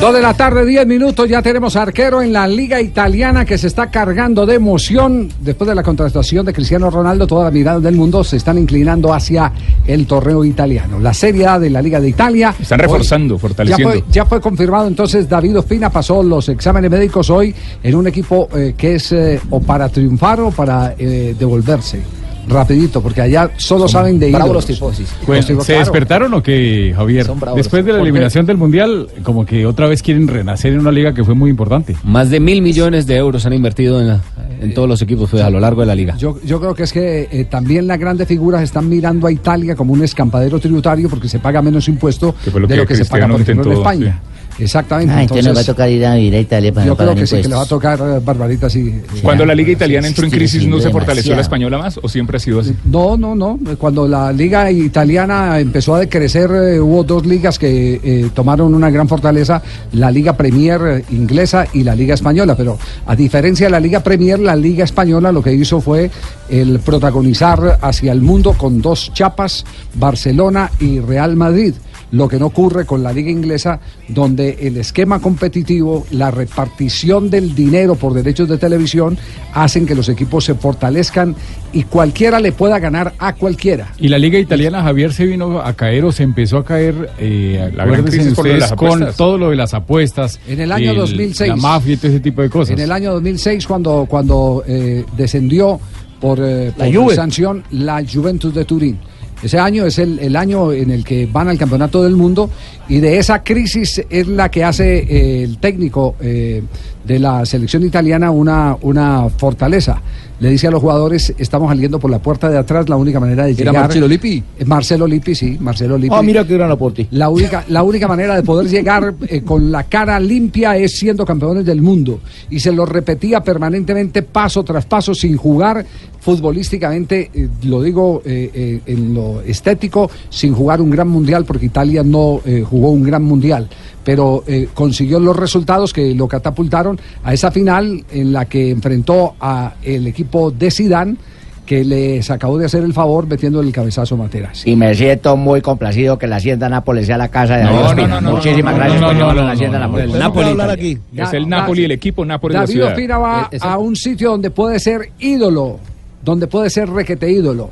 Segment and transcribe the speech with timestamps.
[0.00, 3.66] Dos de la tarde, 10 minutos, ya tenemos arquero en la liga italiana que se
[3.66, 5.28] está cargando de emoción.
[5.42, 9.12] Después de la contratación de Cristiano Ronaldo, toda la mirada del mundo se están inclinando
[9.12, 9.52] hacia
[9.86, 10.98] el torneo italiano.
[10.98, 12.54] La Serie A de la Liga de Italia.
[12.58, 13.94] Están reforzando, hoy, fortaleciendo.
[13.94, 18.06] Ya fue, ya fue, confirmado entonces, David Ospina pasó los exámenes médicos hoy en un
[18.06, 22.00] equipo eh, que es eh, o para triunfar o para eh, devolverse
[22.48, 25.08] rapidito, porque allá solo Son saben de bravos los tifosis.
[25.26, 25.80] Pues, ¿Se claro.
[25.80, 27.26] despertaron o qué, Javier?
[27.54, 31.14] Después de la eliminación del Mundial, como que otra vez quieren renacer en una liga
[31.14, 31.96] que fue muy importante.
[32.04, 34.20] Más de mil millones de euros han invertido en, la,
[34.60, 36.16] en todos los equipos pues, a lo largo de la liga.
[36.16, 39.74] Yo, yo creo que es que eh, también las grandes figuras están mirando a Italia
[39.74, 43.28] como un escampadero tributario porque se paga menos impuesto lo de lo que, se paga,
[43.28, 44.20] por ejemplo, en España.
[44.22, 44.39] Sí.
[44.60, 45.12] Exactamente.
[45.12, 46.96] Ah, entonces, entonces, nos va a tocar ir a vivir a Italia para Yo no
[46.96, 49.00] creo que sí, que le va a tocar eh, Barbarita, sí.
[49.22, 52.36] Cuando la liga italiana entró en crisis, ¿no se fortaleció la española más o siempre
[52.36, 52.74] ha sido así?
[52.84, 53.58] No, no, no.
[53.78, 58.90] Cuando la liga italiana empezó a decrecer, eh, hubo dos ligas que eh, tomaron una
[58.90, 62.56] gran fortaleza, la liga Premier inglesa y la liga española.
[62.56, 66.10] Pero a diferencia de la liga Premier, la liga española lo que hizo fue
[66.48, 69.64] el protagonizar hacia el mundo con dos chapas,
[69.94, 71.74] Barcelona y Real Madrid
[72.12, 77.54] lo que no ocurre con la liga inglesa, donde el esquema competitivo, la repartición del
[77.54, 79.18] dinero por derechos de televisión,
[79.54, 81.34] hacen que los equipos se fortalezcan
[81.72, 83.92] y cualquiera le pueda ganar a cualquiera.
[83.98, 87.70] Y la liga italiana, Javier, se vino a caer o se empezó a caer, eh,
[87.74, 90.40] La gran crisis por lo de las con todo lo de las apuestas.
[90.48, 91.48] En el año 2006.
[91.48, 92.72] La mafia y todo ese tipo de cosas.
[92.72, 95.80] En el año 2006, cuando, cuando eh, descendió
[96.20, 98.98] por, eh, La por sanción la Juventus de Turín.
[99.42, 102.50] Ese año es el, el año en el que van al campeonato del mundo
[102.88, 106.62] y de esa crisis es la que hace eh, el técnico eh,
[107.04, 110.00] de la selección italiana una, una fortaleza.
[110.40, 113.44] Le dice a los jugadores, estamos saliendo por la puerta de atrás, la única manera
[113.44, 113.82] de ¿Era llegar...
[113.82, 114.42] Marcelo Lippi?
[114.58, 116.16] Eh, Marcelo Lippi, sí, Marcelo Lippi.
[116.16, 117.06] Ah, mira qué gran aporte.
[117.10, 121.26] La única, la única manera de poder llegar eh, con la cara limpia es siendo
[121.26, 122.20] campeones del mundo.
[122.48, 125.84] Y se lo repetía permanentemente, paso tras paso, sin jugar
[126.20, 132.02] futbolísticamente, eh, lo digo eh, en lo estético, sin jugar un gran mundial, porque Italia
[132.02, 133.68] no jugó un gran mundial.
[134.04, 139.34] Pero eh, consiguió los resultados que lo catapultaron a esa final en la que enfrentó
[139.40, 141.18] a el equipo de Sidán
[141.66, 144.66] que les acabó de hacer el favor metiendo el cabezazo a Materas.
[144.66, 147.82] Y me siento muy complacido que la Hacienda Nápoles sea la casa de No, David
[147.82, 148.08] no, Ospina.
[148.08, 150.08] no, no, Muchísimas gracias no, por no, llevarlo no, a la Hacienda Nápoles.
[150.10, 150.98] no, Napoli hablar aquí.
[151.14, 152.88] Es el Napoli, el equipo Napoli de la David ciudad.
[152.90, 155.78] Ospina va a un sitio donde puede ser ídolo,
[156.24, 157.70] donde puede ser requete ídolo.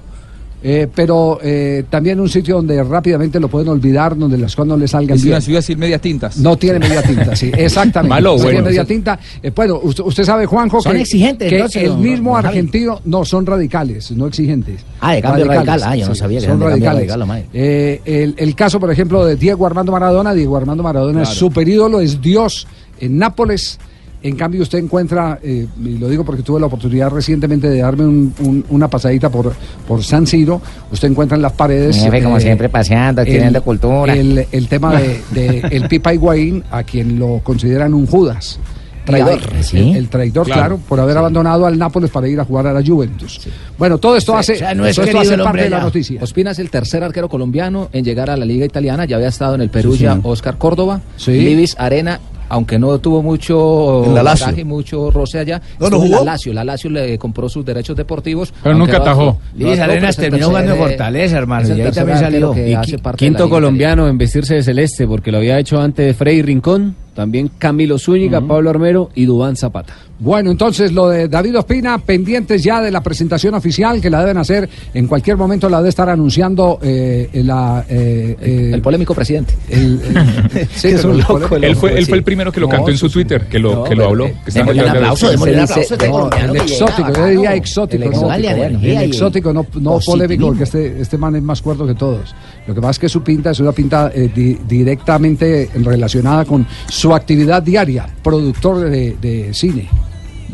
[0.61, 4.77] Eh, pero eh, también un sitio donde rápidamente lo pueden olvidar, donde las cosas no
[4.77, 5.35] le salgan Es bien.
[5.35, 6.37] una ciudad sin medias tintas.
[6.39, 8.09] No tiene media tinta, sí, exactamente.
[8.09, 8.67] Malo no tiene bueno.
[8.69, 9.19] media tinta.
[9.41, 13.47] Eh, bueno, usted, usted sabe, Juanjo, Son que, exigentes, que el mismo argentino, no, son
[13.47, 14.81] radicales, no exigentes.
[15.01, 15.81] Ah, de cambio radical.
[15.85, 17.09] Ah, yo no sabía que son radicales.
[17.09, 17.45] radical.
[17.55, 21.39] Eh, el, el caso, por ejemplo, de Diego Armando Maradona, Diego Armando Maradona es Claro.
[21.39, 22.67] super ídolo, es Dios
[23.01, 23.79] en Nápoles.
[24.21, 28.05] En cambio, usted encuentra, eh, y lo digo porque tuve la oportunidad recientemente de darme
[28.05, 29.53] un- un- una pasadita por,
[29.87, 31.97] por San Siro, usted encuentra en las paredes...
[32.25, 34.13] Como eh, siempre, paseando, adquiriendo cultura.
[34.15, 38.59] El, el tema de, de el Pipa Higuaín, a quien lo consideran un Judas.
[39.05, 39.41] Traidor.
[39.57, 39.79] El, ¿Sí?
[39.79, 40.81] el- el traidor, claro, Claro.
[40.89, 43.41] por haber abandonado al Nápoles para ir a jugar a la Juventus.
[43.79, 46.21] Bueno, todo esto hace, o sea, no es todo esto hace parte de la noticia.
[46.23, 49.05] Ospina es el tercer arquero colombiano en llegar a la Liga Italiana.
[49.07, 51.31] Ya había estado en el Perugia Oscar Córdoba, Sí.
[51.41, 52.19] Libis Arena.
[52.51, 54.47] Aunque no tuvo mucho En la Lazio.
[54.47, 56.17] bagaje, mucho roce allá, No, no jugó.
[56.19, 56.53] la Lazio.
[56.53, 58.53] La Lazio le compró sus derechos deportivos.
[58.63, 59.39] Pero nunca no atajó.
[59.57, 62.53] Luis Arenas terminó jugando en Fortaleza, hermano, y ahí también salió.
[62.53, 65.39] que Y hace qui- parte de la Quinto colombiano en vestirse de celeste, porque lo
[65.39, 69.93] había hecho antes Freddy Rincón, también Camilo Zúñiga, Pablo Armero y Dubán Zapata.
[70.21, 74.37] Bueno, entonces lo de David Ospina, pendientes ya de la presentación oficial que la deben
[74.39, 77.85] hacer en cualquier momento, la debe estar anunciando eh, la.
[77.89, 79.55] eh, eh, El polémico presidente.
[79.69, 82.73] el- el- sí, pero el pole- Él fue, él fue el primero que lo No,
[82.73, 84.27] cantó en su Twitter, que lo, No, que lo habló.
[84.27, 88.17] eh, que está un aplauso, un aplauso el exótico, yo diría exótico, El ¿no?
[88.17, 91.61] exótico, Póngale El energía y- exótico, no, no polémico, porque este, este man es más
[91.63, 92.35] cuerdo que todos.
[92.67, 96.67] Lo que pasa es que su pinta es una pinta eh, di- directamente relacionada con
[96.89, 99.89] su actividad diaria, productor de, de cine.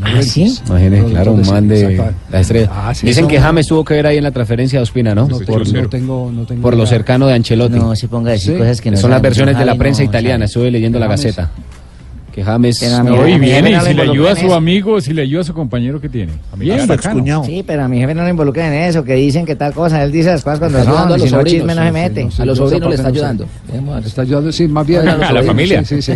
[0.02, 0.52] ¿Ah, sí?
[0.66, 2.68] Imagínese, claro, un man de la estrella.
[2.72, 5.14] Ah, sí, Dicen eso- que James tuvo que ver ahí en la transferencia de Ospina,
[5.14, 5.28] ¿no?
[5.28, 7.78] No, por, tengo- no tengo, no tengo por lo cercano de Ancelotti.
[7.78, 8.58] No se ponga a decir Sí.
[8.58, 11.24] cosas que no Son las versiones de la prensa no italiana, estuve leyendo la James.
[11.26, 11.50] Gaceta.
[12.34, 12.78] Que James...
[12.80, 14.52] Pero a mí- No, y a mi viene, y si le le ayuda a su
[14.52, 16.32] amigo, si le ayuda a su compañero que tiene.
[16.56, 16.80] Bien.
[17.44, 20.02] Sí, pero a mi jefe no lo involucran en eso, que dicen que tal cosa.
[20.02, 21.86] Él dice las cosas cuando Está son, a los si no sobrinos, chisme no sí,
[21.86, 22.30] se mete.
[22.32, 23.44] sí, A los sobrinos le está ayudando.
[23.94, 25.84] A- Está ayudando, sí, más bien A la familia.
[25.84, 26.12] Sí, sí,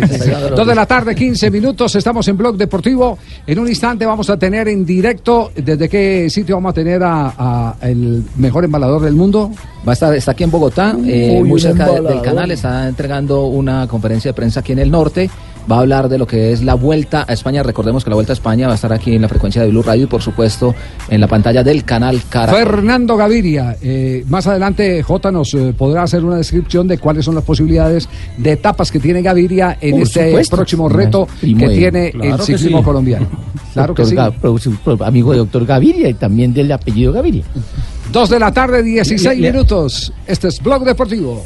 [0.55, 1.95] Dos de la tarde, 15 minutos.
[1.95, 3.17] Estamos en Blog Deportivo.
[3.47, 5.51] En un instante vamos a tener en directo.
[5.55, 9.51] ¿Desde qué sitio vamos a tener a, a el mejor embalador del mundo?
[9.87, 12.87] Va a estar, está aquí en Bogotá, eh, Uy, muy cerca de- del canal, está
[12.89, 15.29] entregando una conferencia de prensa aquí en el norte
[15.71, 17.63] va a hablar de lo que es la vuelta a España.
[17.63, 19.81] Recordemos que la vuelta a España va a estar aquí en la frecuencia de Blue
[19.83, 20.73] Radio y por supuesto
[21.09, 22.53] en la pantalla del canal Cara.
[22.53, 27.35] Fernando Gaviria, eh, más adelante J nos eh, podrá hacer una descripción de cuáles son
[27.35, 30.55] las posibilidades de etapas que tiene Gaviria en Por este supuesto.
[30.55, 32.83] próximo reto Primo que tiene Claro el ciclismo sí.
[32.83, 33.27] colombiano.
[33.73, 34.15] Claro que sí.
[34.15, 37.43] Ga- pro- su- pro- amigo de doctor Gaviria y también del apellido Gaviria.
[38.11, 40.11] Dos de la tarde, 16 Le- le- minutos.
[40.25, 41.43] Este es Blog Deportivo.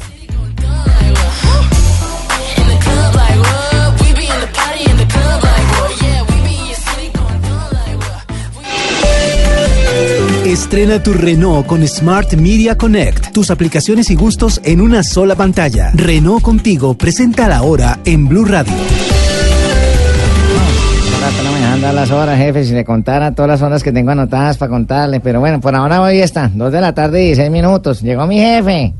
[10.54, 13.32] Estrena tu Renault con Smart Media Connect.
[13.32, 15.90] Tus aplicaciones y gustos en una sola pantalla.
[15.94, 18.72] Renault contigo presenta la hora en Blue Radio.
[21.42, 24.12] No me dejan dar las horas, jefe, si le contara todas las horas que tengo
[24.12, 25.18] anotadas para contarle.
[25.18, 28.00] Pero bueno, por ahora hoy está, dos de la tarde y 16 minutos.
[28.00, 28.94] Llegó mi jefe.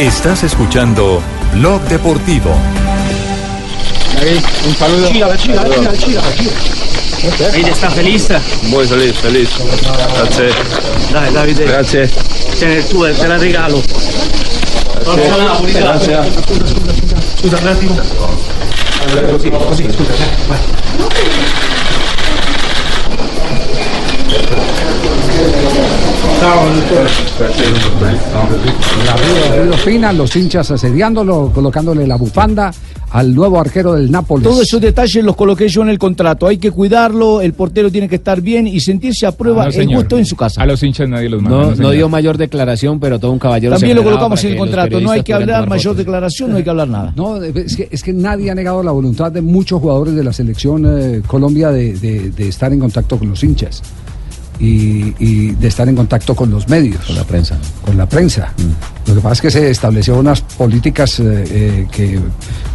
[0.00, 1.22] Estás escuchando
[1.54, 2.50] Blog Deportivo.
[4.66, 5.08] Un saludo.
[7.22, 8.26] Davide sta feliz?
[8.62, 9.48] Muy feliz, feliz.
[10.14, 10.52] Grazie.
[11.12, 12.10] Dai Davide, Grazie.
[12.58, 13.80] tiene il tuo, te la regalo.
[15.04, 16.32] Grazie.
[17.36, 18.00] Scusa un attimo.
[19.30, 20.14] Così, così, scusa.
[29.04, 32.72] La rueda, rueda fina, los hinchas asediándolo, colocándole la bufanda
[33.12, 34.42] al nuevo arquero del Nápoles.
[34.48, 36.46] Todos esos detalles los coloqué yo en el contrato.
[36.46, 39.88] Hay que cuidarlo, el portero tiene que estar bien y sentirse a prueba No, el
[39.96, 40.62] gusto en su casa.
[40.62, 41.74] A los hinchas nadie los manda.
[41.76, 43.74] No, dio mayor declaración, pero todo un caballero.
[43.74, 45.00] También lo colocamos en el contrato.
[45.00, 47.12] No hay que hablar mayor declaración, no hay que hablar nada.
[47.22, 50.32] No, es que, es que nadie ha negado la voluntad de muchos jugadores de la
[50.32, 53.82] selección eh, Colombia de, de- de estar en contacto con los hinchas
[54.58, 57.04] y, y de estar en contacto con los medios.
[57.06, 57.58] Con la prensa.
[57.84, 58.52] Con la prensa.
[59.06, 62.18] Lo que pasa es que se estableció unas políticas eh, eh, que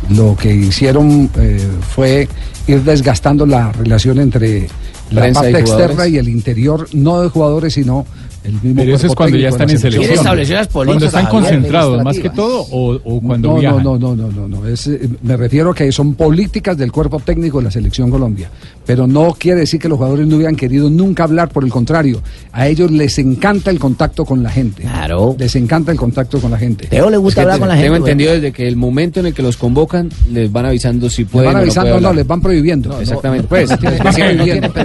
[0.09, 2.27] lo que hicieron eh, fue
[2.68, 4.68] ir desgastando la relación entre
[5.12, 8.06] la Prensa y parte externa y el interior, no de jugadores, sino
[8.47, 10.03] el mismo Pero eso es cuando ya están en selección.
[10.03, 10.19] selección.
[10.25, 13.83] estableció las Cuando están concentrados, más que todo, o, o cuando no, viajan.
[13.83, 14.67] No, no, no, no, no.
[14.67, 18.49] Es, eh, me refiero a que son políticas del cuerpo técnico de la selección Colombia.
[18.85, 22.21] Pero no quiere decir que los jugadores no hubieran querido nunca hablar, por el contrario.
[22.53, 24.83] A ellos les encanta el contacto con la gente.
[24.83, 25.35] Claro.
[25.38, 26.88] Les encanta el contacto con la gente.
[26.88, 27.85] Teo le Es gusta que hablar te- con la gente.
[27.88, 31.23] Tengo entendido desde que el momento en el que los convocan, les van avisando si
[31.23, 31.47] Les pueden.
[31.47, 32.15] van o no avisando, no, hablar.
[32.15, 33.00] les van prohibiendo.
[33.01, 33.43] Exactamente.
[33.43, 33.77] No, Pues, no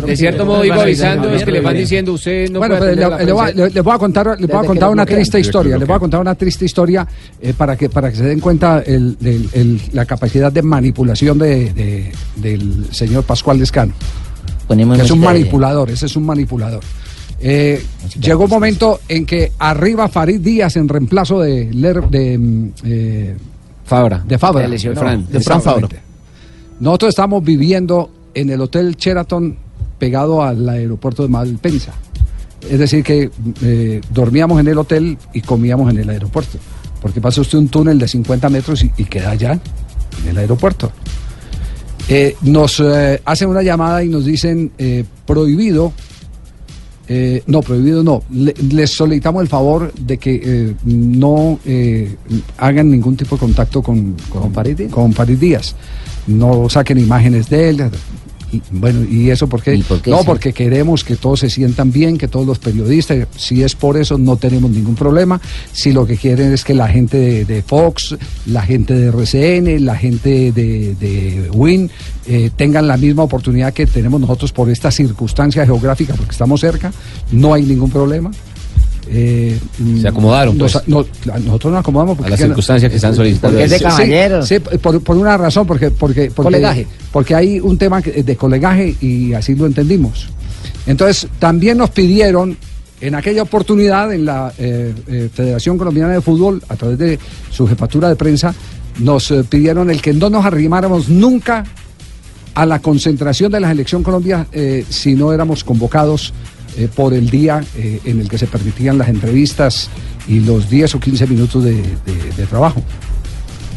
[0.00, 2.96] no de cierto modo iba avisando, es que les van diciendo, usted no bueno, puede
[3.54, 5.16] pero atender le, a la le voy a- contar, le voy a contar una bloquean.
[5.18, 5.72] triste historia.
[5.74, 7.06] lo Le voy a contar una triste historia
[7.40, 11.38] eh, para que para que se den cuenta el- el- el- la capacidad de manipulación
[11.38, 13.92] de, de- del señor Pascual Descano.
[14.66, 16.82] Ponemos que es un manipulador, ese es un manipulador.
[17.44, 17.82] Eh,
[18.20, 23.36] llegó un momento en que arriba Farid Díaz en reemplazo de, Ler- de, mm, eh,
[23.84, 24.22] Fabra.
[24.26, 24.68] de Fabra.
[24.94, 25.26] Fran.
[25.28, 25.88] De Fran Fabra.
[26.78, 29.56] Nosotros estamos viviendo en el Hotel Sheraton
[29.98, 31.92] pegado al aeropuerto de Malpensa.
[32.70, 33.30] Es decir, que
[33.62, 36.58] eh, dormíamos en el hotel y comíamos en el aeropuerto.
[37.00, 39.58] Porque pasa usted un túnel de 50 metros y, y queda allá,
[40.22, 40.92] en el aeropuerto.
[42.08, 45.92] Eh, nos eh, hacen una llamada y nos dicen eh, prohibido.
[47.46, 48.22] no, prohibido no.
[48.30, 51.58] Le- les solicitamos el favor de que no
[52.58, 54.52] hagan ningún tipo de contacto con, con,
[54.90, 55.74] con Farid Díaz.
[56.26, 57.90] No saquen imágenes de él.
[58.52, 59.74] Y, bueno, ¿y eso por qué?
[59.74, 63.26] ¿Y por qué, no, porque queremos que todos se sientan bien, que todos los periodistas,
[63.36, 65.40] si es por eso, no tenemos ningún problema.
[65.72, 68.16] Si lo que quieren es que la gente de, de Fox,
[68.46, 71.90] la gente de RCN, la gente de, de Win
[72.26, 76.92] eh, tengan la misma oportunidad que tenemos nosotros por esta circunstancia geográfica, porque estamos cerca,
[77.32, 78.30] no hay ningún problema.
[79.08, 79.58] Eh,
[80.00, 80.88] Se acomodaron, nos- pues.
[80.88, 81.04] no,
[81.44, 83.54] nosotros nos acomodamos porque A las circunstancias que están solicitando.
[83.58, 84.48] Porque es de Sí, caballeros.
[84.48, 86.86] Sí, por, por una razón, porque, porque, porque, Colegaje.
[87.10, 90.28] porque hay un tema de colegaje y así lo entendimos.
[90.86, 92.56] Entonces, también nos pidieron
[93.00, 97.18] en aquella oportunidad en la eh, eh, Federación Colombiana de Fútbol, a través de
[97.50, 98.54] su jefatura de prensa,
[99.00, 101.64] nos eh, pidieron el que no nos arrimáramos nunca
[102.54, 106.32] a la concentración de la selección Colombia eh, si no éramos convocados
[106.76, 109.88] eh, por el día eh, en el que se permitían las entrevistas
[110.28, 112.82] y los 10 o 15 minutos de, de- de trabajo.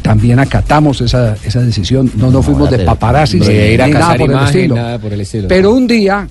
[0.02, 3.92] También acatamos esa, esa decisión, no nos fuimos de paparazzi Ni de ir a ni
[3.92, 4.74] nada cazar por el imagen, estilo.
[4.76, 5.48] nada por el estilo.
[5.48, 6.28] Pero un día,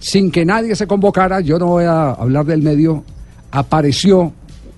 [0.00, 3.04] sin que nadie se convocara, yo no voy a hablar del medio,
[3.50, 4.32] apareció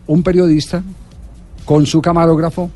[0.07, 0.83] un periodista
[1.65, 2.71] con su camarógrafo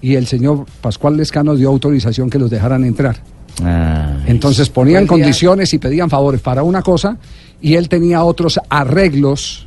[0.00, 3.16] y el señor Pascual Lescano dio autorización que los dejaran entrar.
[3.64, 7.16] Ah, Entonces ponían condiciones y pedían favores para una cosa
[7.60, 9.66] y él tenía otros arreglos,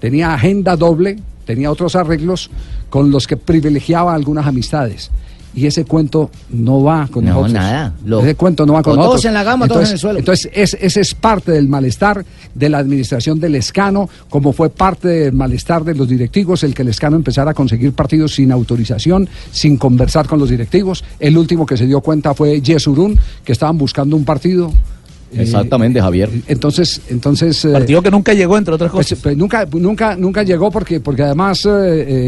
[0.00, 2.50] tenía agenda doble, tenía otros arreglos
[2.88, 5.10] con los que privilegiaba algunas amistades.
[5.54, 7.52] Y ese cuento no va con No, nosotros.
[7.54, 7.94] nada.
[8.04, 9.24] Lo- ese cuento no va con o todos nosotros.
[9.26, 10.18] en la gama, todos en el suelo.
[10.18, 15.08] Entonces, es- ese es parte del malestar de la administración del Escano, como fue parte
[15.08, 19.28] del malestar de los directivos, el que el Escano empezara a conseguir partidos sin autorización,
[19.50, 21.02] sin conversar con los directivos.
[21.18, 24.72] El último que se dio cuenta fue Yesurún, que estaban buscando un partido.
[25.32, 26.28] Eh, Exactamente, Javier.
[26.48, 29.22] Entonces, entonces eh, Partido que nunca llegó, entre otras pues, cosas.
[29.22, 31.70] pues, nunca, nunca, nunca llegó porque, porque además, eh,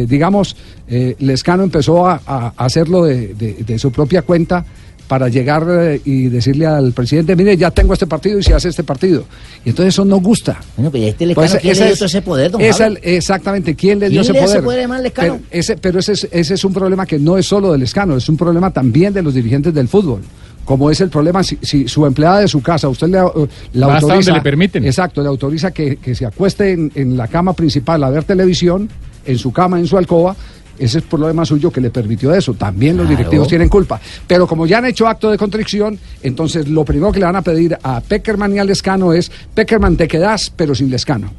[0.02, 0.56] eh, digamos,
[0.88, 4.64] eh, Lescano empezó a, a hacerlo de, de- de su propia cuenta
[5.08, 5.66] para llegar
[6.06, 9.24] y decirle al presidente, mire, ya tengo este partido y se hace este partido.
[9.62, 10.58] Y entonces eso no gusta.
[10.76, 12.84] Bueno, pero este Pues Lescano, ¿quién ese le dio es- todo ese poder, don esa-
[12.84, 12.96] Javi?
[13.02, 14.78] exactamente, ¿quién le dio ¿Quién ese le dio poder?
[14.78, 15.34] además Lescano?
[15.50, 18.16] Pero, ese, pero ese, es, ese es un problema que no es solo del Escano,
[18.16, 20.22] es un problema también de los dirigentes del fútbol.
[20.64, 23.86] Como es el problema, si, si su empleada de su casa, usted le, eh, hasta
[23.86, 24.14] autoriza.
[24.14, 24.84] donde le permiten.
[24.84, 28.88] Exacto, le autoriza que, que se acueste en, en la cama principal a ver televisión,
[29.26, 30.36] en su cama, en su alcoba.
[30.78, 32.54] Ese es problema suyo que le permitió eso.
[32.54, 34.00] También los directivos tienen culpa.
[34.26, 37.42] Pero como ya han hecho acto de contrición, entonces lo primero que le van a
[37.42, 41.30] pedir a Peckerman y al Lescano es: Peckerman, te quedas, pero sin Lescano.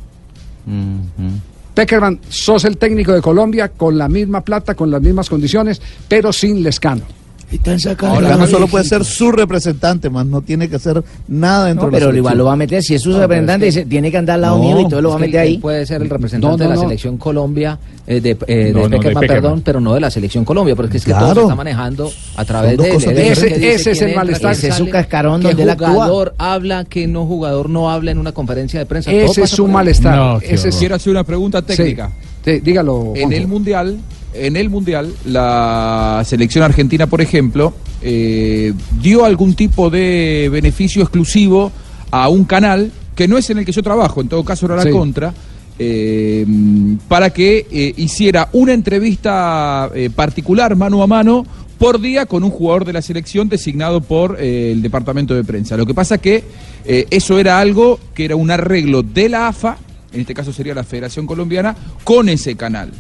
[1.74, 6.32] Peckerman, sos el técnico de Colombia con la misma plata, con las mismas condiciones, pero
[6.32, 7.04] sin Lescano.
[7.54, 8.16] Están sacando.
[8.16, 11.92] Ahora no solo puede ser su representante, más no tiene que hacer nada dentro No,
[11.92, 13.80] de la pero igual lo va a meter, si es su No, representante, es que-
[13.82, 15.58] dice, tiene que andar al lado No, mío y todo lo va a meter ahí.
[15.60, 16.82] puede ser el representante No, no, de la no.
[16.82, 20.98] selección Colombia, eh, de, eh, de de perdón, pero no de la selección Colombia, porque
[20.98, 22.94] es que todo se está manejando a través de él.
[22.96, 23.60] cosas Él es el diferentes.
[23.60, 24.52] que dice Ese es el entra, malestar.
[24.54, 25.90] Ese es su cascarón donde actúa.
[25.92, 29.12] jugador habla, que no jugador no habla en una conferencia de prensa.
[29.12, 30.40] Ese es su malestar.
[30.44, 30.70] Ese.
[30.70, 32.12] Quiero hacer una pregunta técnica.
[32.44, 33.14] Dígalo.
[33.16, 33.98] En el mundial,
[34.34, 41.72] en el mundial, la selección argentina, por ejemplo, eh, dio algún tipo de beneficio exclusivo
[42.12, 44.76] a un canal que no es en el que yo trabajo, en todo caso era
[44.76, 44.90] la Sí.
[44.92, 45.34] contra.
[45.80, 46.46] eh,
[47.08, 51.46] para que eh, hiciera una entrevista particular mano a mano
[51.80, 55.76] por día con un jugador de la selección designado por el departamento de prensa.
[55.76, 56.44] Lo que pasa que
[56.86, 59.78] eso era algo que era un arreglo de la AFA,
[60.14, 62.92] en este caso sería la Federación Colombiana, con ese canal.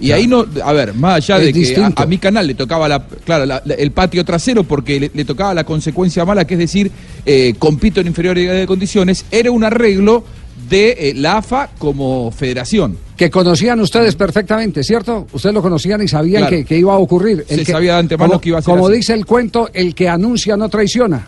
[0.00, 2.88] Y ahí no, a ver, más allá Es de que a, mi canal le tocaba
[2.88, 6.54] la, claro, la- la- el patio trasero porque le, le tocaba la consecuencia mala, que
[6.54, 6.90] es decir,
[7.24, 10.24] eh, compito en inferioridad de condiciones, era un arreglo
[10.68, 12.96] de eh, la AFA como federación.
[13.16, 15.26] que conocían ustedes perfectamente, ¿cierto?
[15.32, 16.56] Ustedes lo conocían y sabían Claro.
[16.56, 17.44] que, que iba a ocurrir.
[17.48, 18.96] Se que, sabía de antemano como, que iba a ser Como así.
[18.96, 21.24] dice el cuento, el que anuncia no traiciona.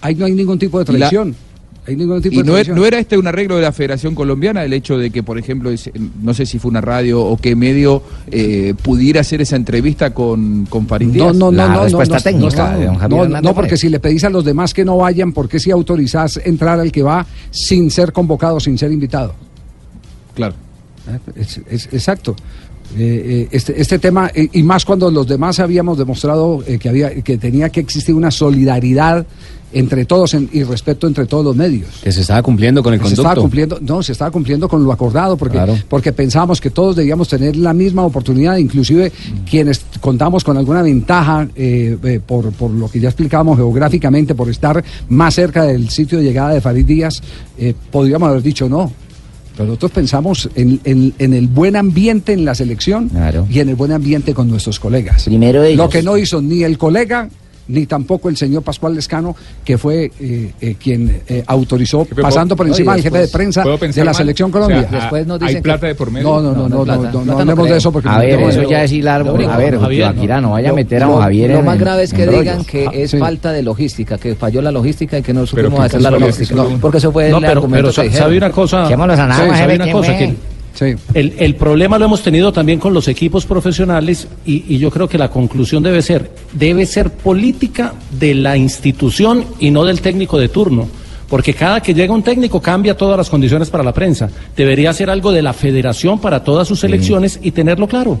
[0.00, 1.34] Ahí no hay ningún tipo de la- traición.
[1.88, 4.14] Hay ningún tipo Y de no, e- no era este un arreglo de la Federación
[4.14, 5.90] Colombiana, el hecho de que, por ejemplo, es-
[6.22, 10.66] no sé si fue una radio o qué medio eh, pudiera hacer esa entrevista con,
[10.66, 11.26] con Farid No, Díaz.
[11.34, 13.48] no, no, La no, no, respuesta no, técnica no, de don no, Javier no, Hernández
[13.50, 16.38] no, porque si le pedís a los demás que no vayan, ¿por qué si autorizás
[16.44, 19.34] entrar al que va sin ser convocado, sin ser invitado?
[20.34, 20.54] Claro.
[21.08, 22.36] Eh, es- es- exacto.
[22.96, 26.88] Eh, eh, este, este tema, eh, y más cuando los demás habíamos demostrado eh, que,
[26.88, 29.26] había, que tenía que existir una solidaridad
[29.72, 31.88] entre todos en- y respeto entre todos los medios.
[32.02, 33.22] Que se estaba cumpliendo con el Se conducto.
[33.22, 35.76] estaba cumpliendo, no, se estaba cumpliendo con lo acordado porque, Claro.
[35.88, 39.12] porque pensábamos que todos debíamos tener la misma oportunidad, inclusive
[39.48, 44.48] quienes contamos con alguna ventaja eh, eh, por, por lo que ya explicábamos geográficamente, por
[44.48, 47.20] estar más cerca del sitio de llegada de Farid Díaz,
[47.58, 48.90] eh, podríamos haber dicho no.
[49.56, 53.44] Pero nosotros pensamos en, en- en el buen ambiente en la selección Claro.
[53.50, 55.24] y en el buen ambiente con nuestros colegas.
[55.24, 55.78] Primero ellos.
[55.78, 57.28] Lo que no hizo ni el colega
[57.68, 59.34] ni tampoco el señor Pascual Lescano,
[59.64, 63.38] que fue eh, eh, quien eh, autorizó, Jefe, pasando por encima del jefe de después,
[63.38, 64.14] prensa ¿Puedo de la mal?
[64.14, 64.88] selección O sea, Colombia.
[64.90, 66.28] Después nos ¿Hay dicen que- plata de por medio?
[66.28, 67.72] no, no, no, No, no, no, no, no, Plata no no hablemos creo.
[67.72, 69.74] de eso porque A no ver, eso ya es hilar, Lo a ver, Javier,
[70.42, 72.66] no vaya a meter a Javier Lo más grave es que digan rollos.
[72.66, 73.18] que Ah, es sí.
[73.18, 76.10] falta de logística, que falló la logística y que no supimos ¿por qué hacer la
[76.10, 76.54] logística.
[76.54, 79.26] No, porque eso fue No, el argumento pero que sabe una cosa, una
[79.84, 80.34] ¿quién cosa que
[80.78, 80.94] Sí.
[81.14, 85.08] el, el problema lo hemos tenido también con los equipos profesionales y, y yo creo
[85.08, 90.38] que la conclusión debe ser, debe ser política de la institución y no del técnico
[90.38, 90.86] de turno.
[91.28, 94.30] Porque cada que llega un técnico cambia todas las condiciones para la prensa.
[94.56, 98.18] Debería ser algo de la federación para todas sus elecciones y tenerlo claro.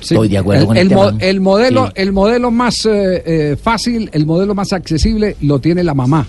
[0.00, 0.14] Sí.
[0.14, 1.10] Estoy de acuerdo el, con el el tema.
[1.12, 1.92] mo- el modelo, Sí.
[1.96, 6.24] el modelo más eh, eh, fácil, el modelo más accesible lo tiene la mamá,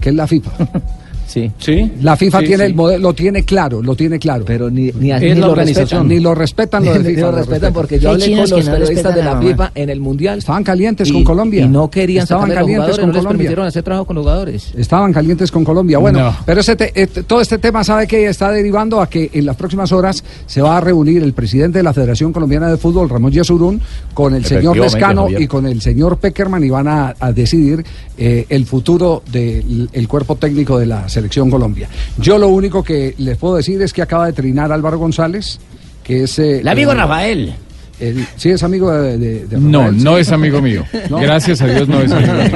[0.00, 0.50] que es la FIFA.
[1.30, 1.50] Sí.
[1.58, 1.92] Sí.
[2.02, 2.70] La FIFA Sí, tiene sí.
[2.70, 4.44] el modelo, lo tiene claro, lo tiene claro.
[4.44, 5.84] Pero ni, ni, ni la lo organización.
[6.02, 6.08] respetan.
[6.08, 7.20] ni lo respetan lo de Ni FIFA.
[7.20, 9.72] lo lo respetan porque yo hablé con los no periodistas de la FIFA mamá.
[9.76, 10.38] en el Mundial.
[10.38, 11.64] Estaban calientes y- con Colombia.
[11.64, 13.38] Y no querían Estaban calientes jugadores, con no les Colombia.
[13.38, 14.72] permitieron hacer trabajo con jugadores.
[14.76, 15.98] Estaban calientes con Colombia.
[15.98, 16.36] Bueno, No.
[16.44, 19.54] pero ese te- este- todo este tema sabe que está derivando a que en las
[19.54, 23.30] próximas horas se va a reunir el presidente de la Federación Colombiana de Fútbol, Ramón
[23.30, 23.80] Yesurún,
[24.14, 27.84] con el señor Lescano y con el señor Peckerman y van a, a decidir
[28.18, 31.19] eh, el futuro del el cuerpo técnico de la Selección
[31.50, 31.88] Colombia.
[32.18, 35.58] Yo lo único que les puedo decir es que acaba de trinar Álvaro González,
[36.02, 36.38] que es...
[36.38, 37.54] eh, El amigo eh, Rafael.
[38.00, 40.20] El- sí, es amigo de, de- de No, Rafael, no sí.
[40.22, 40.84] es amigo mío.
[41.10, 42.50] Gracias a Dios no es amigo mío.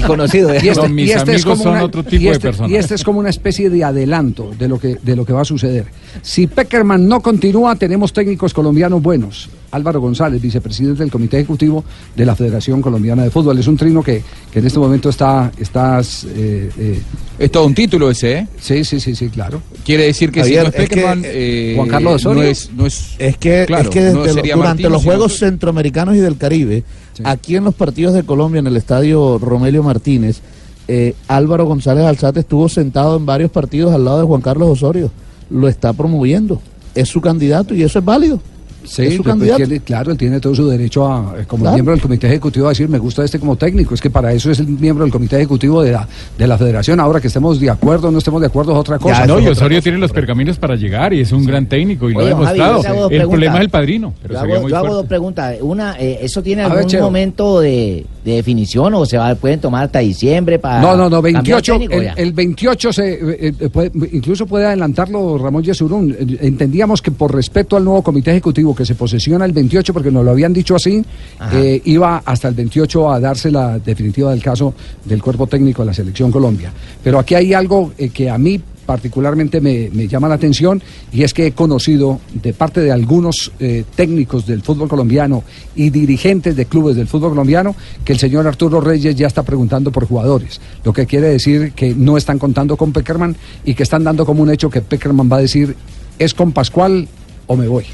[0.06, 0.52] Conocido.
[0.54, 2.32] Y este, No, mis y este es amigos como son una- otro tipo y de
[2.32, 2.70] este- personas.
[2.70, 5.42] Y este es como una especie de adelanto de lo que, de lo que va
[5.42, 5.86] a suceder.
[6.22, 9.48] Si Peckerman no continúa, tenemos técnicos colombianos buenos.
[9.72, 11.84] Álvaro González, vicepresidente del Comité Ejecutivo
[12.16, 13.58] de la Federación Colombiana de Fútbol.
[13.58, 14.22] Es un trino que,
[14.52, 15.52] que en este momento está...
[15.58, 17.00] estás, eh, eh,
[17.38, 18.46] Es todo un título ese, ¿eh?
[18.60, 19.62] Sí, sí, sí, sí, claro.
[19.84, 22.42] Quiere decir que Javier, si no es es que, Peckerman, eh, eh, Juan Carlos Osorio,
[22.42, 25.02] no es, no es, Es que, claro, es que desde no lo- sería durante los
[25.04, 25.38] Juegos.
[25.38, 26.84] Centroamericanos y del Caribe,
[27.24, 30.40] aquí en los partidos de Colombia, en el estadio Romelio Martínez,
[30.88, 35.12] eh, Álvaro González Alzate estuvo sentado en varios partidos al lado de Juan Carlos Osorio.
[35.48, 36.60] Lo está promoviendo.
[36.96, 38.40] Es su candidato y eso es válido.
[38.84, 39.58] Sí, es su candidato.
[39.58, 41.74] tiene- claro, él tiene todo su derecho a, eh, como Claro.
[41.76, 43.94] miembro del comité ejecutivo, a decir me gusta este como técnico.
[43.94, 46.08] Es que para eso es el miembro del comité ejecutivo de la,
[46.38, 46.98] de la federación.
[47.00, 49.26] Ahora que estemos de acuerdo o no estemos de acuerdo es otra cosa.
[49.26, 52.20] no, y Osorio tiene los pergaminos para llegar y es un gran técnico y lo
[52.20, 52.76] ha Javi, demostrado.
[52.76, 53.30] yo te hago dos el preguntas.
[53.30, 55.56] problema es el padrino, pero Yo hago, yo dos preguntas.
[55.60, 59.84] Una, eh, ¿eso tiene A algún momento de, de definición o se va, pueden tomar
[59.84, 62.12] hasta diciembre para No, no, no, 28, técnico el, ya?
[62.14, 63.18] el 28 se,
[63.48, 66.16] eh, puede- incluso puede adelantarlo Ramón Yesurún.
[66.40, 70.24] Entendíamos que por respeto al nuevo comité ejecutivo que se posesiona el 28, porque nos
[70.24, 71.04] lo habían dicho así,
[71.52, 74.74] eh, iba hasta el 28 a darse la definitiva del caso
[75.04, 76.72] del cuerpo técnico de la Selección Colombia.
[77.02, 78.60] Pero aquí hay algo eh, que a mí
[78.90, 83.52] particularmente me, me llama la atención y es que he conocido de parte de algunos
[83.60, 85.44] eh, técnicos del fútbol colombiano
[85.76, 89.92] y dirigentes de clubes del fútbol colombiano que el señor Arturo Reyes ya está preguntando
[89.92, 94.02] por jugadores, lo que quiere decir que no están contando con Peckerman y que están
[94.02, 95.76] dando como un hecho que Peckerman va a decir
[96.18, 97.06] es con Pascual
[97.46, 97.84] o me voy.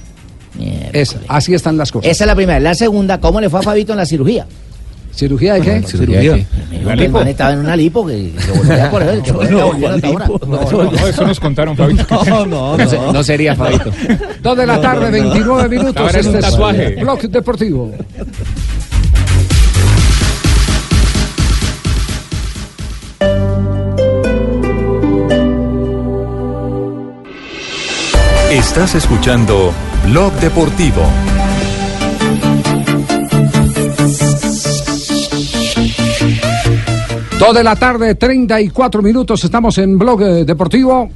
[0.93, 2.11] Es, así están las cosas.
[2.11, 2.61] Esa es la primera.
[2.61, 4.47] La segunda, ¿cómo le fue a Fabito en la cirugía?
[5.15, 5.83] ¿Cirugía de qué?
[5.83, 6.21] ¿Cirugía
[6.97, 10.29] que el man estaba en una lipo que que volvía por él, que la.
[10.29, 12.05] No, eso nos contaron, Fabito.
[12.27, 13.91] No, no, No, no sería Fabito.
[14.43, 15.97] Dos de la tarde, 29 minutos.
[15.97, 16.97] Ahora es un Este tatuaje.
[16.97, 17.93] Blog Deportivo.
[28.51, 29.73] Estás escuchando
[30.07, 31.03] Blog Deportivo.
[37.55, 39.45] De la tarde, 34 minutos.
[39.45, 41.09] Estamos en Blog eh, Deportivo.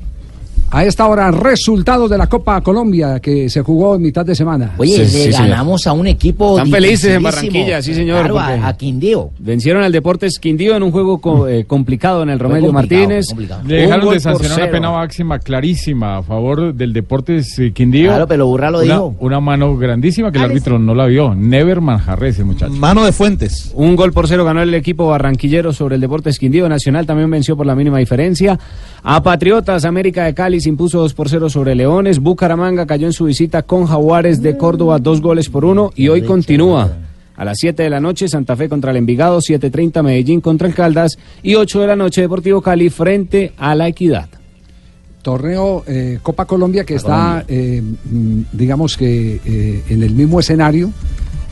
[0.73, 4.75] A esta hora, resultados de la Copa Colombia que se jugó en mitad de semana.
[4.79, 5.49] Oye, Sí, le sí, señor.
[5.49, 7.23] ganamos a un equipo Están felices en.
[7.25, 9.31] Barranquilla, sí, señor, Claro, a, Quindío.
[9.41, 13.27] Vencieron al Deportes Quindío en un juego co- eh, complicado en el Romelio Martínez.
[13.67, 18.11] Le dejaron de sancionar una pena máxima clarísima a favor del Deportes eh, Quindío.
[18.11, 19.17] Claro, pero Burra lo una, dijo.
[19.19, 21.35] Una mano grandísima que el árbitro no la vio.
[21.35, 22.73] Never Manjarres, ese muchacho.
[22.75, 23.73] Mano de Fuentes.
[23.75, 26.69] Un gol por cero ganó el equipo barranquillero sobre el Deportes Quindío.
[26.69, 28.57] Nacional también venció por la mínima diferencia.
[29.03, 32.19] A Patriotas, América de Cali se impuso 2 por 0 sobre Leones.
[32.19, 35.91] Bucaramanga cayó en su visita con Jaguares de Córdoba, dos goles por uno.
[35.97, 36.97] Y hoy continúa.
[37.37, 40.75] A las 7 de la noche, Santa Fe contra el Envigado, 7.30 Medellín contra el
[40.75, 44.29] Caldas y 8 de la noche Deportivo Cali frente a la Equidad.
[45.23, 50.93] Torneo eh, Copa Colombia que está, eh, mm, digamos que eh, en el mismo escenario,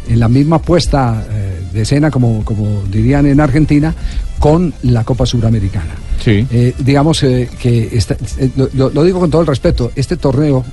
[0.08, 3.94] en la misma puesta eh, de escena, como, como dirían en Argentina,
[4.38, 5.94] con la Copa Suramericana.
[6.24, 6.46] Sí.
[6.50, 8.16] Eh, digamos eh, que está-
[8.56, 10.64] lo, lo- digo con todo el respeto, este torneo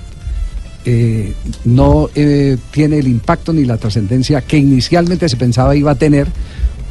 [1.65, 6.27] no eh, tiene el impacto ni la trascendencia que inicialmente se pensaba iba a tener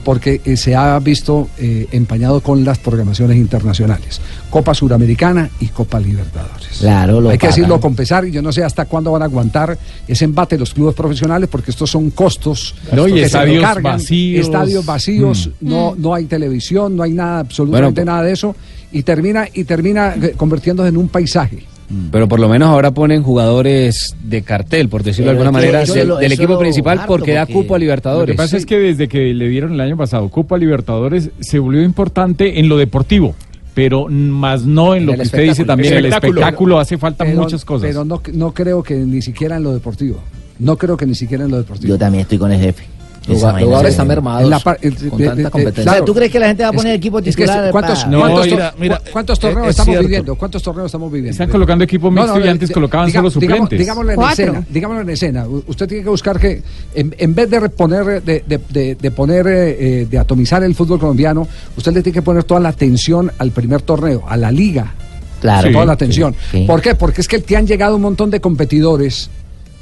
[0.05, 5.99] porque eh, se ha visto eh, empañado con las programaciones internacionales, Copa Suramericana y Copa
[5.99, 6.79] Libertadores.
[6.79, 7.57] Claro, lo Hay que pagan.
[7.57, 10.75] decirlo con pesar y yo no sé hasta cuándo van a aguantar ese embate los
[10.75, 14.45] clubes profesionales porque estos son costos No, y que se estadios recargan, vacíos.
[14.47, 18.55] estadios vacíos, no, no hay televisión, no hay nada, absolutamente Bueno, nada de eso
[18.93, 21.65] y termina y termina eh, convirtiéndose en un paisaje.
[22.11, 26.09] Pero por lo menos ahora ponen jugadores de cartel, por decirlo de alguna manera, del,
[26.09, 28.37] lo- del eso equipo principal harto, porque da cupo a Lo que Libertadores.
[28.37, 32.59] pasa es que desde que le dieron el año pasado Copa Libertadores se volvió importante
[32.59, 33.35] en lo deportivo,
[33.75, 36.41] pero más no en lo que el usted dice también, el Espectáculo.
[36.41, 37.89] espectáculo hace falta Pero- muchas cosas.
[37.89, 40.21] Pero no, no creo que ni siquiera en lo deportivo.
[40.59, 41.89] No creo que ni siquiera en lo deportivo.
[41.89, 42.85] Yo también estoy con el jefe.
[43.27, 45.91] Los Esa jugadores vaina se- están mermados la par- el- con de- tanta competencia.
[45.93, 47.47] O sea, ¿tú crees que la gente va a poner Es- equipo es que?
[47.71, 50.03] ¿Cuántos, No, cuántos, mira, tor- mira, cu- cuántos torneos es estamos cierto.
[50.09, 50.35] viviendo?
[50.37, 51.31] ¿Cuántos torneos estamos viviendo?
[51.33, 53.79] Están colocando equipo No, mixto no, y antes colocaban digamos- solo suplentes.
[53.79, 54.45] Digámoslo en Cuatro.
[54.45, 54.67] escena.
[54.69, 55.47] Digámoslo en escena.
[55.67, 56.63] Usted tiene que buscar que,
[56.95, 60.75] en, en vez de reponer, de, de- de- de poner, eh, eh, de atomizar el
[60.75, 64.51] fútbol colombiano, usted le tiene que poner toda la atención al primer torneo, a la
[64.51, 64.93] liga.
[65.41, 65.71] Claro.
[65.73, 66.33] toda Sí, la atención.
[66.51, 66.65] sí, sí.
[66.67, 66.95] ¿Por qué?
[66.95, 69.29] Porque es que te han llegado un montón de competidores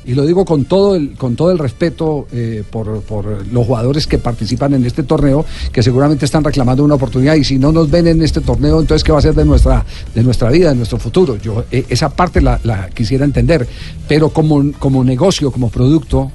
[0.04, 4.06] y lo digo con todo el, con todo el respeto eh, por, por los jugadores
[4.06, 7.90] que participan en este torneo, que seguramente están reclamando una oportunidad y si no nos
[7.90, 9.84] ven en este torneo, entonces ¿qué va a ser de nuestra,
[10.14, 11.36] de nuestra vida, de nuestro futuro?
[11.36, 12.58] Yo eh, esa parte la,
[12.92, 13.66] quisiera entender,
[14.08, 16.32] pero como, como negocio, como producto,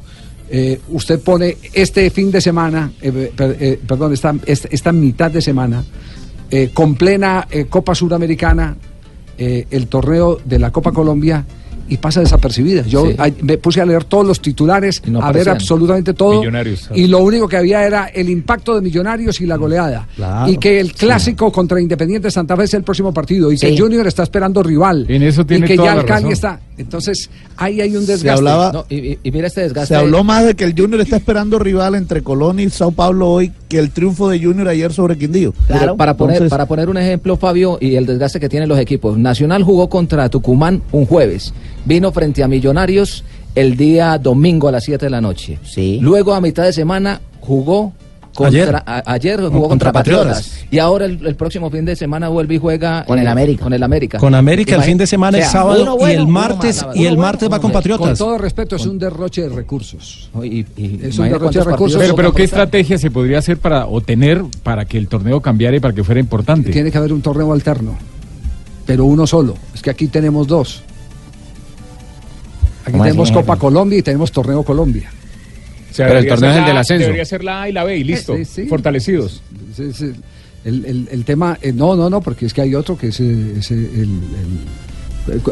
[0.50, 5.84] eh, usted pone este fin de semana, per- perdón, esta, esta, mitad de semana,
[6.74, 8.78] con plena Copa Suramericana,
[9.38, 11.46] el torneo de la Copa Colombia
[11.90, 12.84] y pasa desapercibida.
[12.84, 13.16] Yo Sí.
[13.42, 16.40] me puse a leer todos los titulares, no a ver absolutamente todo.
[16.40, 16.90] Millonarios.
[16.94, 20.08] Y lo único que había era el impacto de Millonarios y la goleada.
[20.16, 20.52] Claro.
[20.52, 23.52] Y que el clásico contra Independiente Santa Fe es el próximo partido.
[23.52, 23.74] Y que Sí.
[23.74, 25.06] el Junior está esperando rival.
[25.10, 26.60] En eso y que toda ya el Cali está.
[26.78, 28.38] Entonces, ahí hay un Se desgaste.
[28.38, 29.88] hablaba, No, y, mira este desgaste.
[29.88, 33.30] se habló más de que el Junior está esperando rival entre Colón y Sao Paulo
[33.30, 35.54] hoy que el triunfo de Junior ayer sobre Quindío.
[35.98, 39.18] Para, poner, Entonces, para poner un ejemplo, Fabio, y el desgaste que tienen los equipos.
[39.18, 41.54] Nacional jugó contra Tucumán un jueves.
[41.88, 43.24] Vino frente a Millonarios
[43.56, 45.58] el día domingo a las 7 de la noche.
[45.64, 46.00] Sí.
[46.02, 47.94] Luego, a mitad de semana, jugó.
[48.36, 48.76] Contra, Ayer.
[48.86, 50.38] a- ayer jugó Contra contra, Patriotas.
[50.44, 50.68] Patriotas.
[50.70, 53.64] Y ahora el, el próximo fin de semana vuelve y juega Con el eh, América.
[53.64, 54.20] Con el América.
[54.20, 57.18] Con América el fin de semana o sea, es sábado y el martes y el
[57.18, 57.82] martes bueno, va con malo.
[57.82, 58.18] Con Patriotas.
[58.20, 60.30] todo respeto, es un derroche de recursos.
[60.44, 62.00] Y- y- Es un derroche de recursos.
[62.00, 65.76] Pero, pero ¿qué estrategia se podría hacer para o tener para que el torneo cambiara
[65.78, 66.70] y para que fuera importante?
[66.70, 67.96] Tiene que haber un torneo alterno,
[68.86, 69.56] pero uno solo.
[69.74, 70.84] Es que aquí tenemos dos.
[72.88, 73.32] Aquí ¿Cómo así, tenemos?
[73.32, 75.12] Copa Colombia y tenemos Torneo Colombia.
[75.92, 77.04] O sea, Pero el torneo es el del la- ascenso.
[77.04, 78.36] Debería ser la A y la B y listo.
[78.38, 78.66] Sí, sí.
[78.68, 79.42] Fortalecidos.
[79.76, 80.12] Sí, sí.
[80.64, 83.20] El, el- el tema, eh, no, no, no, porque es que hay otro que es,
[83.20, 84.10] eh, es, eh, el,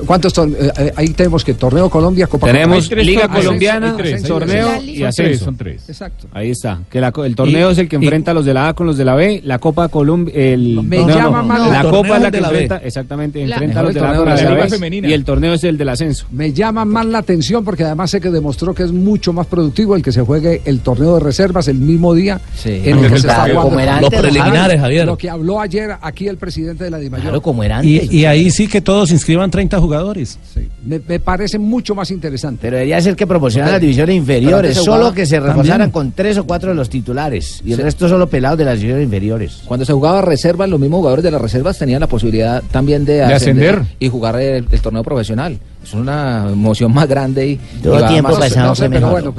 [0.05, 0.63] ¿Cuántos torneos?
[0.65, 3.11] Eh, eh, ahí tenemos que Torneo Colombia, Copa Tenemos Colombia.
[3.11, 5.45] Liga Colombiana, tres, torneo y ascenso.
[5.45, 5.83] son tres.
[5.89, 6.27] Exacto.
[6.33, 6.79] Ahí está.
[6.89, 8.73] Que la el torneo Y- es el que y- enfrenta a los de la A
[8.73, 9.41] con los de la B.
[9.43, 10.33] La Copa Colombia.
[10.35, 12.61] El, Me no, no, llama más La la- Copa es la que de la B.
[12.63, 12.85] enfrenta.
[12.85, 13.45] Exactamente.
[13.47, 14.69] La- enfrenta a los de la A con la la B.
[14.69, 15.07] Femenina.
[15.09, 16.25] Y el torneo es el del ascenso.
[16.31, 19.95] Me llama más la atención porque además sé que demostró que es mucho más productivo
[19.95, 22.81] el que se juegue el torneo de reservas el mismo día Sí.
[22.85, 24.01] en el que se está jugando.
[24.01, 25.05] Los preliminares, Javier.
[25.05, 27.23] Lo que habló ayer aquí el presidente de la DIMAYOR.
[27.23, 28.11] Claro, como era antes.
[28.11, 30.37] Y ahí sí que todos inscriban 30 jugadores.
[30.53, 30.67] Sí.
[30.85, 32.59] Me, me parece mucho más interesante.
[32.61, 35.91] Pero debería ser que proporcionaran las divisiones inferiores, se solo que se reforzaran también.
[35.91, 37.83] con tres o cuatro de los titulares y el Sí.
[37.83, 39.61] resto solo pelados de las divisiones inferiores.
[39.65, 43.23] Cuando se jugaba reservas, los mismos jugadores de las reservas tenían la posibilidad también de,
[43.23, 43.81] ascender.
[43.99, 45.57] y jugar el, el torneo profesional.
[45.83, 49.33] Es una emoción más grande y, Todo tiempo más- No sé, pero bueno,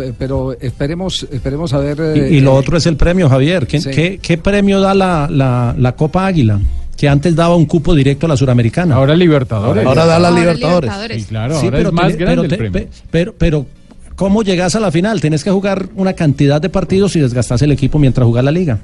[0.60, 1.98] esperemos, esperemos a ver.
[2.30, 3.66] Y, y lo eh, otro es el premio, Javier.
[3.66, 3.90] ¿Qué, Sí.
[3.90, 6.60] qué- qué premio da la, la- la Copa Águila?
[6.96, 8.94] Que antes daba un cupo directo a la Suramericana.
[8.94, 9.84] Ahora Libertadores.
[9.86, 10.90] Ahora da la Ahora Libertadores.
[11.22, 12.88] Sí, claro, Sí, ahora pero, es más tiene- grande pero, el premio.
[13.10, 13.66] pero, pero,
[14.14, 15.20] ¿cómo llegas a la final?
[15.20, 18.78] Tienes que jugar una cantidad de partidos y desgastas el equipo mientras jugar la liga.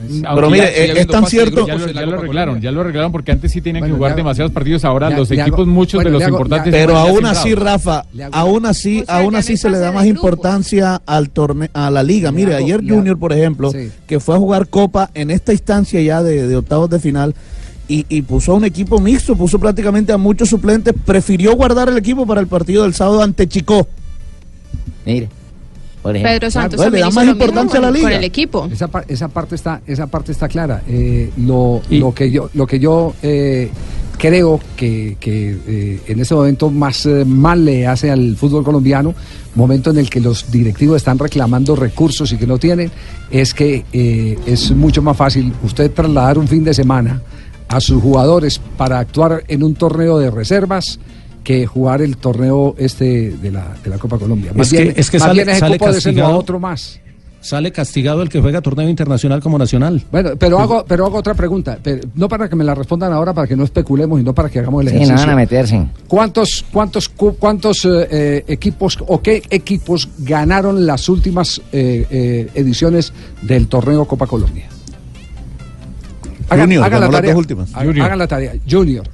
[0.00, 2.80] Aunque Pero mire, ya eh, es tan cierto- Ya lo- ya lo arreglaron, ya lo
[2.80, 4.84] arreglaron porque antes sí tenían Bueno, que jugar hago- demasiados partidos.
[4.84, 6.72] Ahora los hago- equipos, muchos bueno, de los hago- importantes.
[6.72, 7.54] Pero aún así.
[7.54, 11.90] Rafa, aún así, O sea, aún así se le da más importancia al torneo, a
[11.90, 12.30] la liga.
[12.30, 13.90] Le Mire, hago- ayer Junior, por ejemplo, Sí.
[14.06, 17.34] que fue a jugar Copa en esta instancia ya de, de octavos de final
[17.88, 21.96] y, y puso a un equipo mixto, puso prácticamente a muchos suplentes, prefirió guardar el
[21.98, 23.88] equipo para el partido del sábado ante Chico.
[25.06, 25.28] Mire,
[26.02, 26.32] por ejemplo.
[26.38, 28.14] Pedro Santos Bueno, le da más importancia a la liga.
[28.14, 28.68] el equipo.
[28.72, 30.82] Esa, par- esa parte está, esa parte está clara.
[30.88, 33.70] Eh, lo, Y- lo que yo, lo que yo eh,
[34.18, 39.14] creo que, que, eh, en este momento más eh, mal le hace al fútbol colombiano,
[39.54, 42.90] momento en el que los directivos están reclamando recursos y que no tienen,
[43.30, 47.20] es que eh, es mucho más fácil usted trasladar un fin de semana
[47.68, 50.98] a sus jugadores para actuar en un torneo de reservas
[51.48, 54.52] que jugar el torneo este de la, de la Copa Colombia.
[54.54, 56.36] Más Es que- bien, es que más sale- bien ese sale castigado.
[56.36, 57.00] otro más.
[57.40, 60.02] Sale castigado el que juega torneo internacional como nacional.
[60.12, 63.32] Bueno, pero hago, pero hago otra pregunta, pero no para que me la respondan ahora,
[63.32, 65.26] para que no especulemos y no para que hagamos el Sí, no ejercicio.
[65.26, 65.86] van a meterse.
[66.06, 72.50] ¿Cuántos, cuántos, cu- cuántos eh, eh, equipos o qué equipos ganaron las últimas eh, eh,
[72.56, 74.66] ediciones del torneo Copa Colombia?
[76.50, 77.70] Junior, hagan ganó la las dos últimas.
[77.72, 78.06] Hagan, Junior.
[78.06, 78.52] hagan la tarea.
[78.68, 79.08] Junior.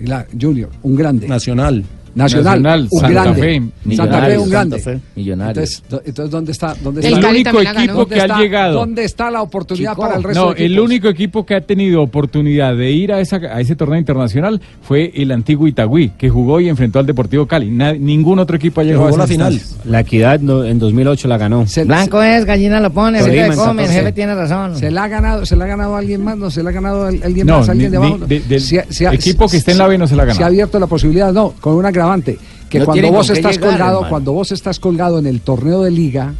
[0.00, 1.26] La- Junior, un grande.
[1.28, 1.84] Nacional.
[2.16, 3.40] Nacional, Nacional, un Santa grande.
[3.40, 4.80] Fe, Santa Fe, Millonarios, un grande.
[4.80, 5.00] Santa Fe.
[5.16, 5.82] Millonarios.
[5.82, 6.74] Entonces, entonces, ¿dónde está?
[6.82, 7.18] ¿Dónde El está?
[7.18, 8.74] el Cali único equipo que ¿Dónde ha está- llegado.
[8.74, 10.02] ¿Dónde está la oportunidad Chico.
[10.02, 13.20] para el resto No, de el único equipo que ha tenido oportunidad de ir a,
[13.20, 17.46] esa, a ese torneo internacional fue el antiguo Itagüí, que jugó y enfrentó al Deportivo
[17.46, 17.70] Cali.
[17.70, 19.60] Na- ningún otro equipo ha llegado a la final.
[19.84, 21.66] La Equidad no- en 2008 la ganó.
[21.66, 23.92] Se- Blanco es, gallina lo pone, se come, el 14.
[23.92, 24.76] jefe tiene razón.
[24.76, 26.36] ¿Se la ha ganado, se la ha ganado alguien más?
[26.38, 27.68] ¿No se la ha ganado al- alguien No, más?
[27.68, 28.18] ¿Alguien ni- de abajo?
[28.26, 30.38] del equipo que esté en la B no se la ha ganado.
[30.38, 32.38] Se ha abierto la posibilidad, no, con un agravante.
[32.70, 34.10] Que No cuando vos estás llegar, colgado, hermano.
[34.10, 36.34] cuando vos estás colgado en el torneo de liga,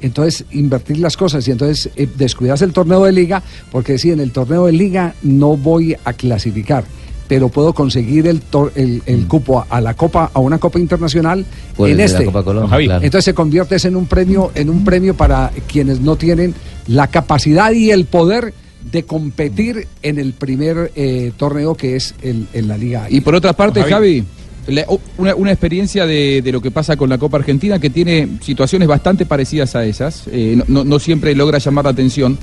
[0.00, 3.42] entonces invertir las cosas y entonces eh, descuidas el torneo de liga
[3.72, 6.84] porque si en el torneo de liga no voy a clasificar.
[7.26, 10.78] pero puedo conseguir el, tor- el, el cupo a, a la Copa, a una Copa
[10.78, 11.44] Internacional
[11.76, 12.24] Pues en este.
[12.24, 12.84] Copa Colombia, Javi.
[12.86, 13.04] claro.
[13.04, 16.54] Entonces se convierte en un premio, en un premio para quienes no tienen
[16.86, 18.54] la capacidad y el poder
[18.90, 23.08] de competir en el primer eh, torneo que es el, en la Liga.
[23.10, 24.24] Y por otra parte, Javi.
[25.16, 28.86] Una, una experiencia de, de lo que pasa con la Copa Argentina que tiene situaciones
[28.86, 32.38] bastante parecidas a esas, eh, no, siempre logra llamar la atención.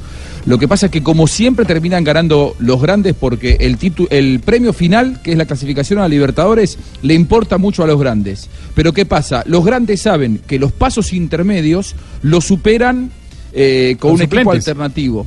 [0.46, 4.40] Lo que pasa es que como siempre terminan ganando los grandes porque el, titu- el
[4.40, 8.50] premio final, que es la clasificación a Libertadores, le importa mucho a los grandes.
[8.74, 9.44] Pero ¿qué pasa?
[9.46, 13.12] Los grandes saben que los pasos intermedios los superan
[13.54, 15.26] eh, con, un equipo alternativo.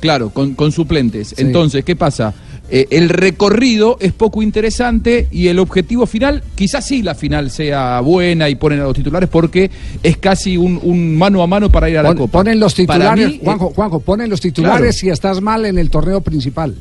[0.00, 1.28] Claro, con, con suplentes.
[1.28, 1.34] Sí.
[1.38, 2.34] Entonces, ¿qué pasa?
[2.68, 8.00] Eh, el recorrido es poco interesante y el objetivo final, quizás sí la final sea
[8.00, 9.70] buena y ponen a los titulares porque
[10.02, 12.32] es casi un, un mano a mano para ir a la Pon- Copa.
[12.40, 14.92] ponen los titulares, mí, Juanjo, Juanjo, ponen los titulares Claro.
[14.92, 16.74] si estás mal en el torneo principal.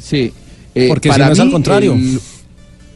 [0.00, 0.32] Sí.
[0.74, 1.92] Eh, Porque si para no es al mí, contrario.
[1.94, 2.20] el-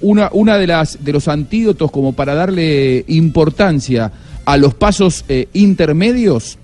[0.02, 4.12] una una de las de los antídotos como para darle importancia
[4.44, 6.58] a los pasos eh, intermedios,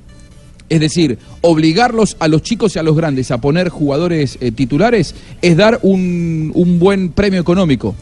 [0.72, 5.14] es decir, obligarlos a los chicos y a los grandes a poner jugadores eh, titulares,
[5.42, 7.94] es dar un, buen premio económico.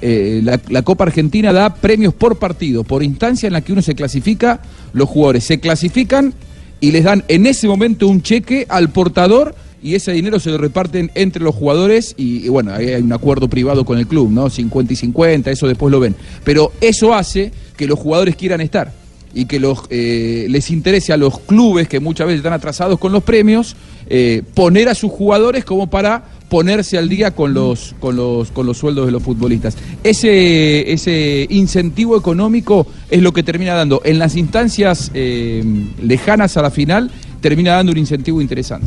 [0.00, 3.94] Eh, la, Copa Argentina da premios por partido, por instancia en la que uno se
[3.94, 4.62] clasifica,
[4.94, 6.32] los jugadores se clasifican
[6.80, 10.56] y les dan en ese momento un cheque al portador y ese dinero se lo
[10.56, 14.48] reparten entre los jugadores y, bueno, ahí hay un acuerdo privado con el club, ¿no?
[14.48, 16.14] 50 y 50, eso después lo ven.
[16.44, 19.04] Pero eso hace que los jugadores quieran estar
[19.36, 23.12] y que los, eh, les interese a los clubes que muchas veces están atrasados con
[23.12, 23.76] los premios,
[24.08, 28.66] eh, poner a sus jugadores como para ponerse al día con los, con los, con
[28.66, 29.76] los sueldos de los futbolistas.
[30.02, 35.62] Ese, ese incentivo económico es lo que termina dando en las instancias eh,
[36.00, 37.10] lejanas a la final,
[37.42, 38.86] termina dando un incentivo interesante.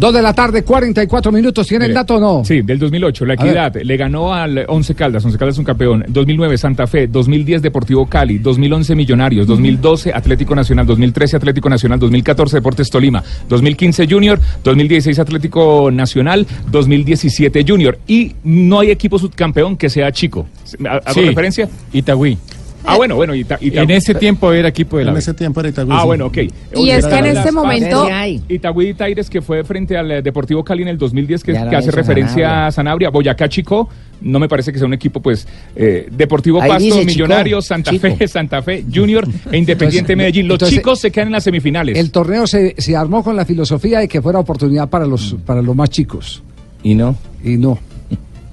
[0.00, 1.66] Dos de la tarde, 44 minutos.
[1.66, 2.42] ¿Tienen Mire, dato o no?
[2.42, 3.26] Sí, del 2008.
[3.26, 3.34] La.
[3.34, 5.22] Equidad le ganó al Once Caldas.
[5.26, 6.06] Once Caldas es un campeón.
[6.08, 7.06] 2009 Santa Fe.
[7.06, 8.38] 2010 Deportivo Cali.
[8.38, 9.46] 2011 Millonarios.
[9.46, 10.86] 2012 Atlético Nacional.
[10.86, 11.98] 2013 Atlético Nacional.
[11.98, 13.22] 2014 Deportes Tolima.
[13.50, 14.40] 2015 Junior.
[14.64, 16.46] 2016 Atlético Nacional.
[16.70, 17.98] 2017 Junior.
[18.06, 20.46] Y no hay equipo subcampeón que sea chico.
[20.88, 21.20] ¿Hago Sí.
[21.26, 21.68] referencia?
[21.92, 22.38] Itagüí.
[22.84, 23.34] Ah, bueno, bueno.
[23.34, 25.92] Ita- Ita- En ese tiempo era equipo de la En ese tiempo era Itagüí.
[25.94, 26.06] Ah, sí.
[26.06, 26.38] bueno, ok.
[26.76, 28.08] Y es que en este momento-
[28.48, 32.34] Itagüí Taires, que fue frente al eh, Deportivo Cali en el 2010, que, hace referencia
[32.46, 32.66] Sanabria.
[32.66, 33.10] a Sanabria.
[33.10, 33.88] Boyacá Chico,
[34.22, 37.66] no me parece que sea un equipo, pues, eh, Deportivo Ahí Pasto, dice Chico, Millonarios,
[37.66, 38.16] Santa Chico.
[38.16, 40.48] Fe, Santa Fe, Junior e Independiente Entonces, Medellín.
[40.48, 41.98] Los entonces, chicos se quedan en las semifinales.
[41.98, 45.62] El torneo se, se armó con la filosofía de que fuera oportunidad para los, para
[45.62, 46.42] los más chicos.
[46.82, 47.14] Y no.
[47.44, 47.78] Y no.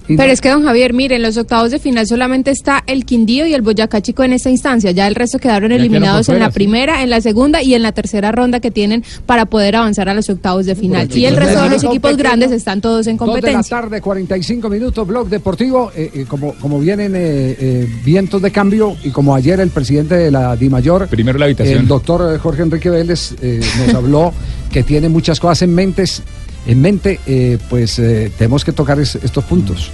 [0.07, 3.45] Pero es que, don Javier, mire, en los octavos de final solamente está el Quindío
[3.45, 4.91] y el Boyacá Chico en esta instancia.
[4.91, 6.55] Ya el resto quedaron eliminados por en la fuera, sí.
[6.55, 10.13] primera, en la segunda y en la tercera ronda que tienen para poder avanzar a
[10.13, 11.07] los octavos de final.
[11.07, 13.41] Bueno, Y el resto de los equipos pequeño- grandes están todos en Dos de la
[13.41, 13.77] competencia.
[13.81, 15.91] tarde, 45 minutos, blog deportivo.
[15.95, 17.19] eh, eh, como, como vienen eh,
[17.59, 21.79] eh, vientos de cambio y como ayer el presidente de la DIMAYOR, Primero la habitación.
[21.79, 24.33] el doctor eh, Jorge Enrique Vélez, eh, nos habló
[24.71, 26.21] que tiene muchas cosas en, mentes,
[26.67, 29.89] en mente, eh, pues eh, tenemos que tocar es- estos puntos.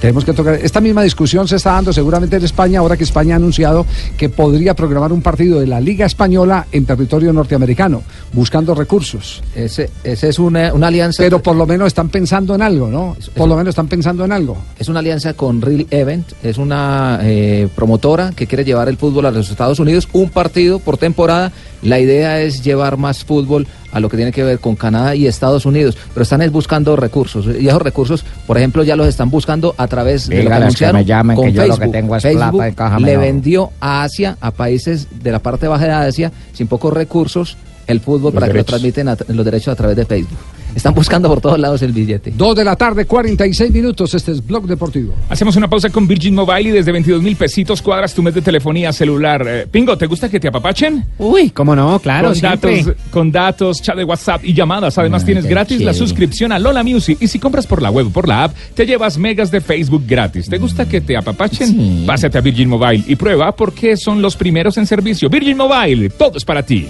[0.00, 0.54] Tenemos que tocar.
[0.62, 3.84] Esta misma discusión se está dando seguramente en España, ahora que España ha anunciado
[4.16, 9.42] que podría programar un partido de la Liga Española en territorio norteamericano, buscando recursos.
[9.56, 11.20] Ese, ese es una, una alianza.
[11.20, 13.16] Pero por lo menos están pensando en algo, ¿no?
[13.34, 14.56] Por lo menos están pensando en algo.
[14.78, 19.26] Es una alianza con Real Event, es una eh, promotora que quiere llevar el fútbol
[19.26, 21.50] a los Estados Unidos, un partido por temporada.
[21.82, 25.26] La idea es llevar más fútbol a lo que tiene que ver con Canadá y
[25.26, 27.46] Estados Unidos, pero están es buscando recursos.
[27.58, 30.96] Y esos recursos, por ejemplo, ya los están buscando a través de lo que anunciaron
[30.96, 31.92] me llamen, con que yo lo que Facebook.
[31.92, 35.66] tengo es Facebook plata de caja le vendió a Asia, a países de la parte
[35.68, 39.72] baja de Asia, sin pocos recursos, el fútbol para que lo transmiten a- los derechos
[39.72, 40.38] a través de Facebook.
[40.74, 42.32] Están buscando por todos lados el billete.
[42.36, 44.14] Dos de la tarde, 46 minutos.
[44.14, 45.14] Este es Blog Deportivo.
[45.28, 48.42] Hacemos una pausa con Virgin Mobile y desde 22 mil pesitos cuadras tu mes de
[48.42, 49.44] telefonía celular.
[49.46, 51.04] Eh, Pingo, ¿te gusta que te apapachen?
[51.18, 52.76] Uy, cómo no, claro, con siempre.
[52.84, 54.96] datos, con datos, chat de WhatsApp y llamadas.
[54.98, 57.18] Además, Ah, tienes qué gratis la suscripción a Lola Music.
[57.20, 60.04] Y si compras por la web o por la app, te llevas megas de Facebook
[60.06, 60.48] gratis.
[60.48, 61.68] ¿Te gusta que te apapachen?
[61.68, 62.04] Sí.
[62.06, 65.28] Pásate a Virgin Mobile y prueba porque son los primeros en servicio.
[65.28, 66.86] Virgin Mobile, todo es para ti.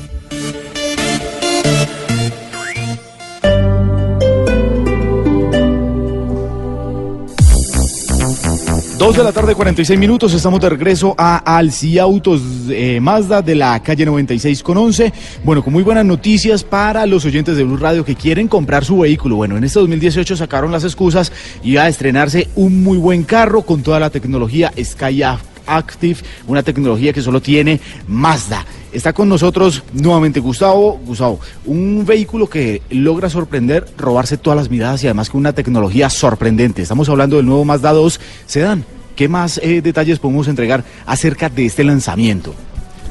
[8.99, 10.35] Dos de la tarde, 46 minutos.
[10.35, 15.13] Estamos de regreso a Alci Autos eh, Mazda de la calle 96 con 11.
[15.45, 18.99] Bueno, con muy buenas noticias para los oyentes de Blue Radio que quieren comprar su
[18.99, 19.37] vehículo.
[19.37, 21.31] Bueno, en este 2018 sacaron las excusas
[21.63, 26.63] y va a estrenarse un muy buen carro con toda la tecnología Skyactiv Active, una
[26.63, 28.65] tecnología que solo tiene Mazda.
[28.93, 30.99] Está con nosotros nuevamente Gustavo.
[31.05, 36.09] Gustavo, un vehículo que logra sorprender, robarse todas las miradas y además con una tecnología
[36.09, 36.83] sorprendente.
[36.83, 38.85] Estamos hablando del nuevo Mazda 2 Sedan.
[39.15, 42.55] ¿Qué más eh, detalles podemos entregar acerca de este lanzamiento?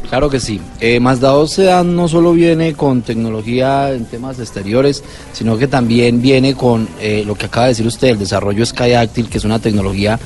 [0.09, 0.61] Claro que sí.
[0.79, 6.21] Eh, Mazda 2 Sedan no solo viene con tecnología en temas exteriores, sino que también
[6.21, 9.59] viene con eh, lo que acaba de decir usted, el desarrollo Skyactiv, que es una
[9.59, 10.17] tecnología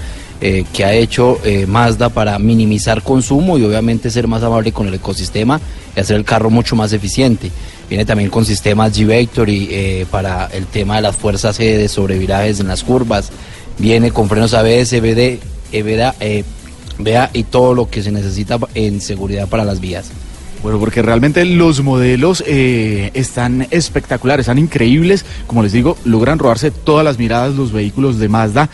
[0.44, 4.88] eh, que ha hecho eh, Mazda para minimizar consumo y obviamente ser más amable con
[4.88, 5.62] el ecosistema
[5.96, 7.52] y hacer el carro mucho más eficiente.
[7.88, 12.60] Viene también con sistemas G-Vectory eh, para el tema de las fuerzas G de sobrevirajes
[12.60, 13.30] en las curvas.
[13.78, 15.38] Viene con frenos ABS, BD,
[15.84, 16.44] vea, eh,
[16.98, 20.10] vea y todo lo que se necesita en seguridad para las vías.
[20.64, 25.24] Bueno, porque realmente los modelos están espectaculares, están increíbles.
[25.46, 28.70] Como les digo, logran robarse todas las miradas los vehículos de Mazda.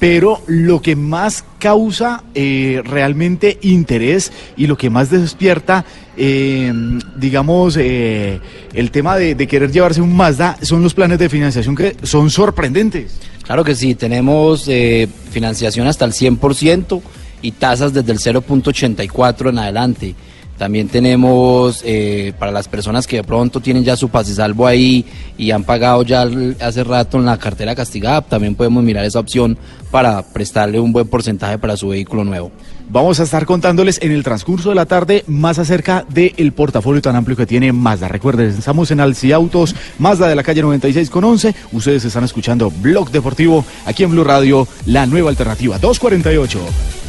[0.00, 5.84] Pero lo que más causa eh, realmente interés y lo que más despierta,
[6.16, 6.72] eh,
[7.16, 8.40] digamos, eh,
[8.72, 12.30] el tema de, de querer llevarse un Mazda son los planes de financiación que son
[12.30, 13.20] sorprendentes.
[13.50, 17.02] Claro que sí, tenemos eh, financiación hasta el 100%
[17.42, 20.14] y tasas desde el 0.84 en adelante.
[20.60, 25.06] También tenemos eh, para las personas que de pronto tienen ya su pase salvo ahí
[25.38, 26.28] y han pagado ya
[26.60, 29.56] hace rato en la cartera castigada, también podemos mirar esa opción
[29.90, 32.52] para prestarle un buen porcentaje para su vehículo nuevo.
[32.90, 37.16] Vamos a estar contándoles en el transcurso de la tarde más acerca del portafolio tan
[37.16, 38.08] amplio que tiene Mazda.
[38.08, 41.54] Recuerden, estamos en Alci Autos, Mazda de la calle 96 con 11.
[41.72, 46.99] Ustedes están escuchando Blog Deportivo aquí en Blue Radio, la nueva alternativa 248.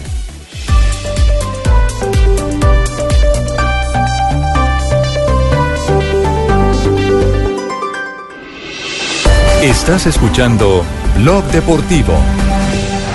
[9.61, 10.83] Estás escuchando
[11.17, 12.13] Blog Deportivo.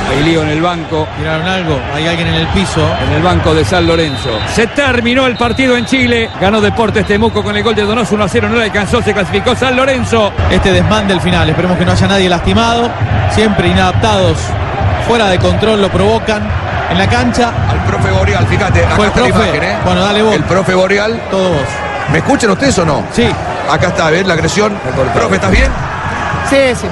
[0.08, 1.06] Hay lío en el banco.
[1.18, 2.80] Miraron algo, hay alguien en el piso.
[3.06, 4.30] En el banco de San Lorenzo.
[4.54, 6.30] Se terminó el partido en Chile.
[6.40, 8.48] Ganó Deportes Temuco con el gol de Donoso 1 a 0.
[8.48, 10.32] No le alcanzó, se clasificó San Lorenzo.
[10.50, 12.88] Este desmán del final, esperemos que no haya nadie lastimado,
[13.30, 14.38] siempre inadaptados,
[15.08, 16.48] fuera de control lo provocan
[16.90, 17.50] en la cancha.
[17.68, 19.46] Al profe Boreal, fíjate, acá el está la profe.
[19.48, 19.76] imagen, ¿eh?
[19.84, 20.34] Bueno, dale vos.
[20.34, 21.20] El profe Boreal.
[21.30, 21.62] Todo vos.
[22.12, 23.02] ¿Me escuchan ustedes o no?
[23.12, 23.28] Sí.
[23.68, 24.72] Acá está, ¿ves la agresión?
[25.12, 25.70] Profe, ¿estás bien?
[26.48, 26.86] Sí, sí.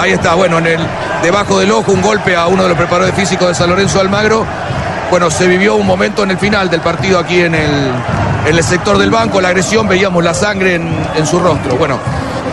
[0.00, 0.80] Ahí está, bueno, en el
[1.22, 4.46] debajo del ojo un golpe a uno de los preparadores físicos de San Lorenzo Almagro.
[5.10, 7.90] Bueno, se vivió un momento en el final del partido aquí en el,
[8.46, 11.76] el sector del banco, la agresión, veíamos la sangre en, en su rostro.
[11.76, 11.98] Bueno,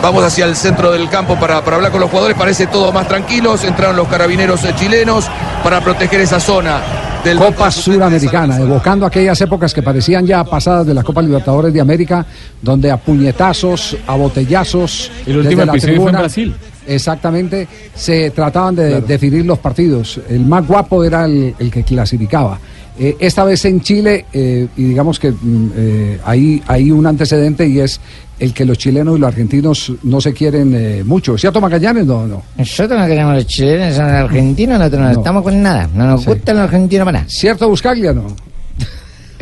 [0.02, 3.06] vamos hacia el centro del campo para, para hablar con los jugadores, parece todo más
[3.06, 5.26] tranquilos, entraron los carabineros eh, chilenos
[5.62, 6.80] para proteger esa zona
[7.24, 11.80] del Copa Suramericana, evocando aquellas épocas que parecían ya pasadas de la Copa Libertadores de
[11.80, 12.26] América,
[12.60, 16.54] donde a puñetazos, a botellazos, El último desde la episodio fue en Brasil.
[16.86, 20.20] Exactamente, se trataban de definir los partidos.
[20.28, 22.58] El más guapo era el, el que clasificaba.
[22.98, 27.66] Eh, esta vez en Chile, eh, y digamos que mm, eh, hay, hay un antecedente
[27.66, 27.98] y es
[28.38, 31.38] el que los chilenos y los argentinos no se quieren eh, mucho.
[31.38, 32.04] ¿Cierto, Magallanes?
[32.04, 32.42] No, no.
[32.58, 35.18] Nosotros no queremos los chilenos, son argentinos, nosotros no, No.
[35.20, 35.88] estamos con nada.
[35.94, 37.30] No nos gustan los argentinos para nada.
[37.30, 38.12] ¿Cierto, Buscaglia?
[38.12, 38.26] No.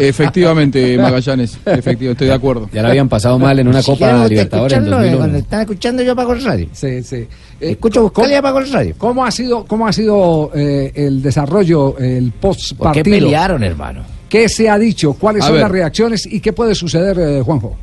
[0.01, 2.69] Efectivamente, Magallanes, efectivo, estoy de acuerdo.
[2.73, 5.19] Ya la habían pasado mal en una Copa Libertadores en escucharlo, eh, 2001.
[5.19, 6.69] Cuando están escuchando yo apago el radio.
[6.73, 7.27] Sí, sí.
[7.61, 8.95] Escucho buscarle y apago el radio.
[8.97, 13.17] ¿Cómo ha sido, cómo ha sido eh, el desarrollo, el post ¿Por qué partido?
[13.19, 14.03] pelearon, hermano?
[14.29, 15.13] ¿Qué se ha dicho?
[15.15, 15.63] ¿Cuáles A son ver.
[15.63, 17.77] las reacciones y qué puede suceder, eh, Juanjo?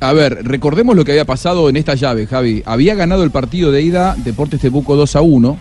[0.00, 2.62] A ver, recordemos lo que había pasado en esta llave, Javi.
[2.66, 5.56] Había ganado el partido de ida Deportes Temuco 2 a 1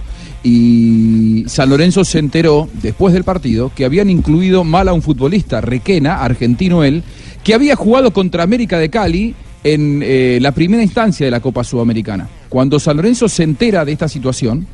[0.45, 5.59] y San Lorenzo se enteró después del partido que habían incluido mal a un futbolista,
[5.59, 7.01] Requena, argentino él,
[7.43, 11.63] que había jugado contra América de Cali en eh, la primera instancia de la Copa
[11.63, 12.29] Sudamericana.
[12.47, 14.67] Cuando San Lorenzo se entera de esta situación,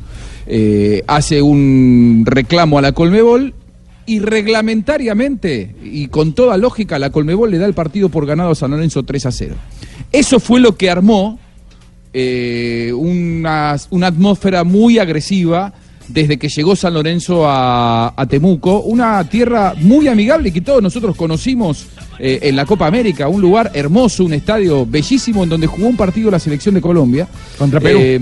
[0.45, 3.53] eh, hace un reclamo a la Colmebol
[4.05, 8.55] y reglamentariamente y con toda lógica la Colmebol le da el partido por ganado a
[8.55, 9.55] San Lorenzo 3 a 0.
[10.11, 11.39] Eso fue lo que armó
[12.13, 15.73] eh, una, una atmósfera muy agresiva
[16.07, 21.15] desde que llegó San Lorenzo a, a Temuco, una tierra muy amigable que todos nosotros
[21.15, 21.87] conocimos
[22.19, 25.97] eh, en la Copa América, un lugar hermoso, un estadio bellísimo en donde jugó un
[25.97, 27.27] partido la selección de Colombia.
[27.57, 27.99] Contra Perú.
[28.01, 28.19] Eh,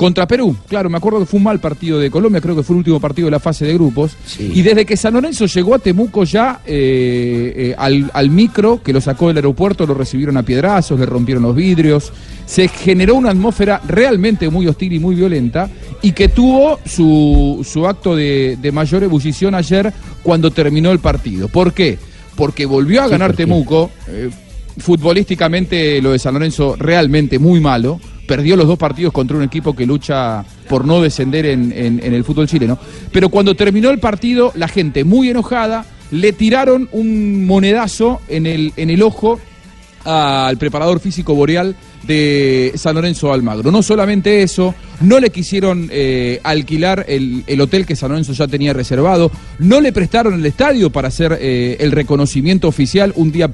[0.00, 2.72] contra Perú, claro, me acuerdo que fue un mal partido de Colombia, creo que fue
[2.74, 4.16] el último partido de la fase de grupos.
[4.38, 8.94] Y desde que San Lorenzo llegó a Temuco ya eh, eh, al, al micro que
[8.94, 12.14] lo sacó del aeropuerto, lo recibieron a piedrazos, le rompieron los vidrios.
[12.46, 15.68] Se generó una atmósfera realmente muy hostil y muy violenta
[16.00, 21.48] y que tuvo su, su acto de, de mayor ebullición ayer cuando terminó el partido.
[21.48, 21.98] ¿Por qué?
[22.36, 23.34] Porque volvió a Sí, ganar.
[23.34, 23.90] Temuco.
[24.08, 24.30] eh,
[24.78, 28.00] futbolísticamente lo de San Lorenzo realmente muy malo.
[28.30, 32.46] Perdió los dos partidos contra un equipo que lucha por no descender en, el fútbol
[32.46, 32.78] chileno.
[33.10, 39.02] Pero cuando terminó el partido, la gente muy enojada le tiraron un monedazo en el,
[39.02, 39.40] ojo
[40.04, 41.74] al preparador físico boreal
[42.04, 43.72] de San Lorenzo Almagro.
[43.72, 48.46] No solamente eso, no le quisieron eh, alquilar el, el hotel que San Lorenzo ya
[48.46, 53.50] tenía reservado, no le prestaron el estadio para hacer eh, el reconocimiento oficial un día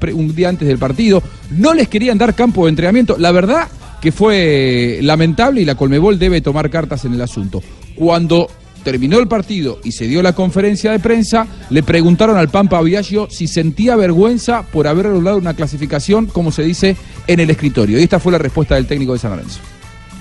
[0.47, 3.17] antes del partido, no les querían dar campo de entrenamiento.
[3.17, 3.69] La verdad
[4.01, 7.61] que fue lamentable y la Colmebol debe tomar cartas en el asunto.
[7.95, 8.47] Cuando
[8.83, 13.27] terminó el partido y se dio la conferencia de prensa, le preguntaron al Pampa Viaggio
[13.29, 16.95] si sentía vergüenza por haber logrado una clasificación, como se dice,
[17.27, 17.99] en el escritorio.
[17.99, 19.59] Y esta fue la respuesta del técnico de San Lorenzo.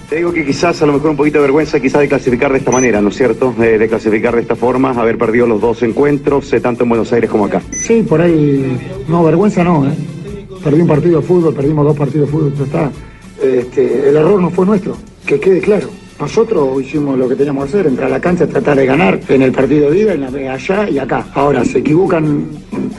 [0.08, 2.58] Te digo que quizás a lo mejor un poquito de vergüenza quizás de clasificar de
[2.58, 3.52] esta manera, ¿no es cierto?
[3.60, 7.12] Eh, de clasificar de esta forma, haber perdido los dos encuentros, eh, tanto en Buenos
[7.12, 7.60] Aires como acá.
[7.72, 9.94] Sí, por ahí, no, vergüenza no, ¿eh?
[10.62, 12.90] Perdí un partido de fútbol, perdimos dos partidos de fútbol, ya está.
[13.54, 15.88] Este, el error no fue nuestro, que quede claro.
[16.18, 19.42] Nosotros hicimos lo que teníamos que hacer, entrar a la cancha, tratar de ganar en
[19.42, 21.26] el partido de ida, en la, allá y acá.
[21.34, 22.46] Ahora, se equivocan,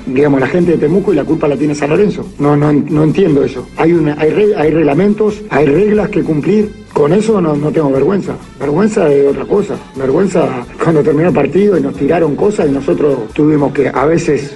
[0.06, 2.28] digamos, la gente de Temuco y la culpa la tiene San Lorenzo.
[2.38, 3.68] No, no, no entiendo eso.
[3.76, 6.72] Hay, una, hay, re- hay reglamentos, hay reglas que cumplir.
[6.94, 8.36] Con eso no, no tengo vergüenza.
[8.60, 9.76] Vergüenza es otra cosa.
[9.96, 10.48] Vergüenza
[10.84, 14.56] cuando terminó el partido y nos tiraron cosas y nosotros tuvimos que a veces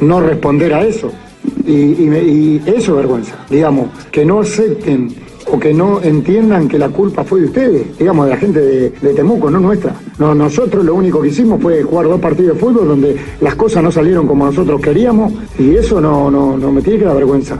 [0.00, 1.12] no responder a eso.
[1.66, 5.14] Y, y y eso es vergüenza, digamos, que no acepten
[5.50, 8.90] o que no entiendan que la culpa fue de ustedes, digamos, de la gente de,
[8.90, 9.92] de Temuco, no nuestra.
[10.18, 13.82] No, nosotros lo único que hicimos fue jugar dos partidos de fútbol donde las cosas
[13.82, 17.58] no salieron como nosotros queríamos y eso no, no, no me tiene que dar vergüenza.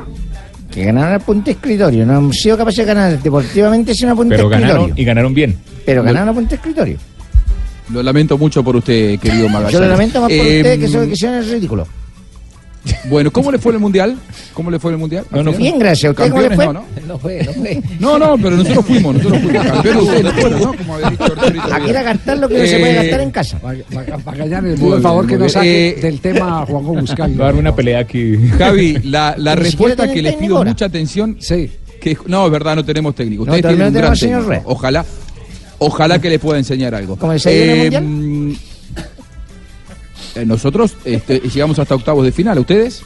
[0.70, 2.06] Que ganaron a punto de escritorio.
[2.06, 4.68] No hemos sido capaces de ganar deportivamente sin a punto Pero escritorio.
[4.74, 5.56] ganaron y ganaron bien.
[5.84, 6.96] Pero ganaron a punto escritorio.
[7.92, 9.72] Lo lamento mucho por usted, querido Magallanes.
[9.74, 11.86] Yo lo lamento más por Eh, ustedes que son que sean el ridículo.
[13.08, 14.16] Bueno, ¿cómo le fue en el Mundial?
[14.54, 15.24] ¿Cómo le fue en el Mundial?
[15.30, 15.52] No, no.
[15.52, 16.08] Bien, gracias.
[16.08, 16.74] ¿A usted cómo le Campeones fue?
[16.74, 17.06] no, ¿no?
[17.14, 17.82] No fue, no fue.
[18.00, 19.62] No, no, pero nosotros fuimos, nosotros fuimos.
[19.66, 20.76] Campeones ustedes no ¿no?
[20.76, 23.30] Como había dicho Arturito Aquí era gastar lo que no se puede Eh, gastar en
[23.30, 23.60] casa.
[24.24, 27.38] Magallanes, Muy por bien, favor, que no saque Eh, del tema a Juanjo Buscayo.
[27.38, 28.36] Va a haber una pelea aquí.
[28.58, 30.70] Javi, la, respuesta que les pido ahora.
[30.70, 31.36] mucha atención.
[31.40, 31.70] Sí.
[32.00, 33.44] Que, no, es verdad, no tenemos técnico.
[33.46, 34.62] No, Ustedes tienen un gran técnico.
[34.64, 35.04] Ojalá,
[35.78, 37.16] ojalá que les pueda enseñar algo.
[37.16, 38.56] ¿Cómo les ha ido en el Mundial?
[40.36, 42.58] Eh, nosotros este, llegamos hasta octavos de final.
[42.58, 43.02] ¿Ustedes?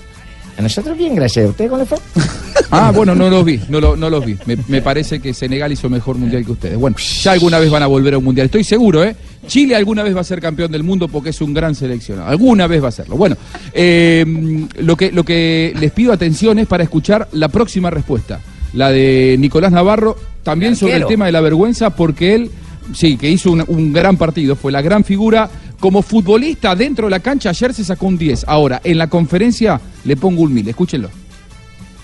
[0.59, 1.47] A nosotros bien, gracias.
[1.47, 1.99] ¿A usted cómo le fue?
[2.68, 4.37] Ah, bueno, no los vi, no, lo- no los vi.
[4.45, 6.77] Me, me parece que Senegal hizo mejor mundial que ustedes.
[6.77, 9.14] Bueno, ya alguna vez van a volver a un mundial, estoy seguro, ¿eh?
[9.47, 12.29] Chile alguna vez va a ser campeón del mundo porque es un gran seleccionado.
[12.29, 13.16] Alguna vez va a serlo.
[13.16, 13.37] Bueno,
[13.72, 18.41] eh, lo, que, lo que les pido atención es para escuchar la próxima respuesta.
[18.72, 22.51] La de Nicolás Navarro, también sobre el tema de la vergüenza, porque él,
[22.93, 25.49] sí, que hizo un, un gran partido, fue la gran figura.
[25.81, 28.45] Como futbolista dentro de la cancha, ayer se sacó un 10.
[28.49, 30.68] Ahora, en la conferencia le pongo un 1000.
[30.68, 31.11] Escúchenlo.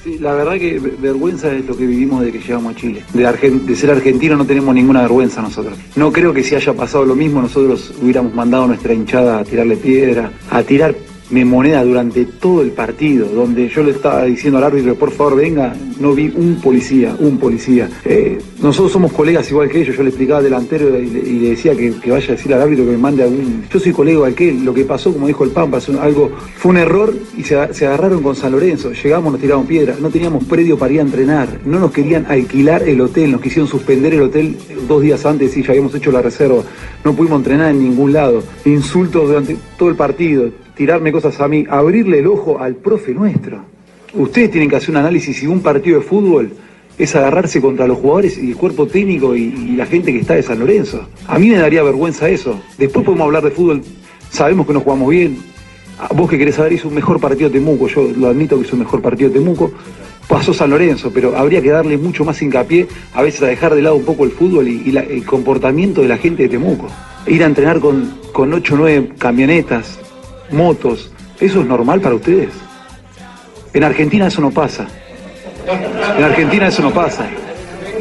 [0.04, 3.02] Sí, la verdad que ve- vergüenza es lo que vivimos de que llegamos a Chile.
[3.14, 5.78] De, de ser argentino no tenemos ninguna vergüenza nosotros.
[5.94, 9.44] No creo que si haya pasado lo mismo nosotros hubiéramos mandado a nuestra hinchada a
[9.44, 10.94] tirarle piedra, a tirar
[11.32, 15.36] me moneda durante todo el partido, donde yo le estaba diciendo al árbitro, por favor
[15.36, 17.88] venga, no vi un policía, un policía.
[18.04, 21.74] Eh, nosotros somos colegas igual que ellos, yo le explicaba al delantero y le, decía
[21.74, 23.64] que, vaya a decir al árbitro que me mande algún...
[23.72, 26.76] Yo soy colega igual que lo que pasó, como dijo el Pampa, algo, fue un
[26.76, 30.76] error y se, se agarraron con San Lorenzo, llegamos, nos tiraron piedra, no teníamos predio
[30.76, 34.56] para ir a entrenar, no nos querían alquilar el hotel, nos quisieron suspender el hotel
[34.86, 36.62] dos días antes y ya habíamos hecho la reserva,
[37.04, 41.66] no pudimos entrenar en ningún lado, insultos durante todo el partido, tirarme cosas a mí,
[41.68, 43.58] abrirle el ojo al profe nuestro.
[44.14, 46.52] Ustedes tienen que hacer un análisis si un partido de fútbol
[46.98, 50.42] es agarrarse contra los jugadores y el cuerpo técnico y, la gente que está de
[50.42, 51.06] San Lorenzo.
[51.26, 52.60] A mí me daría vergüenza eso.
[52.78, 53.82] Después podemos hablar de fútbol,
[54.30, 55.38] sabemos que nos jugamos bien.
[55.98, 58.76] Ah, Vos que querés saber, hizo un mejor partido Temuco, yo lo admito que hizo
[58.76, 59.72] un mejor partido Temuco.
[60.28, 63.82] Pasó San Lorenzo, pero habría que darle mucho más hincapié a veces a dejar de
[63.82, 66.88] lado un poco el fútbol y, el comportamiento de la gente de Temuco.
[67.26, 69.98] Ir a entrenar con, con 8 o 9 camionetas,
[70.52, 72.50] motos, ¿eso es normal para ustedes?
[73.72, 74.86] En Argentina eso no pasa.
[76.18, 77.26] En Argentina eso no pasa.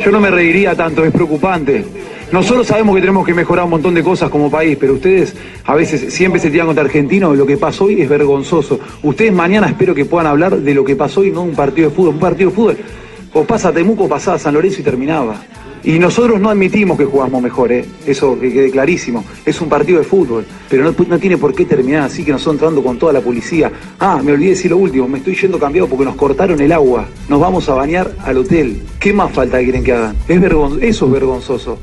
[0.03, 1.85] Yo no me reiría tanto, es preocupante.
[2.31, 5.35] Nosotros sabemos que tenemos que mejorar un montón de cosas como país, pero ustedes
[5.65, 7.37] a veces siempre se tiran contra argentinos.
[7.37, 8.79] Lo que pasó hoy es vergonzoso.
[9.03, 11.95] Ustedes mañana espero que puedan hablar de lo que pasó hoy, no un partido de
[11.95, 12.13] fútbol.
[12.13, 12.77] Un partido de fútbol,
[13.33, 15.35] o pasa a Temuco, pasaba San Lorenzo y terminaba.
[15.83, 17.85] Y nosotros no admitimos que jugamos mejor, ¿eh?
[18.05, 19.23] eso que quede clarísimo.
[19.45, 22.83] Es un partido de fútbol, pero no, tiene por qué terminar así que nosotros entrando
[22.83, 23.71] con toda la policía.
[23.99, 27.07] Ah, me olvidé decir lo último, me estoy yendo cambiado porque nos cortaron el agua.
[27.29, 28.81] Nos vamos a bañar al hotel.
[28.99, 30.15] ¿Qué más falta quieren que hagan?
[30.27, 31.79] Es vergon eso es vergonzoso.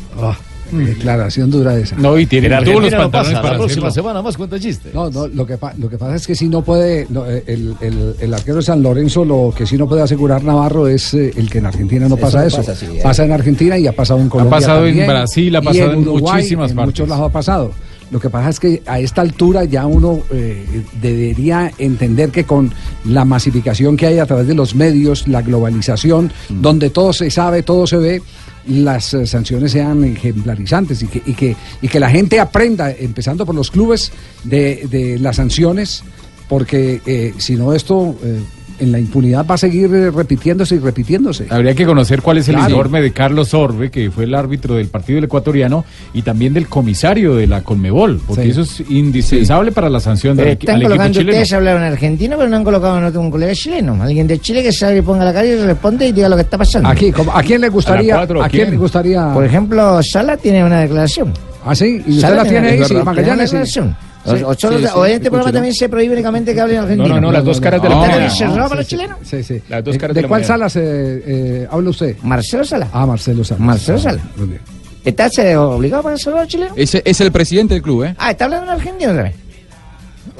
[0.72, 1.96] Declaración dura esa.
[1.96, 4.02] No, y tiene En todos los no pantalones pasa, para la próxima hacerlo.
[4.08, 4.90] semana más cuenta chiste.
[4.94, 7.42] No, no, lo que, pa- lo que pasa es que si no puede, no, eh,
[7.46, 11.14] el, el- el arquero de San Lorenzo, lo que sí no puede asegurar Navarro es
[11.14, 12.56] eh, el que en Argentina no Eso pasa eso.
[12.58, 13.00] pasa, sí, eh.
[13.02, 16.34] pasa en Argentina y ha pasado en Colombia pasado en Brasil, ha pasado en Uruguay,
[16.36, 16.88] muchísimas en partes.
[16.94, 17.72] muchos lados ha pasado.
[18.10, 20.64] Lo que pasa es que a esta altura ya uno eh,
[21.02, 22.72] debería entender que con
[23.04, 26.62] la masificación que hay a través de los medios, la globalización, Mm.
[26.62, 28.22] donde todo se sabe, todo se ve,
[28.68, 33.44] las eh, sanciones sean ejemplarizantes y que, y, que, y que la gente aprenda, empezando
[33.44, 34.12] por los clubes,
[34.44, 36.04] de, de las sanciones,
[36.48, 38.40] porque eh, si no esto eh,
[38.80, 41.46] en la impunidad va a seguir eh, repitiéndose y repitiéndose.
[41.50, 42.70] Habría que conocer cuál es el Claro.
[42.70, 46.68] informe de Carlos Orbe, que fue el árbitro del partido del ecuatoriano, y también del
[46.68, 48.50] comisario de la Conmebol, porque Sí.
[48.50, 51.30] eso es indispensable para la sanción Pero del, están al equipo colocando chileno.
[51.32, 54.02] ustedes hablaron argentino, pero no han colocado a un colega chileno.
[54.02, 56.42] Alguien de Chile que sabe y ponga la cara y responde y diga lo que
[56.42, 56.88] está pasando.
[56.88, 58.20] Aquí, ¿cómo- ¿a quién le gustaría?
[58.20, 59.32] ¿A, quién le gustaría?
[59.32, 61.32] Por ejemplo, Sala tiene una declaración.
[61.64, 62.02] ¿Ah, sí?
[62.06, 62.94] ¿Y usted Sala la tiene ahí, sí.
[62.94, 63.50] Magallanes?
[63.50, 63.80] Tiene una Sí.
[64.28, 66.60] O, Sí, o solo- sí, sí, o en este programa también se prohíbe únicamente que
[66.60, 67.08] hablen argentino.
[67.08, 68.14] No, no, no, las dos caras de la ¿Está
[68.46, 68.56] moneda.
[68.56, 69.18] No, para los chilenos?
[69.24, 69.62] Sí, sí.
[69.68, 70.46] Las dos caras ¿De, cuál moneda.
[70.46, 70.82] Salas eh,
[71.26, 72.16] eh, habla usted?
[72.22, 72.88] Marcelo Sala.
[72.92, 73.60] Ah, Marcelo Salas.
[73.60, 74.20] Marcelo Sala.
[74.36, 74.60] Muy bien.
[75.04, 76.72] ¿Está se- obligado para saludar a los chilenos?
[76.76, 78.14] Es, es el presidente del club, ¿eh?
[78.18, 79.34] Ah, está hablando en argentino otra vez.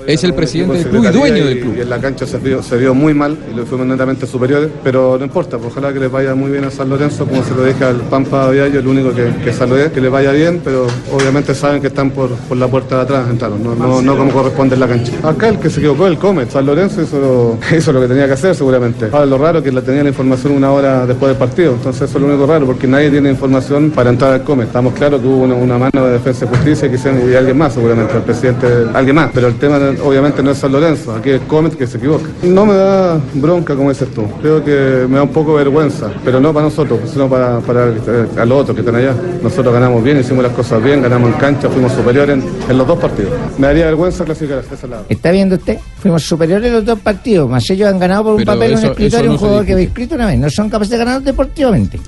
[0.07, 1.75] Es el presidente del club y dueño del club.
[1.77, 4.71] Y en la cancha se vio, se vio muy mal y lo fuimos netamente superiores,
[4.83, 7.55] pero no importa, pues ojalá que les vaya muy bien a San Lorenzo, como se
[7.55, 10.87] lo dije al Pampa Viallo, el único que, que saludé, que les vaya bien, pero
[11.13, 14.33] obviamente saben que están por, por la puerta de atrás, entraron, no, no, no como
[14.33, 15.13] corresponde en la cancha.
[15.23, 18.33] Acá el que se equivocó, el Comet, San Lorenzo hizo, hizo lo que tenía que
[18.33, 19.09] hacer seguramente.
[19.13, 22.19] Ahora lo raro que la tenía la información una hora después del partido, entonces eso
[22.19, 24.69] es lo único raro, porque nadie tiene información para entrar al Comet.
[24.69, 28.17] Estamos claros que hubo una, una mano de defensa y justicia y alguien más seguramente,
[28.17, 31.77] el presidente, alguien más, pero el tema obviamente no es San Lorenzo, aquí es Comet
[31.77, 32.29] que se equivoca.
[32.43, 36.11] No me da bronca como dices tú, creo que me da un poco de vergüenza,
[36.25, 39.15] pero no para nosotros, sino para, para a los otros que están allá.
[39.43, 42.87] Nosotros ganamos bien, hicimos las cosas bien, ganamos en cancha, fuimos superiores en, en los
[42.87, 43.33] dos partidos.
[43.59, 45.05] Me daría vergüenza clasificar a ese lado.
[45.09, 45.79] ¿Está viendo usted?
[46.01, 48.83] Fuimos superiores en los dos partidos, más ellos han ganado por un Pero papel, eso-
[48.87, 50.39] un escritorio no un jugador que había escrito una vez.
[50.39, 51.99] No son capaces de ganar deportivamente.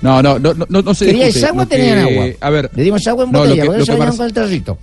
[0.00, 2.26] No, no, no, no, no, no se ¿Queríais agua Lo o tenían que- agua?
[2.40, 4.08] A ver, Le dimos agua en No, lo botella, que- por lo eso que venían
[4.08, 4.78] Marce- con el tarrito.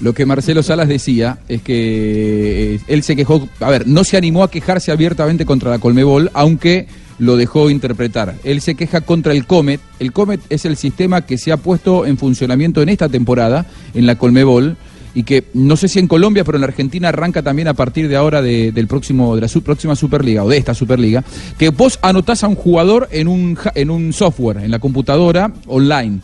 [0.00, 4.16] Lo que Marcelo Salas decía es que eh, él se quejó, a ver, no se
[4.16, 6.86] animó a quejarse abiertamente contra la Colmebol, aunque
[7.18, 8.34] lo dejó interpretar.
[8.44, 9.80] Él se queja contra el Comet.
[9.98, 14.06] El Comet es el sistema que se ha puesto en funcionamiento en esta temporada en
[14.06, 14.76] la Colmebol
[15.14, 18.14] y que no sé si en Colombia, pero en Argentina arranca también a partir de
[18.16, 21.24] ahora de, del próximo de la su- próxima Superliga o de esta Superliga,
[21.56, 26.20] que vos anotás a un jugador en un en un software, en la computadora online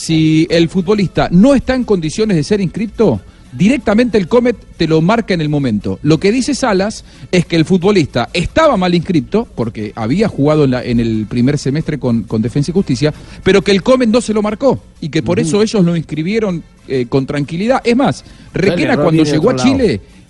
[0.00, 3.20] si el futbolista no está en condiciones de ser inscripto,
[3.52, 5.98] directamente el Comet te lo marca en el momento.
[6.02, 10.70] Lo que dice Salas es que el futbolista estaba mal inscripto, porque había jugado en,
[10.70, 14.20] la- en el primer semestre con, con Defensa y Justicia, pero que el Comet no
[14.22, 17.82] se lo marcó y que por eso ellos lo inscribieron eh, con tranquilidad.
[17.84, 18.24] Es más,
[18.54, 19.68] Requena cuando llegó a lado.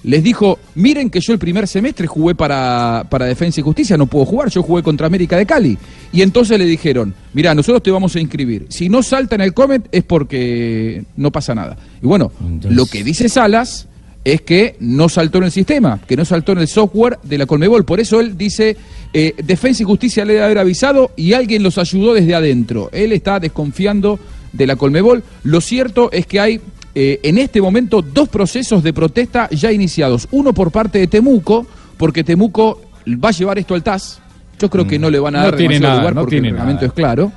[0.02, 4.06] Les dijo, miren que yo el primer semestre jugué para, para Defensa y Justicia, no
[4.06, 5.76] puedo jugar, yo jugué contra América de Cali.
[6.12, 8.66] Y entonces le dijeron, mira, nosotros te vamos a inscribir.
[8.70, 11.76] Si no salta en el Comet es porque no pasa nada.
[12.02, 12.32] Y bueno,
[12.68, 13.88] lo que dice Salas
[14.24, 17.46] es que no saltó en el sistema, que no saltó en el software de la
[17.46, 17.84] Colmebol.
[17.84, 18.76] Por eso él dice,
[19.12, 22.90] eh, Defensa y Justicia le debe haber avisado y alguien los ayudó desde adentro.
[22.92, 24.18] Él está desconfiando
[24.52, 25.22] de la Colmebol.
[25.42, 26.60] Lo cierto es que hay
[26.94, 30.28] eh, en este momento dos procesos de protesta ya iniciados.
[30.30, 31.66] Uno por parte de Temuco,
[31.96, 34.20] porque Temuco va a llevar esto al TAS.
[34.58, 36.36] Yo creo que no le van a No dar tiene demasiado nada, lugar no porque
[36.36, 36.86] tiene el reglamento nada.
[36.88, 37.32] es claro.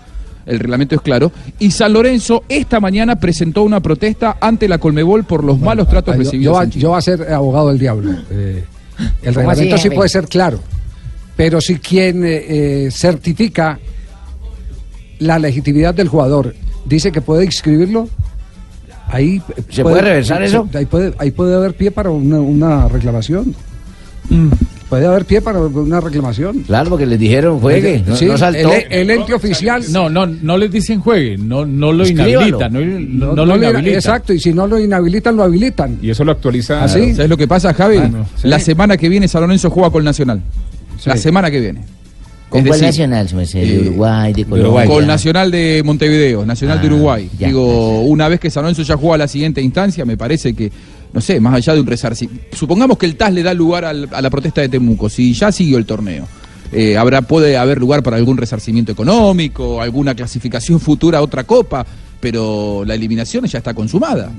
[0.46, 1.32] El reglamento es claro.
[1.60, 6.16] Y San Lorenzo esta mañana presentó una protesta ante la Colmebol por los malos tratos
[6.16, 6.58] yo, recibidos.
[6.58, 6.82] yo Chile.
[6.82, 8.12] yo voy a ser abogado del diablo.
[8.30, 8.64] Eh,
[9.24, 10.60] el ¿Cómo así, reglamento sí puede ser claro,
[11.36, 13.80] pero si quien eh, eh, certifica
[15.18, 16.54] la legitimidad del jugador
[16.86, 18.08] dice que puede inscribirlo,
[19.14, 20.68] ahí ¿Se puede reversar eso?
[20.74, 23.56] Ahí puede, ahí puede haber pie para una, una reclamación.
[24.30, 24.50] Mm.
[24.90, 26.60] Puede haber pie para una reclamación.
[26.62, 28.72] Claro, porque les dijeron juegue, no, Sí, no saltó.
[28.72, 29.84] El, el ente oficial.
[29.90, 32.30] No, no, no les dicen juegue, no, no lo Escríbalo.
[32.60, 33.96] inhabilitan, no, no, No, no no lo le- inhabilitan.
[33.96, 35.98] Exacto, y si no lo inhabilitan, lo habilitan.
[36.00, 36.84] Y eso lo actualiza.
[36.84, 37.16] ¿Así?
[37.16, 37.98] ¿Sabes lo que pasa, Javi?
[37.98, 38.26] Ah, no.
[38.44, 40.42] La semana que viene San Lorenzo juega con Nacional.
[41.06, 41.82] La semana que viene.
[42.54, 43.60] ¿Con Es cuál decir, nacional, su merced?
[43.62, 44.86] ¿De eh, Uruguay, de Colombia?
[44.86, 47.30] Con Nacional de Montevideo, Nacional de Ah, Uruguay.
[47.40, 47.48] ya.
[47.48, 50.72] Digo, una vez que San Lorenzo ya juega a la siguiente instancia, me parece que,
[51.14, 52.56] no sé, más allá de un resarcimiento.
[52.56, 55.52] Supongamos que el TAS le da lugar al- a la protesta de Temuco, si ya
[55.52, 56.28] siguió el torneo.
[56.76, 61.86] eh, habrá, puede haber lugar para algún resarcimiento económico, alguna clasificación futura a otra copa.
[62.24, 64.32] Pero la eliminación ya está consumada.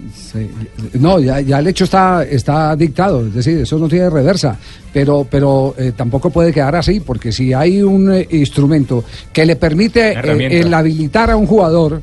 [0.94, 4.56] No, ya, ya el hecho está, está dictado, es decir, eso no tiene reversa,
[4.90, 9.04] pero, pero eh, tampoco puede quedar así, porque si hay un eh, instrumento
[9.34, 12.00] que le permite eh, el habilitar a un jugador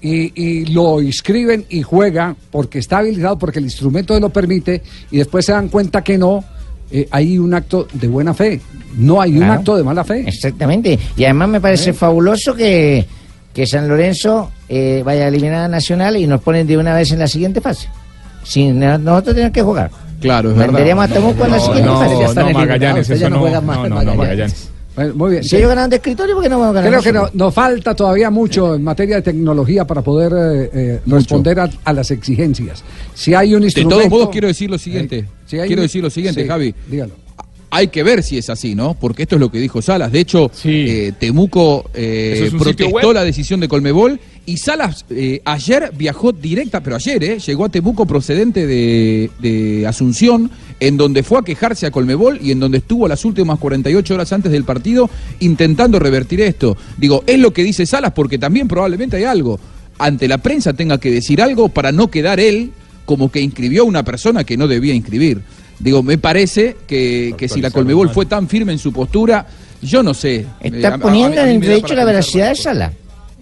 [0.00, 5.16] y, y lo inscriben y juega porque está habilitado, porque el instrumento lo permite, y
[5.16, 6.44] después se dan cuenta que no,
[6.88, 8.60] eh, hay un acto de buena fe,
[8.96, 10.20] no hay un acto de mala fe.
[10.20, 10.96] Exactamente.
[11.16, 13.04] Y además me parece fabuloso que,
[13.56, 17.10] que San Lorenzo eh, vaya a eliminar a Nacional y nos ponen de una vez
[17.12, 17.88] en la siguiente fase.
[18.44, 19.90] Sin na- nosotros tener que jugar.
[20.20, 22.14] Claro, es Mandaríamos a Temuco en la siguiente no, fase.
[22.16, 24.68] Ya no, están eliminados, Magallanes, eso ya no, juegan más no, en no, no, Magallanes.
[24.94, 25.44] Bueno, muy bien.
[25.44, 27.54] Si ellos ganan de escritorio, ¿por qué no vamos a ganar Creo que no- nos
[27.54, 32.10] falta todavía mucho en materia de tecnología para poder eh, eh, responder a, a las
[32.10, 32.84] exigencias.
[33.14, 33.96] Si hay un De instrumento...
[33.96, 35.18] todos modos, quiero decir lo siguiente.
[35.20, 36.74] Eh, si hay quiero un- decir lo siguiente, sí, Javi.
[36.90, 37.12] Dígalo.
[37.70, 38.94] Hay que ver si es así, ¿no?
[38.94, 40.12] Porque esto es lo que dijo Salas.
[40.12, 44.56] De hecho, eh, Temuco eh, ¿Eso es un sitio protestó la decisión de Colmebol y
[44.58, 47.38] Salas eh, ayer viajó directa, pero ayer, ¿eh?
[47.40, 52.52] Llegó a Temuco procedente de, de Asunción, en donde fue a quejarse a Colmebol y
[52.52, 55.10] en donde estuvo las últimas 48 horas antes del partido
[55.40, 56.76] intentando revertir esto.
[56.96, 59.58] Digo, es lo que dice Salas porque también probablemente hay algo.
[59.98, 62.70] Ante la prensa tenga que decir algo para no quedar él
[63.06, 65.40] como que inscribió a una persona que no debía inscribir.
[65.78, 69.46] Digo, me parece que, que si la Colmebol fue tan firme en su postura,
[69.82, 70.36] yo no sé.
[70.36, 72.92] Eh, a- Está a- poniendo a mí en me da entredicho la veracidad de Sala.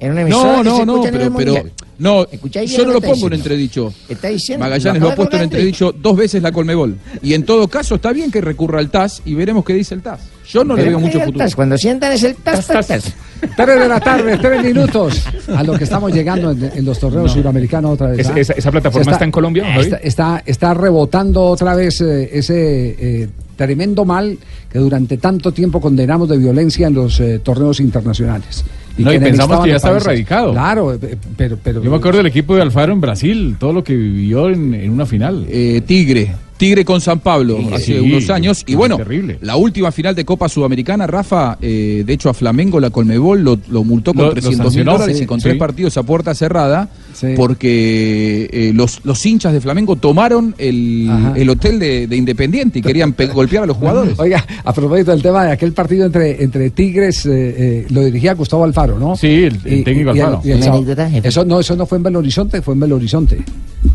[0.04, 1.72] En una emisora No, que no, se no, escucha en el pero, pero Mundial.
[1.98, 2.26] no,
[2.66, 3.92] yo no lo pongo en está entredicho.
[4.08, 4.64] Está diciendo.
[4.64, 6.96] Magallanes lo ha puesto en entredicho dos veces la Colmebol.
[7.22, 10.02] Y en todo caso está bien que recurra al TAS y veremos qué dice el
[10.02, 10.20] TAS.
[10.46, 11.38] Yo no le veo mucho futuro.
[11.38, 13.12] tas, Cuando sientan es el tas, tas, tas.
[13.56, 15.22] Tres de la tarde, tres minutos.
[15.56, 18.20] A lo que estamos llegando en, en los torneos suramericanos otra vez.
[18.20, 18.32] ¿Es- ¿ah?
[18.40, 19.74] esa- esa plataforma está en Colombia?
[19.80, 24.36] Está, está, está rebotando otra vez eh, ese eh, tremendo mal
[24.70, 28.64] que durante tanto tiempo condenamos de violencia en los eh, torneos internacionales.
[28.96, 30.52] No, y pensamos que ya estaba erradicado.
[30.52, 33.82] Claro, eh, pero, pero Yo me acuerdo del equipo de Alfaro en Brasil, todo lo
[33.84, 35.46] que vivió en, en una final.
[35.48, 38.62] Eh, Tigre, Tigre con San Pablo Sí, hace sí, unos años.
[38.66, 39.38] Y bueno, terrible.
[39.42, 43.58] la última final de Copa Sudamericana, Rafa, eh, de hecho a Flamengo la Colmebol lo,
[43.68, 45.44] lo multó con Lo- lo 300 mil dólares sí, y con sí.
[45.48, 46.88] tres partidos a puerta cerrada,
[47.36, 52.82] porque eh, los, los hinchas de Flamengo tomaron el, el hotel de, de Independiente y
[52.82, 54.14] querían pe- golpear a los jugadores.
[54.18, 58.34] Oiga, a propósito del tema de aquel partido entre, entre Tigres, eh, eh, lo dirigía
[58.34, 59.16] Gustavo Alfaro, ¿no?
[59.16, 60.40] Sí, el- el técnico Alfaro.
[60.44, 60.62] y el
[61.24, 63.42] eso no, eso no fue en Belo Horizonte, fue en Belo Horizonte.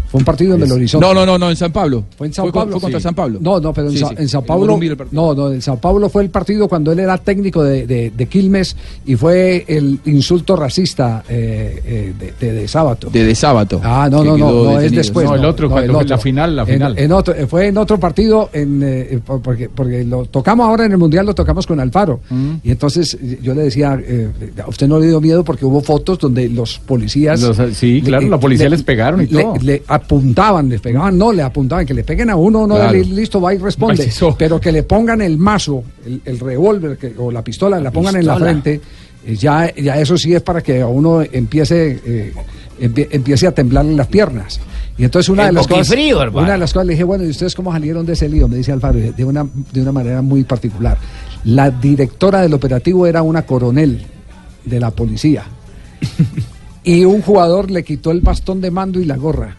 [0.07, 1.05] Fue un partido en Belo Horizonte.
[1.05, 2.03] No, no, no, no, en San Pablo.
[2.18, 3.04] Fue en Sao Fue contra Sí.
[3.04, 3.39] San Pablo.
[3.41, 4.16] No, no, pero en, Sí, Sa- sí.
[4.18, 4.66] en Sao El Paulo.
[4.66, 5.22] Morumbi el partido.
[5.22, 8.26] No, no, en Sao Paulo fue el partido cuando él era técnico de, de- de
[8.28, 8.76] Quilmes
[9.06, 13.10] y fue el insulto racista eh, eh, de, de, de Sábato.
[13.10, 13.82] De, de sábado.
[13.84, 15.26] Ah, no, no, no, no es después.
[15.28, 16.97] No, el otro, cuando la final, la final.
[16.97, 20.91] En, otro, fue en otro partido, en, eh, por- porque, porque lo tocamos ahora en
[20.91, 22.20] el Mundial, lo tocamos con Alfaro.
[22.30, 22.54] Mm.
[22.64, 24.30] Y entonces yo le decía, eh,
[24.64, 27.41] a usted no le dio miedo porque hubo fotos donde los policías...
[27.41, 29.56] Los- sí, claro, la policía les pegaron y le- todo.
[29.62, 32.91] Le apuntaban, les pegaban, no, le apuntaban, que le peguen a uno, no, Claro.
[32.93, 34.09] le- listo, va y responde.
[34.37, 38.25] Pero que le pongan el mazo, el, el revólver o la pistola, la pongan en
[38.25, 38.81] la frente,
[39.25, 42.33] eh, ya, ya eso sí es para que a uno empiece, eh,
[42.81, 44.59] empie- empiece a temblarle las piernas.
[44.97, 45.87] Y entonces una El de las cosas,
[46.33, 48.47] una de las cosas le dije, bueno, ¿y ustedes cómo salieron de ese lío?
[48.49, 50.97] Me dice Alfaro, de una, de una manera muy particular.
[51.45, 54.01] La directora del operativo era una coronel
[54.65, 55.43] de la policía.
[56.83, 59.55] y un jugador le quitó el bastón de mando y la gorra.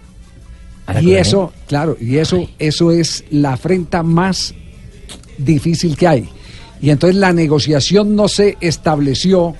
[0.91, 4.55] ¿A la Y eso, claro, y eso, eso es la afrenta más
[5.39, 6.29] difícil que hay.
[6.83, 9.55] Y entonces la negociación no se estableció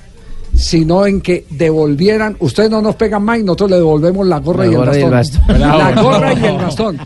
[0.55, 4.67] sino en que devolvieran, ustedes no nos pegan más y nosotros le devolvemos la gorra,
[4.67, 5.61] La y, gorra y el bastón.
[5.61, 6.99] La gorra y el bastón.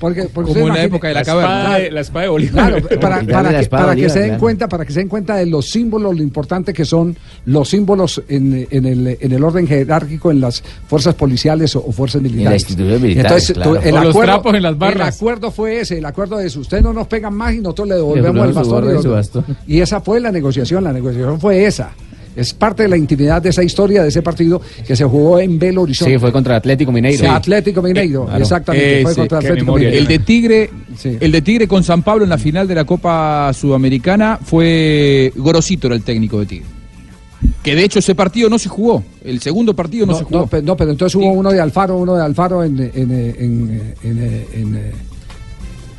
[0.00, 1.58] Porque, porque Como ustedes en la época de la La caverna.
[1.60, 2.70] espada de- la espada de Bolívar.
[2.70, 4.40] Claro, para, para que, espada para que se den claro.
[4.40, 8.22] cuenta, para que se den cuenta de los símbolos, lo importante que son los símbolos
[8.28, 12.62] en, en el, en el orden jerárquico en las fuerzas policiales o, o fuerzas militares.
[12.62, 13.70] instituciones militares, Entonces, claro.
[13.80, 15.08] tú- el, O los acuerdo, trapos en las barras.
[15.08, 17.94] el acuerdo fue ese, el acuerdo es usted no nos pegan más y nosotros le
[17.96, 19.00] devolvemos el bastón.
[19.04, 19.44] y bastón.
[19.66, 21.90] y esa fue la negociación, la negociación fue esa.
[22.38, 25.58] Es parte de la intimidad de esa historia, de ese partido que se jugó en
[25.58, 26.12] Belo Horizonte.
[26.14, 27.18] Sí, fue contra Atlético Mineiro.
[27.18, 28.40] Sí, Atlético Mineiro, claro.
[28.42, 29.74] exactamente, fue contra Atlético.
[29.74, 29.98] Mineiro.
[29.98, 31.16] El de Tigre, Sí.
[31.20, 35.88] el de Tigre con San Pablo en la final de la Copa Sudamericana fue Gorosito
[35.88, 36.66] era el técnico de Tigre.
[37.62, 39.02] Que de hecho ese partido no se jugó.
[39.24, 40.48] El segundo partido no, No, se jugó.
[40.62, 44.92] no, pero entonces hubo uno de Alfaro, uno de Alfaro en en en en,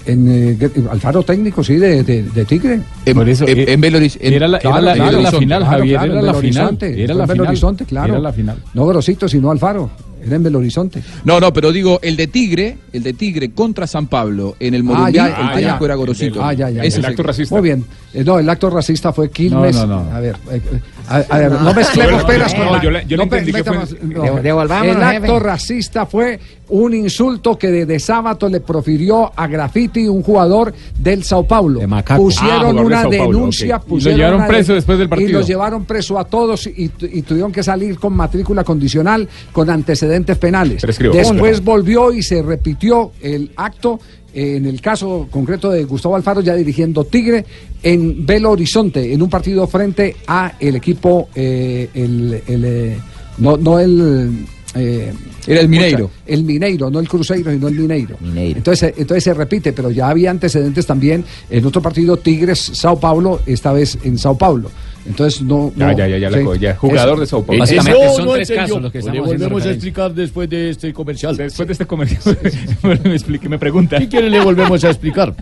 [0.05, 2.79] en, en, eh, Alfaro técnico, sí, de, de, de Tigre.
[3.05, 5.01] En, Por eso, en- eh, en Belo Horiz- en- era la- era claro, la- en
[5.01, 8.13] era la final, Javier, claro, era la final, era la final, Horizonte, claro.
[8.13, 8.57] era la final.
[8.73, 9.89] No Grosito, sino Alfaro.
[10.21, 11.01] Era en Belo Horizonte.
[11.23, 14.83] No, no, pero digo, el de Tigre, el de Tigre contra San Pablo en el
[14.83, 15.85] Morumbí, ya, el ah, técnico ya.
[15.85, 16.43] era Gorosito.
[16.43, 17.15] Ah, ya, ya, es el-
[17.51, 17.85] Muy bien.
[18.13, 19.75] Eh, no, el acto racista fue Quilmes.
[19.77, 20.11] No, no, no.
[20.11, 20.79] A ver, eh, eh,
[21.09, 23.63] a, a ver, no mezclemos peras con la- yo le- yo le no entendí que
[23.63, 25.39] fue- El acto jefe.
[25.39, 26.39] racista fue
[26.69, 31.81] un insulto que de, de sábado le profirió a Graffiti un jugador del Sao Paulo.
[31.91, 33.77] Ah, Pusieron de una Paulo, denuncia.
[33.77, 33.83] ok.
[33.83, 35.39] Y lo pusieron llevaron preso de- después del Y partido.
[35.39, 40.37] los llevaron preso a todos y, y tuvieron que salir con matrícula condicional con antecedentes
[40.37, 40.81] penales.
[40.81, 41.13] Prescribo.
[41.13, 43.99] Después volvió y se repitió el acto.
[44.33, 47.45] En el caso concreto de Gustavo Alfaro, ya dirigiendo Tigre
[47.81, 52.97] en Belo Horizonte, en un partido frente a el equipo, eh, el, el, eh,
[53.39, 54.45] no, no el.
[54.75, 55.11] eh,
[55.47, 56.11] Era el Mineiro.
[56.27, 58.17] el Mineiro, no el Cruzeiro, sino el Mineiro.
[58.35, 62.99] Entonces, eh, entonces se repite, pero ya había antecedentes también en otro partido Tigres Sao
[62.99, 64.69] Paulo, esta vez en Sao Paulo.
[65.07, 65.71] Entonces no.
[65.75, 66.43] Ya, no- ya, ya, ya la sí.
[66.43, 66.75] co- ya.
[66.75, 67.59] Jugador Es- de Sao Paulo.
[67.61, 68.67] Básicamente Eso son no tres entendió.
[68.75, 71.37] casos los que Le estamos volvemos haciendo a explicar después de este comercial.
[71.37, 72.37] Después de este comercial,
[73.03, 73.97] me explique, me pregunta.
[73.97, 75.33] Si quiere le volvemos a explicar.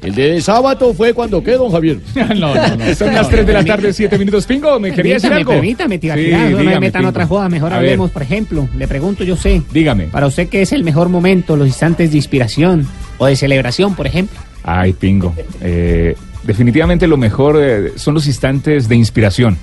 [0.00, 1.98] El de sábado fue cuando qué, don Javier.
[2.14, 2.94] No, no, no.
[2.94, 4.46] Son las 3 de la tarde, 7 minutos.
[4.46, 5.52] Pingo, ¿me quería decir algo?
[5.52, 7.10] permítame, tía, Sí, Tirado, no me dígame, metan Pingo.
[7.10, 7.86] otra joda, mejor A ver.
[7.86, 9.60] hablemos, por ejemplo, le pregunto yo sé.
[9.72, 10.04] Dígame.
[10.04, 12.86] Para usted, ¿qué es el mejor momento, los instantes de inspiración
[13.18, 14.38] o de celebración, por ejemplo?
[14.62, 15.34] Ay, Pingo.
[15.60, 16.14] Eh,
[16.48, 19.58] definitivamente lo mejor eh, son los instantes de inspiración,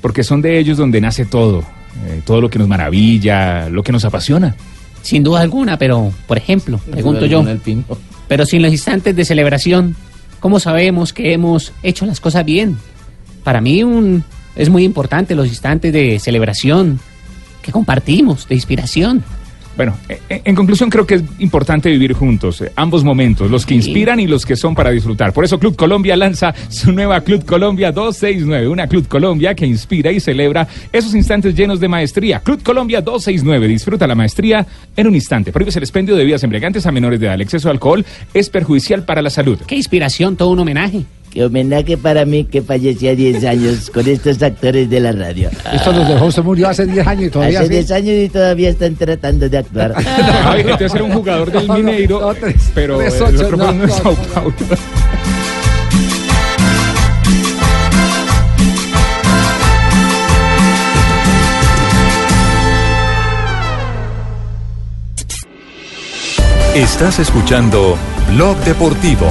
[0.00, 1.64] porque son de ellos donde nace todo,
[2.06, 4.54] eh, todo lo que nos maravilla, lo que nos apasiona.
[5.02, 7.44] Sin duda alguna, pero, por ejemplo, pregunto yo,
[8.28, 9.96] pero sin los instantes de celebración,
[10.38, 12.78] ¿cómo sabemos que hemos hecho las cosas bien?
[13.42, 14.22] Para mí un,
[14.54, 17.00] es muy importante los instantes de celebración
[17.62, 19.24] que compartimos, de inspiración.
[19.76, 23.64] Bueno, eh, eh, en conclusión creo que es importante vivir juntos, eh, ambos momentos, los
[23.64, 25.32] que inspiran y los que son para disfrutar.
[25.32, 30.12] Por eso Club Colombia lanza su nueva Club Colombia 269, una Club Colombia que inspira
[30.12, 32.40] y celebra esos instantes llenos de maestría.
[32.40, 35.52] Club Colombia 269, disfruta la maestría en un instante.
[35.52, 37.34] Prohíbes el expendio de bebidas embriagantes a menores de edad.
[37.34, 38.04] El exceso de alcohol
[38.34, 39.58] es perjudicial para la salud.
[39.66, 41.04] Qué inspiración, todo un homenaje.
[41.32, 45.48] Qué homenaje para mí que fallecí a 10 años con estos actores de la radio.
[45.72, 47.74] Esto nos dejó, usted murió hace 10 años y todavía Hace sí.
[47.74, 49.94] 10 años y todavía están tratando de actuar.
[50.44, 53.56] Ay, entonces era un jugador del No, no, Mineiro, no, tres- pero tres, el otro
[53.56, 54.18] no, fue uno de no, Sao no.
[54.34, 54.54] Paulo.
[66.74, 67.96] Estás escuchando
[68.32, 69.26] Blog Deportivo.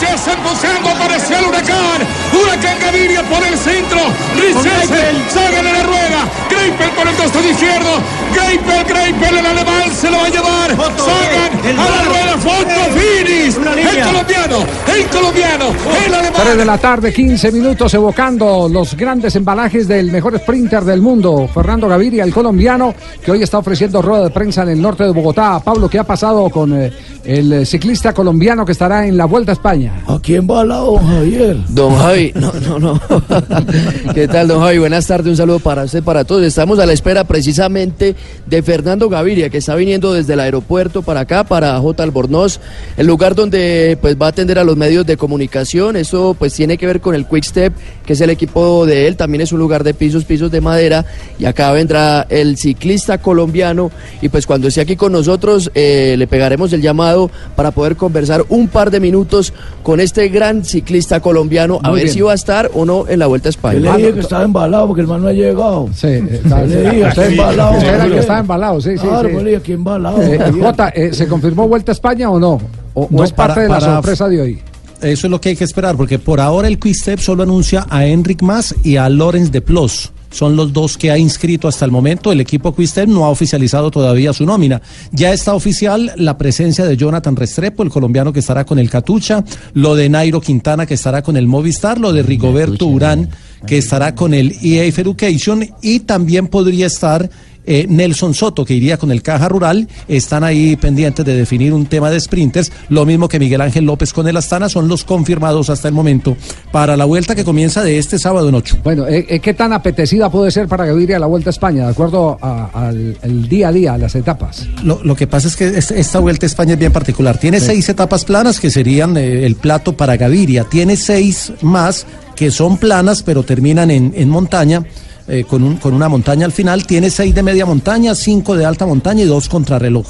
[0.00, 2.19] Richardson buscando, apareció el huracán.
[2.62, 4.00] Gaviria por el centro.
[4.34, 6.20] Richardson, Sagan en la rueda.
[6.50, 7.90] Greipel por el costado izquierdo.
[8.34, 10.70] Greipel, Greipel, el alemán se lo va a llevar.
[10.96, 12.30] Sagan a la rueda.
[12.40, 13.56] Foto Finis.
[13.56, 15.64] El colombiano, el colombiano,
[16.06, 16.40] el alemán.
[16.42, 21.48] 3 de la tarde, 15 minutos, evocando los grandes embalajes del mejor sprinter del mundo,
[21.52, 25.10] Fernando Gaviria, el colombiano, que hoy está ofreciendo rueda de prensa en el norte de
[25.10, 25.60] Bogotá.
[25.62, 26.90] Pablo, ¿qué ha pasado con eh,
[27.24, 30.02] el eh, ciclista colombiano que estará en la Vuelta a España?
[30.06, 31.56] ¿A quién va la don Javier?
[31.68, 33.00] Don Javi, no, no, no.
[34.14, 34.78] ¿Qué tal, don Javi?
[34.78, 36.42] Buenas tardes, un saludo para usted, para todos.
[36.42, 38.14] Estamos a la espera precisamente
[38.46, 42.02] de Fernando Gaviria, que está viniendo desde el aeropuerto para acá, para J.
[42.02, 42.60] Albornoz,
[42.96, 45.96] el lugar donde pues va a atender a los medios de comunicación.
[45.96, 47.72] Eso pues tiene que ver con el Quick Step,
[48.04, 49.16] que es el equipo de él.
[49.16, 51.04] También es un lugar de pisos, pisos de madera.
[51.38, 53.90] Y acá vendrá el ciclista colombiano.
[54.22, 58.44] Y pues cuando esté aquí con nosotros, eh, le pegaremos el llamado para poder conversar
[58.48, 62.14] un par de minutos con este gran ciclista colombiano, a ver bien.
[62.14, 63.78] si va a estar o no en la Vuelta a España.
[63.78, 65.88] Yo le dije que estaba embalado porque el man no ha llegado.
[65.94, 67.72] Sí, está, le dije, está embalado.
[67.78, 69.06] Usted era el que estaba embalado, sí, sí.
[69.06, 69.32] Claro, sí.
[69.34, 70.22] pues le dije que embalado.
[70.22, 70.52] Eh.
[70.60, 72.60] Jota, eh, ¿se confirmó Vuelta a España o no?
[72.94, 74.58] ¿O, o No, es parte para- de la para- sorpresa de hoy?
[75.00, 78.04] Eso es lo que hay que esperar, porque por ahora el Quickstep solo anuncia a
[78.04, 80.12] Enric Mas y a Lorenz de Plos.
[80.30, 82.32] Son los dos que ha inscrito hasta el momento.
[82.32, 84.80] El equipo Quickstep no ha oficializado todavía su nómina.
[85.12, 89.44] Ya está oficial la presencia de Jonathan Restrepo, el colombiano que estará con el Catucha,
[89.74, 93.28] lo de Nairo Quintana que estará con el Movistar, lo de Rigoberto Urán
[93.66, 97.28] que estará con el EA Education y también podría estar
[97.66, 101.86] eh, Nelson Soto, que iría con el Caja Rural, están ahí pendientes de definir un
[101.86, 105.70] tema de sprinters, lo mismo que Miguel Ángel López con el Astana, son los confirmados
[105.70, 106.36] hasta el momento
[106.72, 108.78] para la vuelta que comienza de este sábado en 8.
[108.82, 111.90] Bueno, eh, eh, ¿qué tan apetecida puede ser para Gaviria la Vuelta a España, de
[111.90, 114.66] acuerdo a- al día a día, a las etapas?
[114.84, 117.38] Lo, lo que pasa es que es- esta vuelta a España es bien particular.
[117.38, 117.66] Tiene Sí.
[117.66, 120.64] seis etapas planas que serían eh, el plato para Gaviria.
[120.64, 122.06] Tiene seis más
[122.36, 124.82] que son planas pero terminan en, en montaña.
[125.30, 128.64] Eh, con, un- con una montaña al final, tiene seis de media montaña, cinco de
[128.64, 130.06] alta montaña y dos contrarreloj.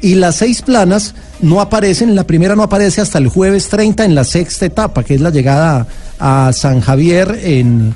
[0.00, 4.14] Y las seis planas no aparecen, la primera no aparece hasta el jueves 30 en
[4.14, 5.86] la sexta etapa, que es la llegada
[6.20, 7.94] a San Javier en,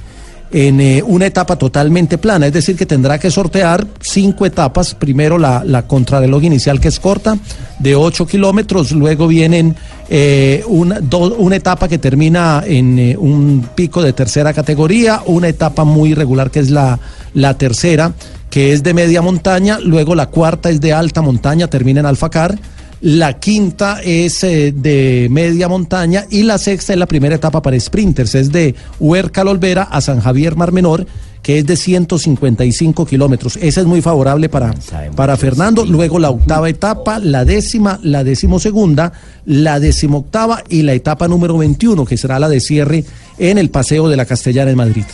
[0.53, 4.95] en eh, una etapa totalmente plana, es decir, que tendrá que sortear cinco etapas.
[4.95, 7.39] Primero la, la contrarreloj inicial que es corta,
[7.79, 9.75] de 8 kilómetros, luego vienen
[10.09, 11.01] eh, una,
[11.39, 16.51] una etapa que termina en eh, un pico de tercera categoría, una etapa muy irregular
[16.51, 17.01] que es la,
[17.33, 18.13] la tercera,
[18.51, 22.59] que es de media montaña, luego la cuarta es de alta montaña, termina en Alfacar.
[23.03, 27.79] La quinta es eh, de media montaña y la sexta es la primera etapa para
[27.79, 31.05] sprinters, es de Huerca Olvera a San Javier Mar Menor,
[31.43, 33.57] que es de 155 kilómetros.
[33.57, 34.73] Esa es muy favorable para,
[35.17, 35.85] para Fernando.
[35.85, 39.13] Luego la octava etapa, la décima, la decimosegunda,
[39.47, 43.05] la decimoctava y la etapa número 21, que será la de cierre
[43.37, 45.05] en el Paseo de la Castellana en Madrid.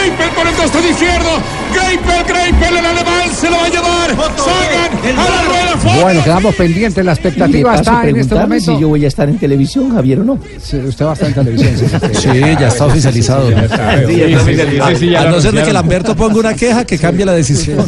[0.00, 1.28] Greipel por el costado izquierdo.
[1.74, 4.10] Greipel, Greipel, el alemán se lo va a llevar.
[4.10, 5.76] Sagan a la rueda.
[5.78, 6.00] fondo.
[6.02, 7.04] Bueno, quedamos pendientes.
[7.04, 8.74] La expectativa está en este momento.
[8.74, 10.32] si yo voy a estar en televisión, Javier, o no.
[10.34, 11.90] usted va a estar en televisión.
[12.14, 12.28] Sí,
[12.58, 13.48] ya está oficializado.
[13.48, 14.90] Sí, ya está oficializado.
[14.90, 17.32] Sí, sí, ya a no ser de que Lamberto ponga una queja, que cambie la
[17.32, 17.84] decisión.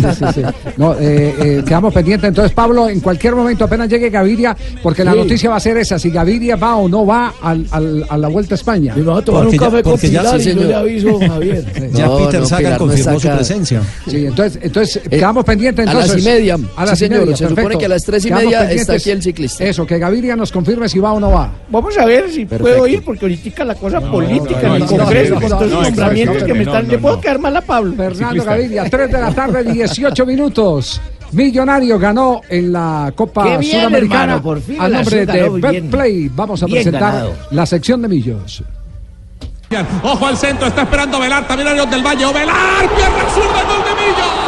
[0.76, 2.28] No, eh, eh, quedamos pendientes.
[2.28, 5.18] Entonces, Pablo, en cualquier momento, apenas llegue Gaviria, porque la Sí.
[5.18, 8.28] noticia va a ser esa: si Gaviria va o no va al- al- a la
[8.28, 8.94] Vuelta a España.
[8.96, 11.64] Me va a tomar un café con Pilar y yo le aviso, Javier.
[12.02, 13.82] Ya No, Peter no, Sagan Pilar no confirmó su presencia.
[14.06, 15.86] Sí, entonces, entonces quedamos pendientes.
[15.88, 16.58] a las y media.
[16.76, 17.22] A las Sí, y señor.
[17.22, 19.64] media, Se supone que a las tres y Quedamos media está aquí el ciclista.
[19.64, 21.52] Eso, que Gaviria nos confirme si va o no va.
[21.68, 22.62] Vamos a ver si Perfecto.
[22.64, 25.70] puedo ir, porque ahorita la cosa política no, en el no, Congreso, no, con todos
[25.70, 26.86] los nombramientos no, que me están...
[26.86, 27.94] no, ¿Le puedo quedar mal a Pablo?
[27.96, 31.00] Fernando Gaviria, 3 de la tarde, 18 minutos.
[31.32, 35.48] Millonario ganó en la Copa bien, Sudamericana hermano, por fin a el nombre de.
[35.48, 36.28] Betplay.
[36.34, 37.34] Vamos a Bien presentar ganado.
[37.52, 38.62] la sección de Millos.
[40.02, 42.26] Ojo al centro, está esperando Velar, también Arión del Valle.
[42.26, 42.88] ¡O Velar!
[42.94, 44.41] ¡Pierna zurda, gol de Millo!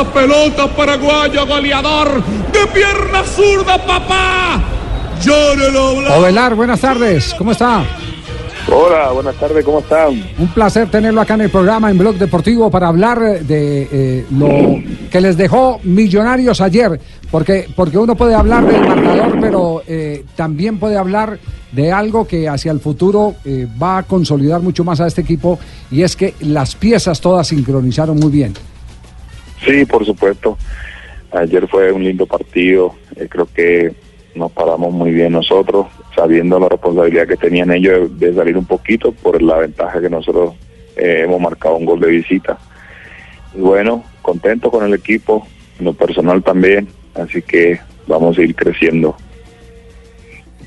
[0.00, 2.22] Esa pelota, paraguayo goleador?
[2.52, 4.62] ¡De pierna zurda, papá!
[5.22, 6.20] ¡Llórelo, Blanco!
[6.20, 7.34] Ovelar, buenas tardes.
[7.36, 7.84] ¿Cómo está?
[8.72, 10.22] Hola, buenas tardes, ¿cómo están?
[10.38, 14.78] Un placer tenerlo acá en el programa en Blog Deportivo para hablar de eh, lo
[15.10, 20.78] que les dejó Millonarios ayer, porque porque uno puede hablar del marcador, pero eh, también
[20.78, 21.38] puede hablar
[21.72, 25.58] de algo que hacia el futuro eh, va a consolidar mucho más a este equipo
[25.90, 28.54] y es que las piezas todas sincronizaron muy bien.
[29.64, 30.56] Sí, por supuesto.
[31.32, 32.94] Ayer fue un lindo partido.
[33.16, 33.92] eh, creo que
[34.34, 39.12] nos paramos muy bien nosotros, sabiendo la responsabilidad que tenían ellos de, salir un poquito
[39.12, 40.54] por la ventaja que nosotros
[40.96, 42.58] eh, hemos marcado un gol de visita.
[43.54, 45.46] Y bueno, contento con el equipo,
[45.80, 49.16] lo personal también, así que vamos a ir creciendo.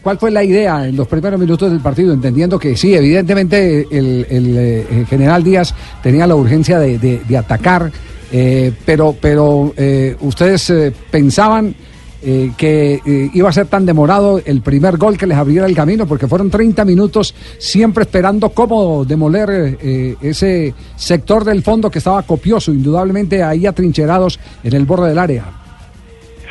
[0.01, 2.13] ¿Cuál fue la idea en los primeros minutos del partido?
[2.13, 7.89] Entendiendo que sí, evidentemente el, el, eh, general Díaz tenía la urgencia de atacar,
[8.35, 11.75] eh, pero, pero eh, ustedes eh, pensaban
[12.23, 12.99] eh, que
[13.31, 16.49] iba a ser tan demorado el primer gol que les abriera el camino, porque fueron
[16.49, 19.77] 30 minutos siempre esperando cómo demoler
[20.21, 25.43] ese sector del fondo que estaba copioso, indudablemente ahí atrincherados en el borde del área.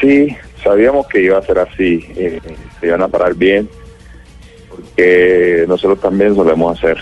[0.01, 0.28] Sí,
[0.62, 2.01] sabíamos que iba a ser así,
[2.80, 3.68] se iban a parar bien,
[4.68, 6.99] porque nosotros también solemos hacer.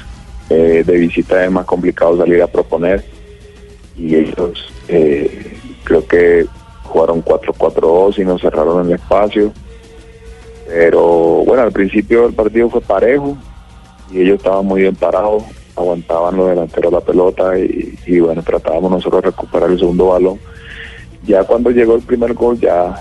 [0.49, 3.05] De visita es más complicado salir a proponer
[4.01, 6.46] y ellos eh, creo que
[6.84, 9.53] jugaron 4-4-2 y nos cerraron el espacio.
[10.66, 13.36] Pero bueno, al principio el partido fue parejo
[14.11, 15.42] y ellos estaban muy bien parados,
[15.76, 20.38] aguantaban los delanteros la pelota y, bueno, tratábamos nosotros de recuperar el segundo balón.
[21.26, 23.01] Ya cuando llegó el primer gol ya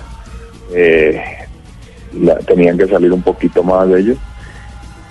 [0.74, 1.22] eh,
[2.20, 4.18] la- tenían que salir un poquito más de ellos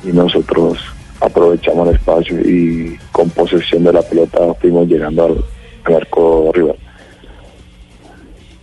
[0.04, 0.78] y nosotros
[1.20, 5.44] aprovechamos el espacio y con posesión de la pelota fuimos llegando al,
[5.96, 6.76] arco rival.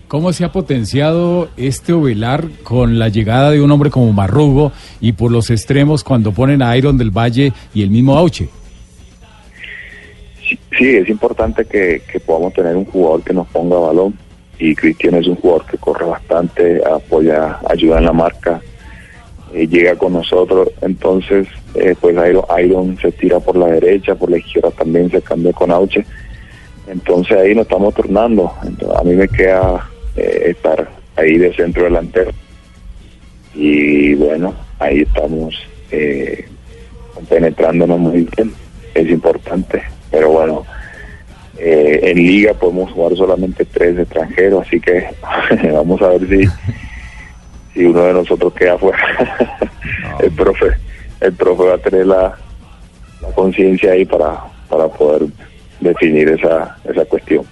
[0.08, 4.72] ¿Cómo se ha potenciado este Ovelar con la llegada de un hombre como Marrugo
[5.02, 8.48] y por los extremos cuando ponen a Iron del Valle y el mismo Auche?
[10.78, 14.14] Sí, es importante que, que podamos tener un jugador que nos ponga balón.
[14.60, 18.62] y Cristian es un jugador que corre bastante, apoya, ayuda en la marca,
[19.54, 24.30] eh, llega con nosotros, entonces eh, pues Iron, Iron se tira por la derecha, por
[24.30, 26.06] la izquierda también se cambia con Auche,
[26.88, 31.86] entonces ahí nos estamos tornando, Entonces, a mí me queda eh, estar ahí de centro
[31.86, 32.32] delantero.
[33.54, 35.56] Y bueno, ahí estamos
[35.92, 36.46] eh,
[37.30, 38.54] penetrándonos muy bien,
[38.94, 39.82] es importante,
[40.12, 40.66] pero bueno,
[41.58, 45.08] eh, en liga podemos jugar solamente tres extranjeros, así que
[45.74, 46.48] vamos a ver si,
[47.74, 49.00] si uno de nosotros queda fuera.
[50.20, 50.68] el profe,
[51.22, 52.38] el profe va a tener la,
[53.22, 54.38] la conciencia ahí para,
[54.70, 55.28] para poder
[55.86, 57.44] definir esa, esa cuestión.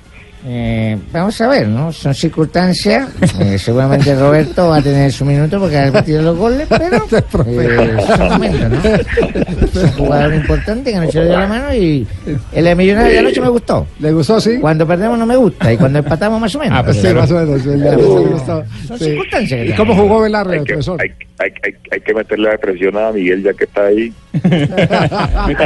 [0.45, 1.89] Eh, vamos a ver, ¿no?
[1.93, 3.07] Son circunstancias.
[3.39, 6.97] Eh, seguramente Roberto va a tener su minuto porque ha metido los goles, pero
[7.47, 8.75] eh, es un momento, ¿no?
[8.84, 12.05] Es un jugador importante que anoche le dio la mano y
[12.51, 13.88] el de Millonario de anoche me gustó.
[13.99, 14.57] ¿Le gustó, sí?
[14.59, 16.77] Cuando perdemos no me gusta y cuando empatamos más o menos.
[16.77, 17.65] Ah, pues sí, más o menos.
[17.65, 18.39] el.
[18.45, 18.65] Son
[18.99, 19.05] Sí.
[19.05, 21.01] circunstancias que ¿Y cómo jugó Velarde, Hay que, profesor?
[21.01, 21.09] hay,
[21.39, 24.11] hay, hay, hay que meterle la presión a Miguel ya que está ahí.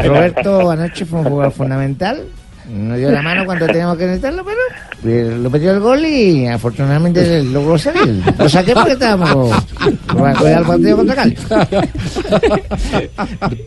[0.05, 2.21] Roberto anoche fue un jugador fundamental.
[2.69, 4.59] Nos dio la mano cuando teníamos que necesitarlo, pero
[5.05, 8.21] eh, lo metió el gol y afortunadamente logró salir.
[8.37, 9.55] Lo saqué porque estábamos
[10.13, 11.37] cuidar el partido contra Cali.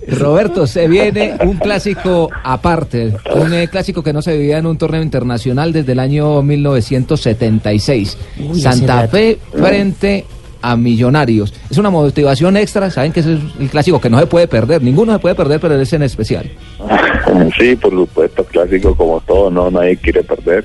[0.09, 4.77] Roberto, se viene un clásico aparte, un eh, clásico que no se vivía en un
[4.77, 8.19] torneo internacional desde el año 1976.
[8.39, 9.09] Uy, Santa.
[9.09, 10.27] Fe frente
[10.63, 11.55] a Millonarios.
[11.71, 14.83] Es una motivación extra, saben que ese es el clásico que no se puede perder,
[14.83, 16.51] ninguno se puede perder, pero ese en especial.
[17.59, 20.65] sí, por supuesto, clásico como todo, no nadie quiere perder.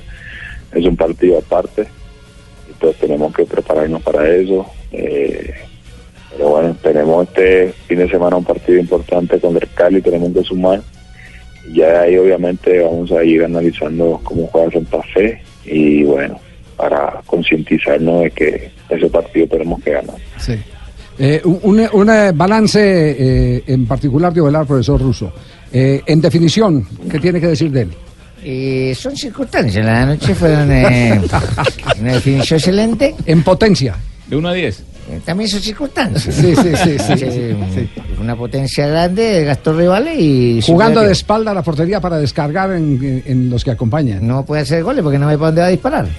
[0.72, 1.86] Es un partido aparte.
[2.68, 4.66] Entonces tenemos que prepararnos para eso.
[4.92, 5.54] Eh,
[6.36, 10.44] pero bueno, tenemos este fin de semana un partido importante con el Cali, tenemos que
[10.44, 10.82] sumar.
[11.72, 16.38] Ya ahí obviamente vamos a ir analizando cómo juega Santa Fe y bueno,
[16.76, 20.16] para concientizarnos de que ese partido tenemos que ganar.
[20.38, 20.54] Sí.
[21.18, 25.32] Eh, un, un- un, balance eh, en particular de Ovelar, profesor Russo.
[25.72, 27.90] Eh, en definición, ¿qué tiene que decir de él?
[28.44, 29.84] Eh, son circunstancias.
[29.84, 31.20] La noche fueron eh,
[32.00, 33.14] una definición excelente.
[33.24, 33.96] En potencia.
[34.28, 34.82] De 1 a 10.
[35.24, 36.34] También son circunstancias.
[36.34, 37.90] Sí, sí, sí, sí, sí, sí.
[38.20, 40.60] Una potencia grande, gastó rivales y...
[40.62, 44.26] Jugando de espalda a la portería para descargar en, en- en los que acompañan.
[44.26, 46.06] No puede hacer goles porque no ve para dónde va a disparar.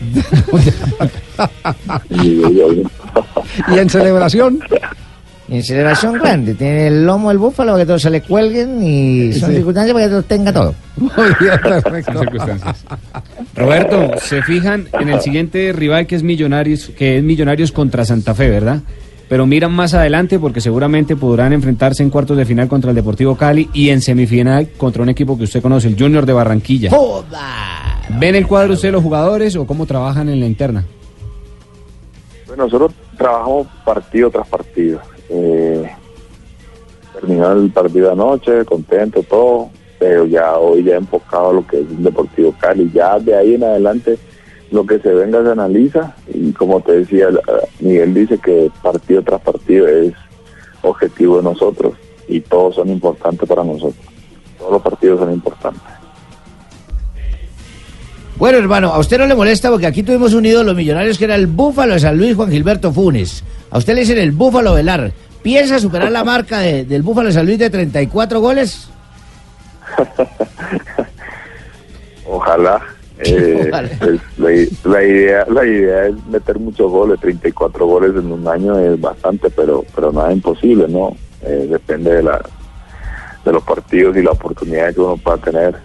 [3.76, 4.60] y en celebración.
[5.50, 6.56] Y en celebración grande.
[6.56, 9.56] Tiene el lomo del búfalo para que todos se le cuelguen y son Sí.
[9.56, 10.76] circunstancias para que todos tenga todo.
[10.98, 12.22] Muy bien, perfecto.
[13.56, 18.34] Roberto, se fijan en el siguiente rival que es Millonarios, que es Millonarios contra Santa
[18.36, 18.82] Fe, ¿verdad?
[19.30, 23.36] Pero miran más adelante porque seguramente podrán enfrentarse en cuartos de final contra el Deportivo
[23.36, 26.92] Cali y en semifinal contra un equipo que usted conoce, el Junior de Barranquilla.
[28.20, 30.86] ¿Ven el cuadro usted los jugadores o cómo trabajan en la interna?
[32.48, 35.02] Bueno, nosotros trabajamos partido tras partido.
[35.30, 35.90] Eh,
[37.14, 39.70] terminó el partido anoche, contento, todo,
[40.00, 42.90] pero ya hoy ya enfocado a lo que es un Deportivo Cali.
[42.94, 44.18] Ya de ahí en adelante
[44.72, 47.30] lo que se venga se analiza y como te decía,
[47.80, 50.14] Miguel dice que partido tras partido es
[50.82, 51.94] objetivo de nosotros
[52.28, 54.06] y todos son importantes para nosotros.
[54.58, 55.97] Todos los partidos son importantes.
[58.38, 61.36] Bueno, hermano, a usted no le molesta porque aquí tuvimos un ídolo millonarios que era
[61.36, 63.44] el Búfalo de San Luis, Juan Gilberto Funes.
[63.72, 65.12] A usted le dicen el Búfalo Velar.
[65.42, 68.90] ¿Piensa superar la marca de- del Búfalo de San Luis de 34 goles?
[72.28, 72.82] Ojalá.
[73.20, 73.90] eh, Ojalá.
[74.00, 74.20] pues,
[74.84, 79.02] la, la idea la idea es meter muchos goles 34 goles en un año es
[79.02, 82.40] bastante pero pero nada imposible no Eh, depende de la
[83.46, 85.76] de los partidos y la oportunidad que uno pueda tener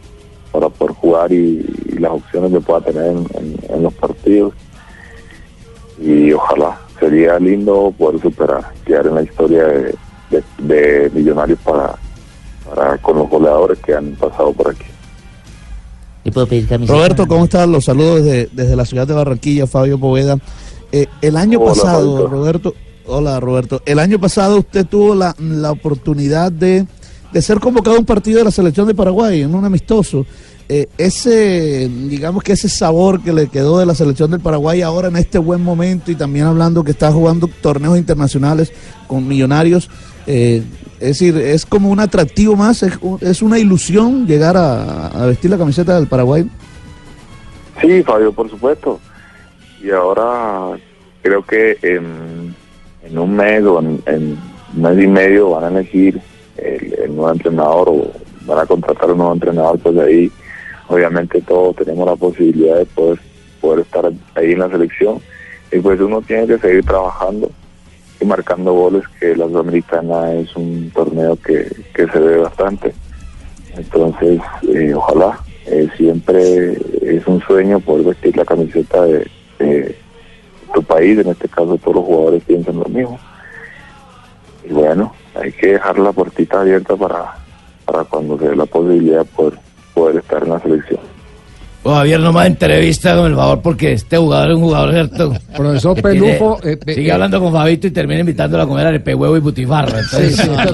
[0.52, 4.52] para poder jugar y, y las opciones que pueda tener en, en- en los partidos
[6.00, 9.94] y ojalá sería lindo poder superar quedar en la historia de,
[10.30, 11.94] de- de millonarios para
[12.68, 14.84] para con los goleadores que han pasado por aquí
[16.24, 16.96] ¿Le puedo pedir camiseta?
[16.96, 17.68] Roberto, ¿cómo estás?
[17.68, 20.36] Los saludos desde, desde la ciudad de Barranquilla, Fabio Poveda.
[20.92, 22.28] Eh, el año Hola, pasado, Fabito.
[22.28, 22.74] Roberto,
[23.06, 26.86] hola Roberto, el año pasado usted tuvo la, la oportunidad de,
[27.32, 30.26] de ser convocado a un partido de la selección de Paraguay, en un amistoso.
[30.68, 35.08] Eh, ese, digamos que ese sabor que le quedó de la selección del Paraguay ahora
[35.08, 38.72] en este buen momento y también hablando que está jugando torneos internacionales
[39.06, 39.90] con millonarios,
[40.26, 40.62] eh,
[41.00, 45.50] es decir, es como un atractivo más, es, es una ilusión llegar a, a vestir
[45.50, 46.48] la camiseta del Paraguay.
[47.80, 49.00] Sí, Fabio, por supuesto.
[49.82, 50.78] Y ahora
[51.22, 52.54] creo que en,
[53.04, 54.38] en un mes o en, en
[54.74, 56.20] un mes y medio van a elegir
[56.56, 58.10] el, nuevo entrenador o
[58.46, 60.30] van a contratar un nuevo entrenador, pues ahí
[60.88, 63.18] obviamente todos tenemos la posibilidad de poder,
[63.60, 65.20] poder estar ahí en la selección.
[65.70, 67.50] Y pues uno tiene que seguir trabajando
[68.20, 72.92] y marcando goles, que la Sudamericana es un torneo que, que se ve bastante.
[73.76, 76.72] Entonces, eh, ojalá, eh, siempre
[77.02, 79.26] es un sueño poder vestir la camiseta de
[80.74, 83.18] tu país, en este caso todos los jugadores piensan lo mismo.
[84.68, 87.36] Y bueno, hay que dejar la puertita abierta para,
[87.84, 89.58] para cuando se dé la posibilidad de poder,
[89.94, 91.00] poder estar en la selección.
[91.84, 95.32] Oh, Javier, no más entrevista con el favor porque este jugador es un jugador, ¿cierto?
[95.56, 98.86] Profesor Que Pelufo, eh, eh, sigue eh, hablando con Fabito y termina invitándolo a comer
[98.86, 99.98] arepe huevo y butifarra.
[99.98, 100.64] Entonces, Sí, sí, no, la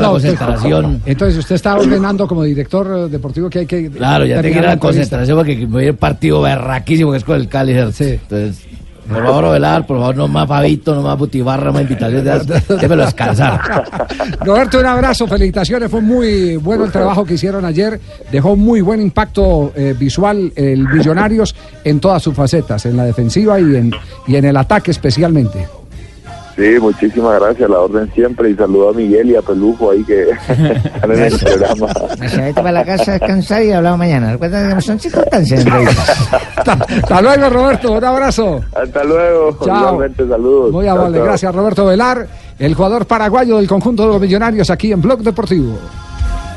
[0.00, 1.02] no, usted- concentración.
[1.04, 3.90] Entonces usted está ordenando como director eh, deportivo que hay que...
[3.90, 4.78] Claro, ya te terminar quiero la entrevista.
[5.18, 7.72] concentración porque voy a un partido berraquísimo que es con el Cali.
[7.74, 8.02] ¿cierto?
[8.02, 8.66] Entonces,
[9.10, 12.46] por favor, Ovelar, por favor, no más Fabito, no más butifarra, no más invitaciones.
[12.46, 13.60] Déjelo descansar.
[14.44, 15.90] Roberto, un abrazo, felicitaciones.
[15.90, 18.00] Fue muy bueno el trabajo que hicieron ayer.
[18.30, 21.54] Dejó muy buen impacto eh, visual el Millonarios
[21.84, 23.92] en todas sus facetas, en la defensiva y en,
[24.26, 25.79] y en el ataque especialmente.
[26.60, 30.28] Sí, muchísimas gracias, la orden siempre y saludo a Miguel y a Pelufo ahí que
[30.48, 31.86] están en el programa.
[32.28, 34.32] Se vete para la casa a descansar y hablamos mañana.
[34.32, 35.64] Recuerda que son circunstancias.
[36.56, 37.92] Hasta luego, Roberto.
[37.92, 38.60] Un abrazo.
[38.74, 40.00] Hasta luego, Chao.
[40.28, 40.72] saludos.
[40.72, 41.16] Muy Chao, amable.
[41.16, 41.24] chao.
[41.24, 42.26] Gracias, Roberto Velar,
[42.58, 45.78] el jugador paraguayo del conjunto de los Millonarios aquí en Blog Deportivo.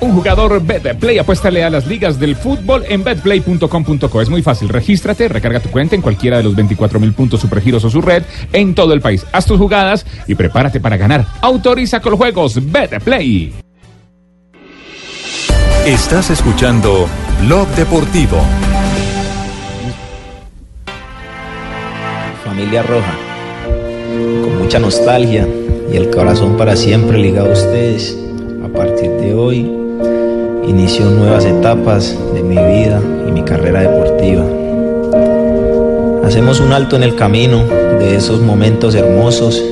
[0.03, 4.21] Un jugador BetPlay, apuéstale a las ligas del fútbol en betplay.com.co.
[4.21, 7.85] Es muy fácil, regístrate, recarga tu cuenta en cualquiera de los 24 mil puntos supergiros
[7.85, 9.25] o su red en todo el país.
[9.31, 11.25] Haz tus jugadas y prepárate para ganar.
[11.39, 13.53] Autoriza con los juegos BetPlay.
[15.85, 17.07] Estás escuchando
[17.45, 18.41] Blog Deportivo.
[22.43, 23.15] Familia Roja,
[24.43, 25.47] con mucha nostalgia
[25.93, 28.17] y el corazón para siempre ligado a ustedes,
[28.65, 29.82] a partir de hoy
[30.67, 34.43] inicio nuevas etapas de mi vida y mi carrera deportiva.
[36.23, 37.63] Hacemos un alto en el camino
[37.99, 39.63] de esos momentos hermosos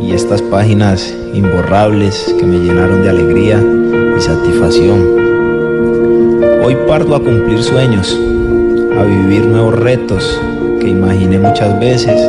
[0.00, 3.62] y estas páginas imborrables que me llenaron de alegría
[4.16, 4.98] y satisfacción.
[6.64, 8.18] Hoy parto a cumplir sueños,
[8.98, 10.40] a vivir nuevos retos
[10.80, 12.20] que imaginé muchas veces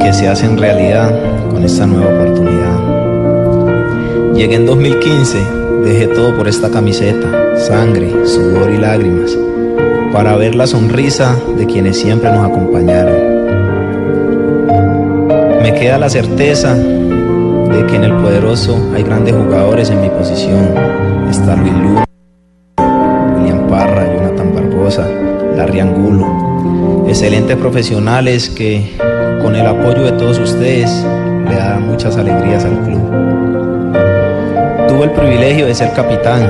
[0.00, 1.10] que se hacen realidad
[1.50, 2.78] con esta nueva oportunidad.
[4.34, 9.36] Llegué en 2015, dejé todo por esta camiseta, sangre, sudor y lágrimas,
[10.12, 13.40] para ver la sonrisa de quienes siempre nos acompañaron.
[15.62, 20.74] Me queda la certeza de que en el poderoso hay grandes jugadores en mi posición.
[21.24, 22.02] Luis Lu,
[23.36, 25.06] William Parra, Jonathan Barbosa,
[25.56, 27.06] Larry Angulo.
[27.06, 28.96] Excelentes profesionales que
[29.42, 31.04] con el apoyo de todos ustedes
[31.48, 33.29] le dan muchas alegrías al club.
[35.02, 36.42] El privilegio de ser capitán,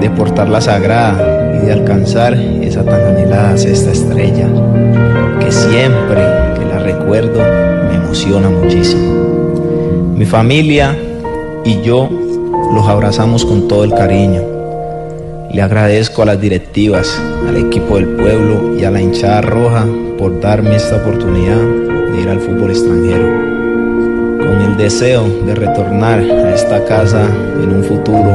[0.00, 4.46] de portar la sagrada y de alcanzar esa tan anhelada sexta estrella,
[5.40, 6.20] que siempre
[6.58, 7.40] que la recuerdo
[7.88, 10.12] me emociona muchísimo.
[10.14, 10.94] Mi familia
[11.64, 12.10] y yo
[12.74, 14.42] los abrazamos con todo el cariño.
[15.50, 17.18] Le agradezco a las directivas,
[17.48, 19.86] al equipo del pueblo y a la hinchada roja
[20.18, 21.62] por darme esta oportunidad
[22.12, 23.51] de ir al fútbol extranjero.
[24.52, 27.26] Con el deseo de retornar a esta casa
[27.62, 28.32] en un futuro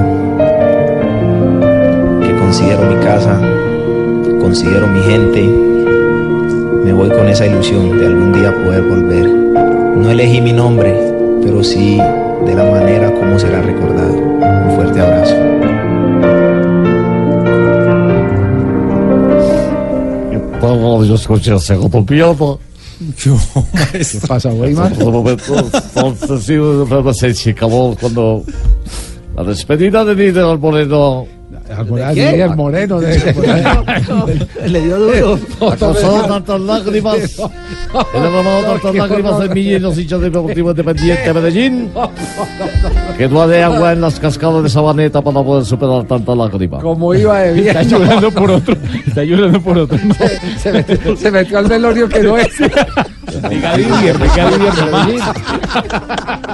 [2.24, 3.40] que considero mi casa,
[4.40, 5.44] considero mi gente,
[6.84, 9.30] me voy con esa ilusión de algún día poder volver.
[9.30, 10.92] No elegí mi nombre,
[11.44, 12.02] pero sí
[12.48, 14.18] de la manera como será recordado.
[14.18, 15.36] Un fuerte abrazo.
[23.92, 24.94] ¿Qué pasa, Weimar?
[27.14, 28.44] Se chicabó cuando
[29.36, 30.16] la despedida de
[30.60, 31.37] Moreno.
[31.86, 33.00] Miguel Moreno.
[34.66, 35.40] Le dio duro.
[35.72, 37.16] Ha causado tantas lágrimas.
[37.18, 41.92] He derramado tantas lágrimas en mí y en los hinchas del Deportivo Independiente de Medellín.
[43.18, 46.80] Que no hay agua en las cascadas de Sabaneta para poder superar tanta lágrima.
[46.80, 47.68] Como iba de bien.
[47.68, 48.76] Está llorando por otro.
[49.06, 49.98] Está llorando por otro.
[50.58, 52.50] Se metió, se metió al velorio que no es.
[53.50, 55.08] Diga Didier, diga Didier nomás.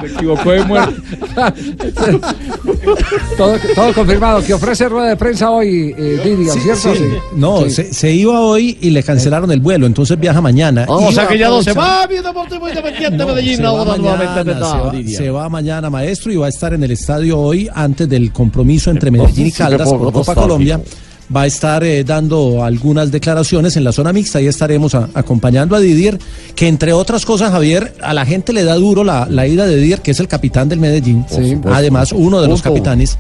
[0.02, 0.96] Se equivocó de muerte.
[3.38, 4.44] todo, todo confirmado.
[4.44, 6.96] Que ofrece rueda de prensa hoy, eh, Didier, Sí, ¿cierto?
[6.96, 7.04] sí.
[7.36, 7.70] No, Sí.
[7.70, 10.86] Se, se iba hoy y le cancelaron el vuelo, entonces viaja mañana.
[10.88, 13.58] Oh, o sea que ya no se va, mi Deportivo Independiente de Medellín.
[13.58, 15.18] se va Ahora nuevamente mañana, de se va- Didier.
[15.18, 18.90] se va mañana, maestro, y va a estar en el estadio hoy antes del compromiso
[18.92, 20.36] entre Medellín y Caldas por Copa.
[20.36, 20.80] Colombia.
[21.36, 24.42] Va a estar eh, dando algunas declaraciones en la zona mixta.
[24.42, 26.20] Y estaremos a- acompañando a Didier,
[26.56, 29.78] que entre otras cosas, Javier, a la gente le da duro la, la ida de
[29.78, 31.26] Didier, que es el capitán del Medellín,
[31.74, 33.18] además uno de los capitanes.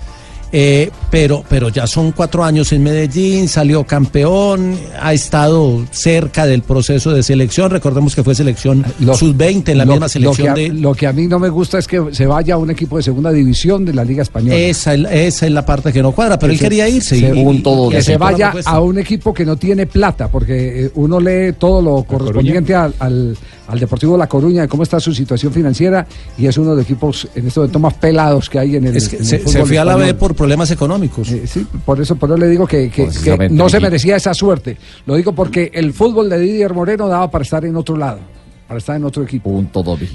[0.51, 6.63] eh, pero, pero ya son cuatro años en Medellín, salió campeón, ha estado cerca del
[6.63, 7.69] proceso de selección.
[7.69, 10.69] Recordemos que fue selección sub-20 en la Lo- misma selección lo que, a, de.
[10.73, 13.03] lo que a mí no me gusta es que se vaya a un equipo de
[13.03, 14.55] segunda división de la Liga Española.
[14.55, 17.19] Esa, es- esa es la parte que no cuadra, pero Que él se- quería irse.
[17.19, 20.91] se- y- y que se vaya a un equipo que no tiene plata, porque eh,
[20.95, 23.37] uno lee todo lo correspondiente al, al-
[23.67, 26.05] al Deportivo La Coruña, de cómo está su situación financiera,
[26.39, 28.97] y es uno de los equipos en este momento más pelados que hay en el,
[28.97, 31.02] Es que en el se, fútbol se fue a la B por problemas económicos.
[31.31, 34.15] Eh, sí, por eso, por eso le digo que, que- que Precisamente, no se merecía
[34.15, 34.77] esa suerte.
[35.05, 38.19] Lo digo porque el fútbol de Didier Moreno daba para estar en otro lado,
[38.67, 39.49] para estar en otro equipo.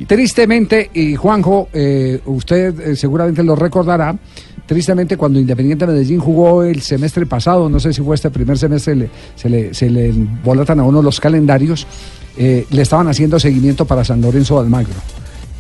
[0.07, 4.17] Tristemente, y Juanjo, eh, usted eh, seguramente lo recordará,
[4.67, 8.95] tristemente cuando Independiente Medellín jugó el semestre pasado, no sé si fue este primer semestre,
[8.97, 10.13] le- se, le, se le
[10.45, 11.87] volatan a uno los calendarios,
[12.37, 14.93] eh, le estaban haciendo seguimiento para San Lorenzo de Almagro.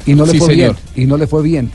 [0.07, 0.77] Y no le Sí, fue señor.
[0.95, 1.71] bien, y no le fue bien.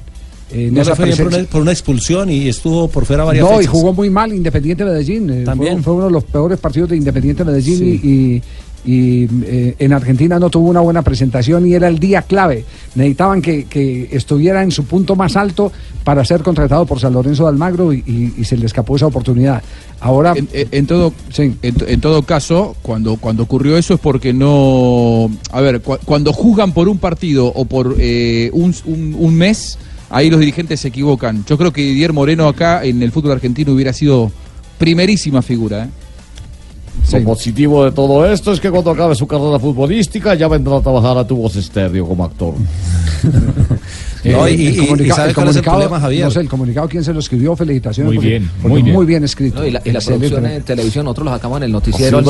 [0.54, 3.58] Eh, No fue por una, por una expulsión y estuvo por fuera varias No, y
[3.60, 3.72] fechas.
[3.72, 5.30] jugó muy mal Independiente Medellín.
[5.30, 5.76] eh, También.
[5.76, 8.00] Fue, fue uno de los peores partidos de Independiente Medellín Sí.
[8.04, 8.42] y, y-
[8.86, 12.66] y, eh, en Argentina no tuvo una buena presentación y era el día clave.
[12.96, 15.72] Necesitaban que, que estuviera en su punto más alto
[16.04, 19.06] para ser contratado por San Lorenzo de Almagro y, y- y se le escapó esa
[19.08, 19.64] oportunidad.
[20.02, 24.34] Ahora, En, en- en todo, en, en todo caso, cuando, cuando ocurrió eso es porque
[24.34, 25.30] no.
[25.52, 29.78] A ver, cu- cuando juzgan por un partido o por eh, un, un- un mes,
[30.14, 31.44] ahí los dirigentes se equivocan.
[31.46, 34.32] Yo creo que Didier Moreno acá en el fútbol argentino hubiera sido
[34.78, 35.86] primerísima figura.
[35.86, 35.90] ¿eh?
[37.12, 40.82] Lo positivo de todo esto es que cuando acabe su carrera futbolística ya vendrá a
[40.82, 42.54] trabajar a tu voz estéreo como actor.
[44.24, 46.24] No, y- el y- y comunica- ¿sabe el el comunicado- problema, Javier?
[46.26, 47.56] No sé, el comunicado, ¿quién se lo escribió?
[47.56, 48.08] Felicitaciones.
[48.08, 48.96] Muy porque- bien, porque muy bien.
[48.96, 49.60] Muy bien escrito.
[49.62, 52.30] No, y la, y la producción en televisión, nosotros lo sacamos en el noticiero Sí,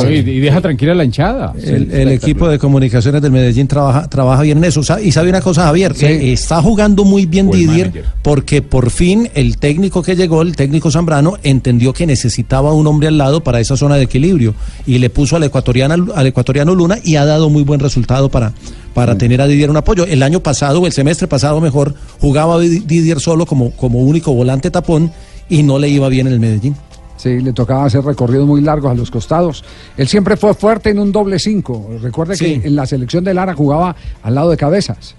[0.00, 0.06] sí.
[0.08, 1.52] Y, y deja tranquila la hinchada.
[1.62, 4.80] El, el equipo de comunicaciones del Medellín trabaja, trabaja bien en eso.
[5.02, 8.04] Y sabe una cosa, Javier, Eh, está jugando muy bien Buen Didier manager.
[8.22, 13.08] porque por fin el técnico que llegó, el técnico Zambrano, entendió que necesitaba un hombre
[13.08, 14.54] al lado para esa zona de equilibrio
[14.86, 18.52] y le puso al ecuatoriano, al ecuatoriano Luna y ha dado muy buen resultado para,
[18.94, 20.04] para tener a Didier un apoyo.
[20.06, 24.32] El año pasado, o el semestre pasado mejor, jugaba Di- Didier solo como, como único
[24.32, 25.12] volante tapón
[25.48, 26.76] y no le iba bien en el Medellín.
[27.16, 29.64] Sí, le tocaba hacer recorridos muy largos a los costados.
[29.96, 31.90] Él siempre fue fuerte en un doble cinco.
[32.02, 32.60] Recuerde Sí.
[32.60, 35.14] que en la selección de Lara jugaba al lado de Cabezas.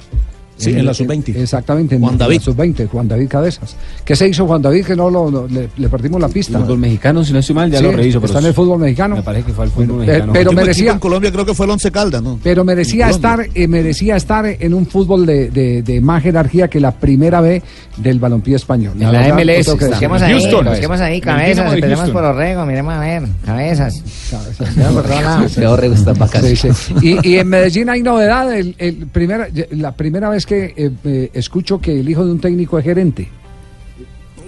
[0.58, 1.36] Sí, en la sub-20.
[1.36, 2.38] Exactamente, en, Juan en David.
[2.38, 3.76] la sub-20, Juan David Cabezas.
[4.06, 6.60] ¿Qué se hizo Juan David que no lo, no- le, le perdimos la pista?
[6.60, 8.22] Fútbol mexicano, si no estoy mal, ya Sí, lo reviso.
[8.22, 9.16] pero está en el fútbol mexicano.
[9.18, 10.34] Me parece que fue el fútbol Bueno, mexicano.
[10.34, 12.40] pero merecía- en Colombia creo que fue el Once Caldas, ¿no?
[12.42, 16.68] Pero merecía En estar, eh, merecía estar en un fútbol de, de- de más jerarquía
[16.70, 17.62] que la primera B
[17.98, 18.94] del balompié español.
[18.96, 19.86] En la verdad, MLS que.
[19.88, 20.66] Busquemos ahí, Houston.
[20.68, 22.14] busquemos ahí El cabezas, empecemos Houston.
[22.14, 24.04] por Orrego, miremos a ver, cabezas.
[24.32, 26.42] Cabezas, Orrego está para acá.
[26.42, 26.70] Sí, sí.
[27.02, 28.54] Y, y en Medellín hay novedad.
[28.56, 32.40] El, el primera, la primera vez que eh, eh, escucho que el hijo de un
[32.40, 33.30] técnico es gerente.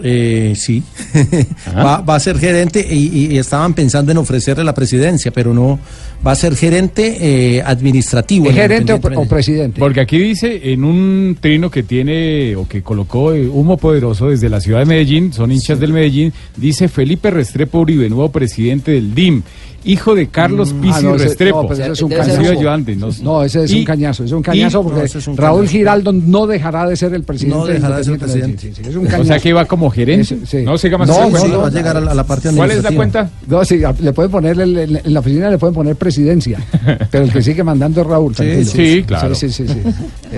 [0.03, 0.83] Eh, sí,
[1.75, 5.79] va, va a ser gerente y, y estaban pensando en ofrecerle la presidencia, pero no,
[6.25, 8.45] va a ser gerente eh, administrativo.
[8.45, 9.79] ¿Es en gerente o, presidente?
[9.79, 14.49] Porque aquí dice en un trino que tiene o que colocó eh, humo poderoso desde
[14.49, 19.13] la ciudad de Medellín, son hinchas del Medellín, dice Felipe Restrepo Uribe, nuevo presidente del
[19.13, 19.43] DIM,
[19.87, 21.61] hijo de Carlos Mm, Pizzi ah, no, ese- Restrepo.
[21.63, 22.41] no, pero ese es un cañazo.
[22.51, 25.17] ayudante, no, No, ese es Y- un cañazo, es un cañazo y- porque no, ese
[25.19, 25.71] es un Raúl cañazo.
[25.77, 27.57] Giraldo no dejará de ser el presidente.
[27.57, 28.47] No dejará de ser presidente.
[28.67, 28.75] Medellín.
[28.75, 30.21] Sí, sí, es un O sea que va como gerente.
[30.35, 30.57] Ese- sí.
[30.63, 32.23] No se llama No, así, no, sí, no, va a llegar a la, a la
[32.25, 33.29] parte ¿Cuál es la cuenta?
[33.47, 36.59] No, sí, le pueden poner en, la oficina le pueden poner presidencia,
[37.11, 38.35] pero el que sigue mandando es Raúl.
[38.35, 39.33] sí, claro.
[39.35, 39.73] Sí, sí, sí,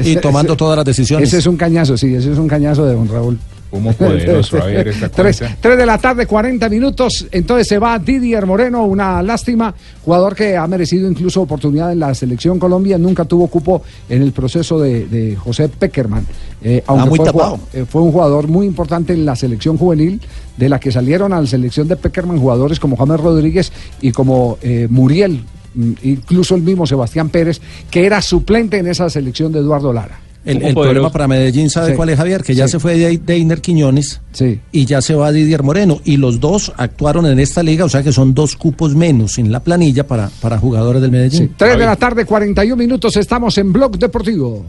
[0.03, 0.09] sí.
[0.11, 1.27] Y tomando todas las decisiones.
[1.30, 3.38] Ese es un cañazo, sí, ese es un cañazo de don Raúl.
[3.72, 5.58] Humo poderoso, a ver esta Tres, cuenta.
[5.62, 7.28] tres de la tarde, 40 minutos.
[7.32, 9.74] Entonces se va Didier Moreno, una lástima.
[10.04, 12.98] Jugador que ha merecido incluso oportunidad en la selección Colombia.
[12.98, 16.26] Nunca tuvo cupo en el proceso de, de José Peckerman.
[16.64, 17.60] Eh, aunque Ah, muy fue, tapado.
[17.74, 20.20] eh, fue un jugador muy importante en la selección juvenil,
[20.58, 23.72] de la que salieron a la selección de Peckerman jugadores como James Rodríguez
[24.02, 25.44] y como eh, Muriel,
[25.76, 30.20] mm, incluso el mismo Sebastián Pérez, que era suplente en esa selección de Eduardo Lara.
[30.45, 31.94] El, el problema para Medellín, ¿sabe Sí.
[31.95, 32.44] cuál es, Javier?
[32.44, 32.72] Que ya Sí.
[32.74, 34.22] se fue de Deiner Quiñones
[34.72, 35.99] y ya se va Didier Moreno.
[36.06, 39.52] Y los dos actuaron en esta liga, o sea que son dos cupos menos en
[39.52, 41.53] la planilla para, para jugadores del Medellín.
[41.57, 44.66] 3 de la tarde, 41 minutos, estamos en Blog Deportivo.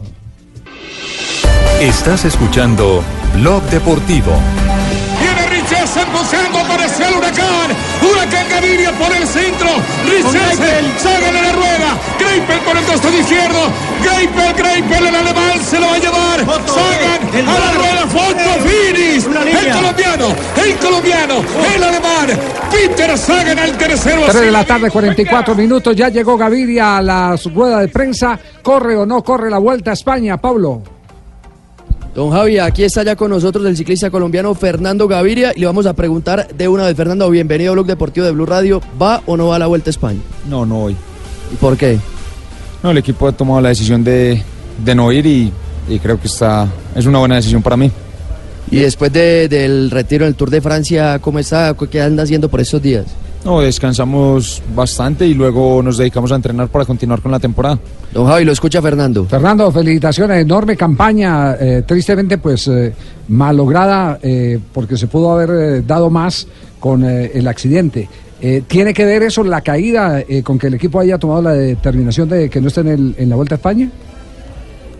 [1.79, 3.03] Estás escuchando
[3.39, 4.31] Blog Deportivo.
[5.19, 5.47] Viene
[6.59, 7.71] apareció el huracán.
[8.21, 9.67] Huracán Gaviria por el centro.
[10.05, 11.97] Richesen, Sagan en la rueda.
[12.19, 13.59] Greipel por el costado izquierdo.
[14.03, 16.39] Greipel, Greipel, el alemán se lo va a llevar.
[16.39, 19.25] Sagan a la rueda, fondo, finis.
[19.25, 20.27] El colombiano,
[20.63, 21.35] el colombiano,
[21.75, 22.27] el alemán.
[22.71, 24.21] Peter Sagan al tercero.
[24.27, 28.37] 3 de la tarde, 44 minutos, ya llegó Gaviria a la rueda de prensa.
[28.61, 30.83] ¿Corre o no corre la vuelta a España, Pablo?
[32.13, 35.85] Don Javi, aquí está ya con nosotros el ciclista colombiano Fernando Gaviria y le vamos
[35.85, 38.81] a preguntar de una vez, Fernando, bienvenido a Blog Deportivo de Blue Radio.
[39.01, 40.19] ¿Va o no va a la Vuelta a España?
[40.49, 40.95] No, no voy.
[41.53, 41.97] ¿Y por qué?
[42.83, 44.43] No, el equipo ha tomado la decisión de,
[44.83, 45.53] de no ir y,
[45.87, 47.89] y creo que está, es una buena decisión para mí.
[48.69, 51.73] Y después de- del retiro del Tour de Francia, ¿cómo está?
[51.89, 53.05] ¿Qué anda haciendo por estos días?
[53.43, 57.79] No, descansamos bastante y luego nos dedicamos a entrenar para continuar con la temporada.
[58.13, 59.25] Don Javi, lo escucha Fernando.
[59.25, 62.93] Fernando, felicitaciones, enorme campaña, eh, tristemente pues eh,
[63.29, 66.45] malograda eh, porque se pudo haber eh, dado más
[66.79, 68.07] con eh, el accidente.
[68.39, 71.53] Eh, ¿Tiene que ver eso, la caída, eh, con que el equipo haya tomado la
[71.53, 73.89] determinación de que no esté en, el- en la Vuelta a España?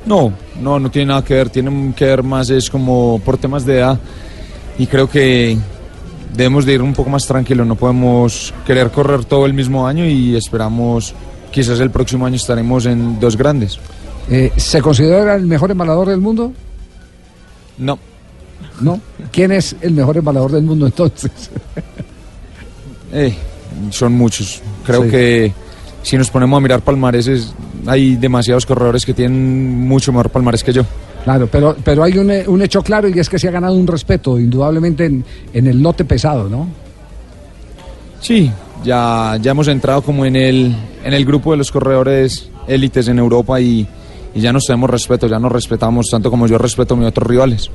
[0.05, 3.65] No, no, no tiene nada que ver, tiene que ver más es como por temas
[3.67, 3.99] de edad
[4.79, 5.57] y creo que
[6.33, 10.05] debemos de ir un poco más tranquilos, no podemos querer correr todo el mismo año
[10.05, 11.13] y esperamos,
[11.51, 13.79] quizás el próximo año estaremos en dos grandes.
[14.29, 16.53] Eh, ¿Se considera el mejor embalador del mundo?
[17.77, 17.97] No.
[18.79, 18.99] ¿No?
[19.31, 21.31] ¿Quién es el mejor embalador del mundo entonces?
[23.13, 23.35] Eh,
[23.89, 24.61] son muchos.
[24.85, 25.09] Creo Sí.
[25.09, 25.53] que
[26.01, 27.53] si nos ponemos a mirar palmareses,
[27.85, 30.83] hay demasiados corredores que tienen mucho mejor palmarés que yo.
[31.23, 33.75] Claro, pero, pero hay un, eh, un hecho claro y es que se ha ganado
[33.75, 35.23] un respeto, indudablemente, en,
[35.53, 36.67] en el lote pesado, ¿no?
[38.19, 38.51] Sí,
[38.83, 43.19] ya, ya hemos entrado como en el, en el grupo de los corredores élites en
[43.19, 43.87] Europa y,
[44.33, 47.27] y ya nos tenemos respeto, ya nos respetamos tanto como yo respeto a mis otros
[47.27, 47.69] rivales.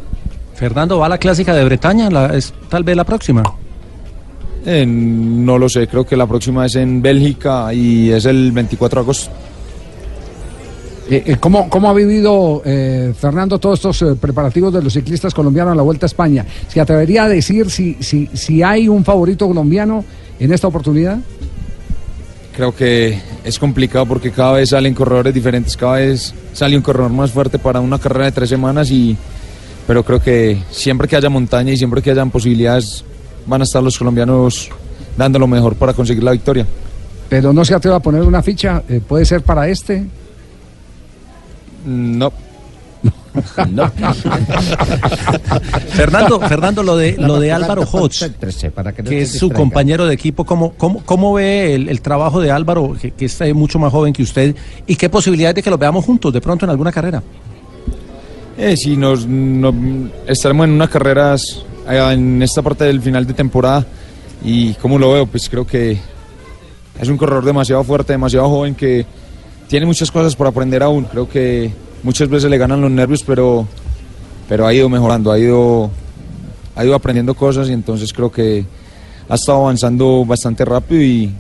[0.55, 2.11] Fernando, ¿va a la clásica de Bretaña?
[2.11, 3.43] La- es tal vez la próxima.
[4.65, 9.01] Eh, no lo sé, creo que la próxima es en Bélgica y es el 24
[9.01, 9.31] de agosto.
[11.09, 15.33] Eh, eh, ¿cómo, cómo ha vivido eh, Fernando todos estos eh, preparativos de los ciclistas
[15.33, 16.45] colombianos a la Vuelta a España?
[16.67, 20.05] ¿Se atrevería a decir si, si, si hay un favorito colombiano
[20.41, 21.19] en esta oportunidad?
[22.57, 27.13] Creo que es complicado porque cada vez salen corredores diferentes, cada vez sale un corredor
[27.13, 29.17] más fuerte para una carrera de tres semanas y
[29.87, 33.05] pero creo que siempre que haya montaña y siempre que hayan posibilidades
[33.47, 34.71] van a estar los colombianos
[35.17, 36.67] dando lo mejor para conseguir la victoria.
[37.29, 40.05] Pero no se atreve a poner una ficha, ¿puede ser para este?
[41.87, 42.33] No.
[43.71, 43.91] No.
[45.91, 48.31] Fernando, Fernando, lo de lo de Álvaro Hodge,
[49.05, 52.97] que es su compañero de equipo, ¿cómo, cómo, cómo ve el, el trabajo de Álvaro,
[53.01, 54.55] que, que es eh, mucho más joven que usted,
[54.87, 57.23] y qué posibilidades de que lo veamos juntos de pronto en alguna carrera?
[58.59, 59.75] Eh, sí, nos, no-
[60.27, 63.85] estaremos en unas carreras eh, en esta parte del final de temporada
[64.43, 65.99] y como lo veo, pues creo que
[66.99, 69.05] es un corredor demasiado fuerte, demasiado joven que
[69.69, 71.05] tiene muchas cosas por aprender aún.
[71.05, 71.73] Creo que
[72.03, 73.67] muchas veces le ganan los nervios, pero,
[74.49, 75.91] pero ha ido mejorando, ha ido,
[76.75, 78.65] ha ido aprendiendo cosas y entonces creo que
[79.29, 81.33] ha estado avanzando bastante rápido y,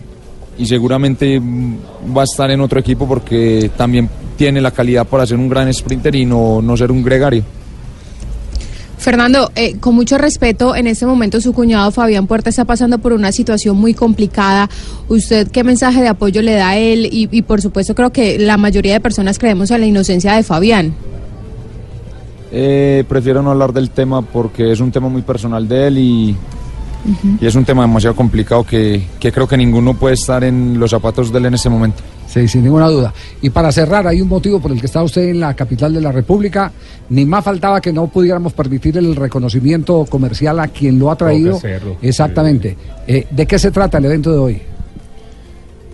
[0.59, 5.39] y seguramente va a estar en otro equipo porque también tiene la calidad para ser
[5.39, 7.44] un gran sprinter y no, no ser un gregario.
[9.07, 13.12] Fernando, eh, con mucho respeto, en este momento su cuñado Fabián Puerta está pasando por
[13.12, 14.69] una situación muy complicada.
[15.07, 17.07] ¿Usted qué mensaje de apoyo le da a él?
[17.07, 20.43] Y, y, por supuesto creo que la mayoría de personas creemos en la inocencia de
[20.43, 20.93] Fabián.
[22.51, 26.37] Eh, prefiero no hablar del tema porque es un tema muy personal de él y,
[27.41, 30.91] y es un tema demasiado complicado que, que creo que ninguno puede estar en los
[30.91, 32.03] zapatos de él en ese momento.
[32.27, 33.15] Sí, sin ninguna duda.
[33.40, 36.01] Y para cerrar, hay un motivo por el que está usted en la capital de
[36.01, 36.73] la República.
[37.11, 41.59] Ni más faltaba que no pudiéramos permitir el reconocimiento comercial a quien lo ha traído.
[42.03, 42.77] Exactamente.
[43.07, 44.62] Eh, ¿De qué se trata el evento de hoy?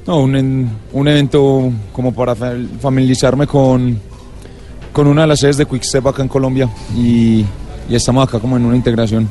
[0.07, 3.99] No, un, un evento como para fa- familiarizarme con,
[4.93, 7.45] con una de las sedes de Quickstep acá en Colombia y,
[7.89, 9.29] y estamos acá como en una integración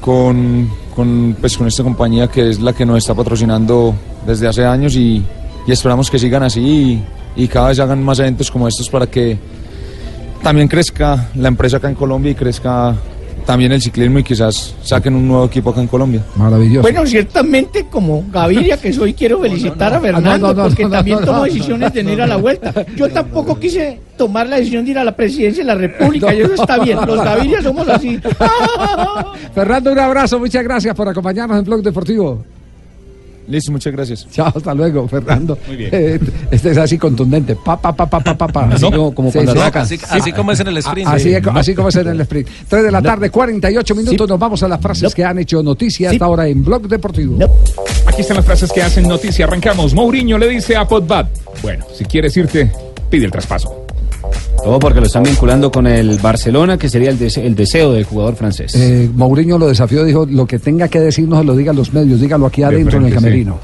[0.00, 3.94] con, con, pues, con esta compañía que es la que nos está patrocinando
[4.26, 5.24] desde hace años y,
[5.68, 7.04] y esperamos que sigan así
[7.36, 9.36] y, y cada vez hagan más eventos como estos para que
[10.42, 12.96] también crezca la empresa acá en Colombia y crezca
[13.44, 16.22] también el ciclismo y quizás saquen un nuevo equipo acá en Colombia.
[16.36, 16.82] Maravilloso.
[16.82, 20.90] Bueno, ciertamente como Gaviria que soy, quiero felicitar a Fernando No, no, no, porque no,
[20.90, 21.44] también tomó no.
[21.44, 22.86] decisiones de no ir a la vuelta.
[22.96, 26.40] Yo tampoco quise tomar la decisión de ir a la presidencia de la República y
[26.40, 26.98] eso está bien.
[27.06, 28.18] Los Gaviria somos así.
[29.54, 30.38] Fernando, un abrazo.
[30.38, 32.42] Muchas gracias por acompañarnos en Blog Deportivo.
[33.48, 34.26] Listo, muchas gracias.
[34.32, 35.58] Chao, hasta luego, Fernando.
[35.66, 35.90] Muy bien.
[35.92, 36.20] Eh,
[36.50, 37.56] este es así contundente.
[37.56, 38.64] Pa, pa, pa, pa, pa, pa, pa.
[38.66, 38.90] Así ¿No?
[38.90, 39.58] como- como Sí, cuando sí.
[39.58, 39.80] ataca.
[39.80, 41.08] Así- así como es en el sprint.
[41.08, 41.34] Así, Sí.
[41.34, 42.48] es- así como es en el sprint.
[42.68, 43.08] 3 de la No.
[43.08, 44.28] tarde, 48 minutos.
[44.28, 47.38] Nos vamos a las frases que han hecho noticia hasta ahora en Blog Deportivo.
[48.06, 49.46] Aquí están las frases que hacen noticia.
[49.46, 49.94] Arrancamos.
[49.94, 51.28] Mourinho le dice a Potbat.
[51.62, 52.70] Bueno, si quieres irte,
[53.10, 53.86] pide el traspaso.
[54.62, 58.04] Todo porque lo están vinculando con el Barcelona, que sería el, dese- el deseo del
[58.04, 58.74] jugador francés.
[58.74, 61.74] Eh, Mourinho lo desafió, dijo, lo que tenga que decir no se lo diga a
[61.74, 63.14] los medios, dígalo aquí adentro en el sí.
[63.14, 63.58] camerino.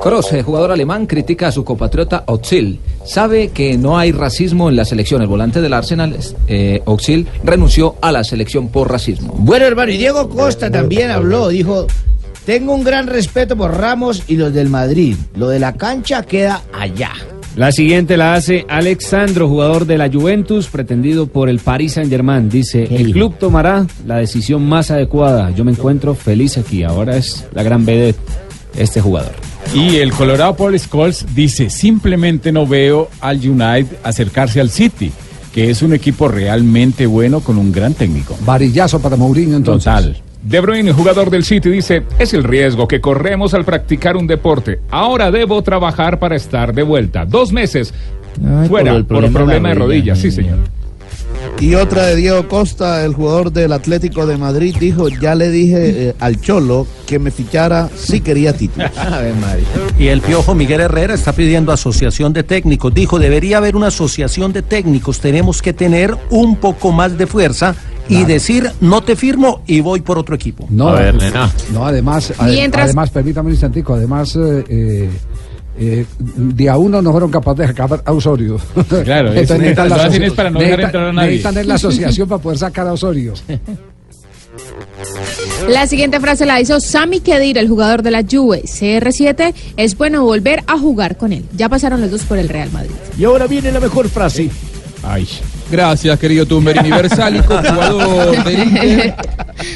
[0.00, 2.80] Kroos, el jugador alemán, critica a su compatriota Özil.
[3.04, 5.20] sabe que no hay racismo en la selección.
[5.20, 6.16] El volante del Arsenal,
[6.48, 9.34] eh, Oxil, renunció a la selección por racismo.
[9.36, 11.86] Bueno, hermano, y Diego Costa también habló, dijo,
[12.46, 15.16] tengo un gran respeto por Ramos y los del Madrid.
[15.36, 17.10] Lo de la cancha queda allá.
[17.56, 22.48] La siguiente la hace Alexandro, jugador de la Juventus, pretendido por el Paris Saint-Germain.
[22.48, 25.50] Dice, el club tomará la decisión más adecuada.
[25.50, 26.84] Yo me encuentro feliz aquí.
[26.84, 28.18] Ahora es la gran vedette
[28.76, 29.32] este jugador.
[29.74, 35.10] Y el Colorado Paul Scholes dice, simplemente no veo al United acercarse al City,
[35.52, 38.36] que es un equipo realmente bueno con un gran técnico.
[38.44, 39.84] Varillazo para Mourinho entonces.
[39.84, 40.29] Total.
[40.42, 44.80] De Bruyne, jugador del City, dice, es el riesgo que corremos al practicar un deporte.
[44.90, 47.26] Ahora debo trabajar para estar de vuelta.
[47.26, 47.92] Dos meses
[48.68, 50.18] fuera por el problema problema, de de rodillas.
[50.18, 50.58] Sí, señor.
[51.58, 56.08] Y otra de Diego Costa, el jugador del Atlético de Madrid, dijo, ya le dije
[56.08, 58.90] eh, al Cholo que me fichara si quería títulos.
[59.98, 62.94] Y el piojo Miguel Herrera está pidiendo asociación de técnicos.
[62.94, 65.20] Dijo, debería haber una asociación de técnicos.
[65.20, 67.74] Tenemos que tener un poco más de fuerza
[68.10, 70.66] y decir, no te firmo y voy por otro equipo.
[70.70, 70.90] No,
[71.72, 75.10] no además, ade- Mientras- además, permítame un instantico, además, eh, eh,
[75.78, 76.04] eh,
[76.36, 78.58] día uno no fueron capaces de sacar a Osorio.
[79.04, 81.28] Claro, es- Entonces necesitan la para no necesitan- entrar a nadie.
[81.30, 83.34] Necesitan es la asociación para poder sacar a Osorio.
[85.68, 88.62] La siguiente frase la hizo Sami Khedira, el jugador de la Juve.
[88.64, 91.44] CR7 es bueno volver a jugar con él.
[91.56, 92.90] Ya pasaron los dos por el Real Madrid.
[93.18, 94.50] Y ahora viene la mejor frase.
[95.02, 95.26] Ay.
[95.70, 99.14] Gracias, querido Tumberini Versálico, jugador del Inter.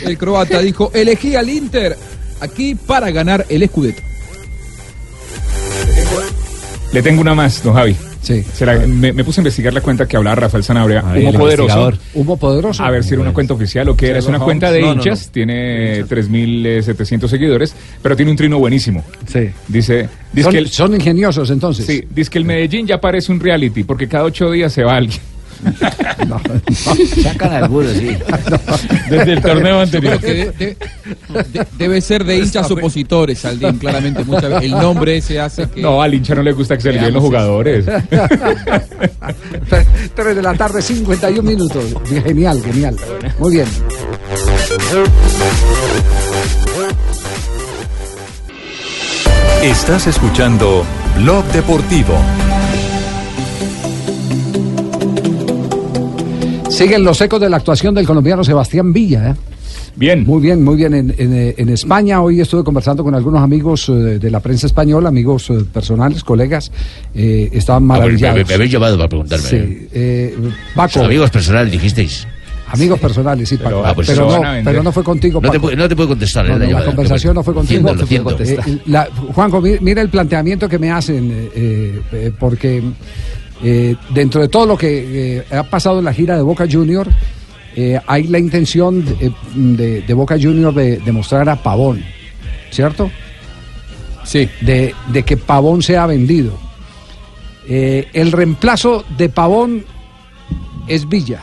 [0.05, 1.97] El croata dijo, elegí al Inter
[2.41, 4.03] aquí para ganar el Scudetto.
[6.93, 7.97] Le tengo una más, don Javi.
[8.23, 8.43] Sí.
[8.89, 11.03] me, me puse a investigar la cuenta que hablaba Rafael Sanabria.
[11.07, 11.93] Ahí, Humo poderoso.
[12.15, 12.83] Humo poderoso.
[12.83, 14.19] A ver si era una cuenta oficial o qué era.
[14.19, 14.89] Es una cuenta de Holmes.
[14.89, 19.05] No, no, hinchas, tiene 3.700 seguidores, pero tiene un trino buenísimo.
[19.31, 19.51] Sí.
[19.69, 21.85] Dice, dice Son, que el, son ingeniosos entonces.
[21.85, 24.97] sí, dice que el Medellín ya parece un reality, porque cada ocho días se va
[24.97, 25.21] alguien.
[27.23, 28.17] Sacan algunos, sí.
[29.11, 30.19] Desde el torneo anterior.
[30.21, 30.77] Creo que de- de-
[31.53, 34.25] de- debe ser de hinchas opositores, Aldín, claramente.
[34.25, 34.65] Muchas veces.
[34.65, 35.81] El nombre ese hace que...
[35.83, 37.85] No, al hincha no le gusta que se le den los jugadores.
[40.15, 41.85] 3 de la tarde, 51 minutos.
[42.25, 42.97] Genial, genial.
[43.39, 43.67] Muy bien.
[49.63, 50.85] Estás escuchando
[51.17, 52.15] Blog Deportivo.
[56.75, 59.31] Siguen los ecos de la actuación del colombiano Sebastián Villa.
[59.31, 59.35] ¿eh?
[59.97, 60.25] Bien.
[60.25, 60.93] Muy bien, muy bien.
[60.95, 65.09] En, en, en España hoy estuve conversando con algunos amigos eh, de la prensa española,
[65.09, 66.73] amigos eh, personales, colegas.
[67.15, 68.39] eh, estaban Ah, maravillados.
[68.39, 69.45] me, me habéis llamado para preguntarme.
[69.49, 70.37] Sí, eh,
[70.75, 72.27] Paco, amigos personales dijisteis.
[72.67, 73.83] amigos personales, sí, Paco.
[73.85, 76.45] Ah, pues pero, no, pero no fue contigo, No te, puedo- no te puedo contestar.
[76.49, 77.93] No, eh, no, la llamada, conversación no fue contigo.
[77.95, 78.63] Lo siento, lo siento.
[78.69, 82.83] Eh, la- Juanjo, mi- mira el planteamiento que me hacen, eh, eh, eh, porque
[83.65, 87.09] eh, dentro de todo lo que eh, ha pasado en la gira de Boca Junior,
[87.75, 92.05] eh, hay la intención de, de- de Boca Junior de, de mostrar a Pavón,
[92.71, 93.11] ¿cierto?
[94.25, 94.49] Sí.
[94.61, 94.95] De,
[95.27, 96.59] que Pavón sea vendido.
[97.67, 99.85] El reemplazo de Pavón
[100.87, 101.43] es Villa.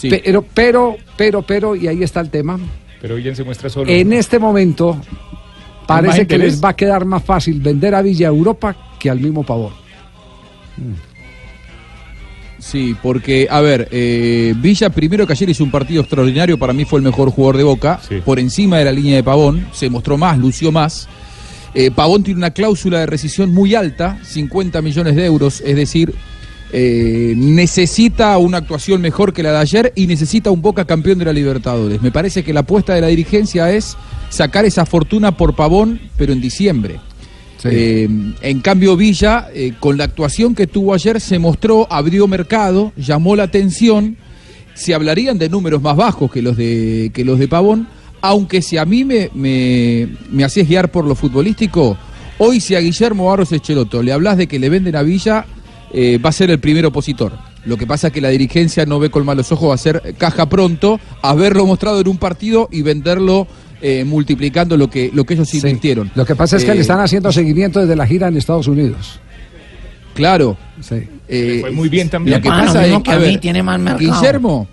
[0.00, 0.08] Sí.
[0.10, 2.58] Pero, pero, pero, pero, y ahí está el tema.
[3.00, 3.90] Pero Villan se muestra solo.
[3.90, 5.00] En este momento
[5.86, 9.42] parece que les va a quedar más fácil vender a Villa Europa que al mismo
[9.44, 9.72] Pavón.
[12.58, 16.84] Sí, porque, a ver, eh, Villa primero que ayer hizo un partido extraordinario, para mí
[16.84, 20.18] fue el mejor jugador de Boca, por encima de la línea de Pavón, se mostró
[20.18, 21.08] más, lució más.
[21.74, 26.12] Eh, Pavón tiene una cláusula de rescisión muy alta, 50 millones de euros, es decir,
[26.72, 31.26] eh, necesita una actuación mejor que la de ayer y necesita un Boca campeón de
[31.26, 32.02] la Libertadores.
[32.02, 33.96] Me parece que la apuesta de la dirigencia es
[34.30, 36.98] sacar esa fortuna por Pavón, pero en diciembre.
[37.64, 38.08] Eh,
[38.40, 43.36] en cambio, Villa, eh, con la actuación que tuvo ayer, se mostró, abrió mercado, llamó
[43.36, 44.16] la atención.
[44.74, 47.88] Se hablarían de números más bajos que los de, que los de Pavón,
[48.20, 51.96] aunque si a mí me, me, me hacías guiar por lo futbolístico,
[52.38, 55.46] hoy si a Guillermo Barros Echeloto le hablas de que le venden a Villa,
[55.92, 57.32] eh, va a ser el primer opositor.
[57.64, 61.00] Lo que pasa es que la dirigencia no ve con malos ojos hacer caja pronto,
[61.22, 63.46] haberlo mostrado en un partido y venderlo
[63.80, 66.10] eh, multiplicando lo que, lo que ellos invirtieron.
[66.14, 68.66] Lo que pasa es que Eh, le están haciendo seguimiento desde la gira en Estados
[68.68, 69.20] Unidos.
[70.14, 70.56] Claro.
[70.80, 70.96] Sí.
[71.28, 72.36] Eh, fue muy bien también.
[72.38, 73.98] Lo que Ah, lo pasa mismo es que que, a ver, tiene más mercado.
[74.20, 74.68] Guillermo,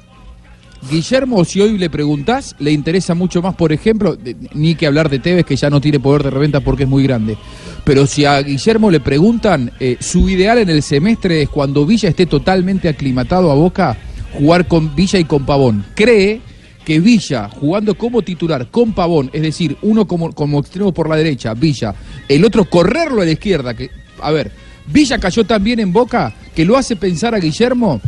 [0.89, 5.09] Guillermo, si hoy le preguntás, le interesa mucho más, por ejemplo, de- ni que hablar
[5.09, 7.37] de Tevez, que ya no tiene poder de reventa porque es muy grande.
[7.83, 12.09] Pero si a Guillermo le preguntan, eh, su ideal en el semestre es cuando Villa
[12.09, 13.97] esté totalmente aclimatado a Boca,
[14.33, 15.85] jugar con Villa y con Pavón.
[15.95, 16.41] Cree
[16.85, 20.29] que Villa, jugando como titular con Pavón, es decir, uno como,
[20.59, 21.95] extremo por la derecha, Villa,
[22.29, 23.89] el otro correrlo a la izquierda, que,
[24.21, 24.51] a ver,
[24.87, 27.99] Villa cayó tan bien en Boca que lo hace pensar a Guillermo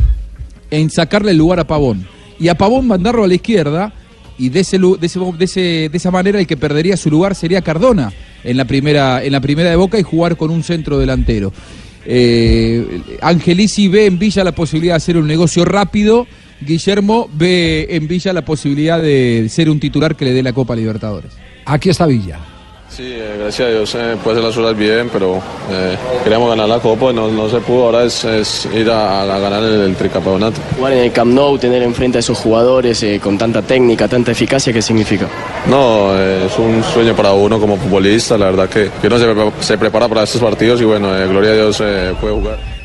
[0.70, 2.06] en sacarle el lugar a Pavón.
[2.38, 3.92] Y a Pavón mandarlo a la izquierda
[4.38, 7.10] y de, ese, lu- de, ese- de ese- de esa manera el que perdería su
[7.10, 8.12] lugar sería Cardona
[8.44, 11.52] en la primera, en la primera de Boca y jugar con un centro delantero.
[12.06, 16.26] Eh, Angelici ve en Villa la posibilidad de hacer un negocio rápido.
[16.60, 20.74] Guillermo ve en Villa la posibilidad de ser un titular que le dé la Copa
[20.74, 21.32] Libertadores.
[21.64, 22.38] Aquí está Villa.
[22.90, 25.36] Sí, eh, gracias a Dios eh, puede hacer las cosas bien, pero
[25.70, 25.94] eh,
[26.24, 27.84] queríamos ganar la Copa y no, no se pudo.
[27.84, 30.58] Ahora es, es ir a, a ganar el, el tricampeonato.
[30.74, 34.32] Jugar en el Camp Nou, tener enfrente a esos jugadores eh, con tanta técnica, tanta
[34.32, 35.28] eficacia, ¿qué significa?
[35.68, 38.38] No, eh, es un sueño para uno como futbolista.
[38.38, 41.50] La verdad que, que uno se, se prepara para estos partidos y bueno, eh, gloria
[41.50, 42.77] a Dios eh, puede jugar.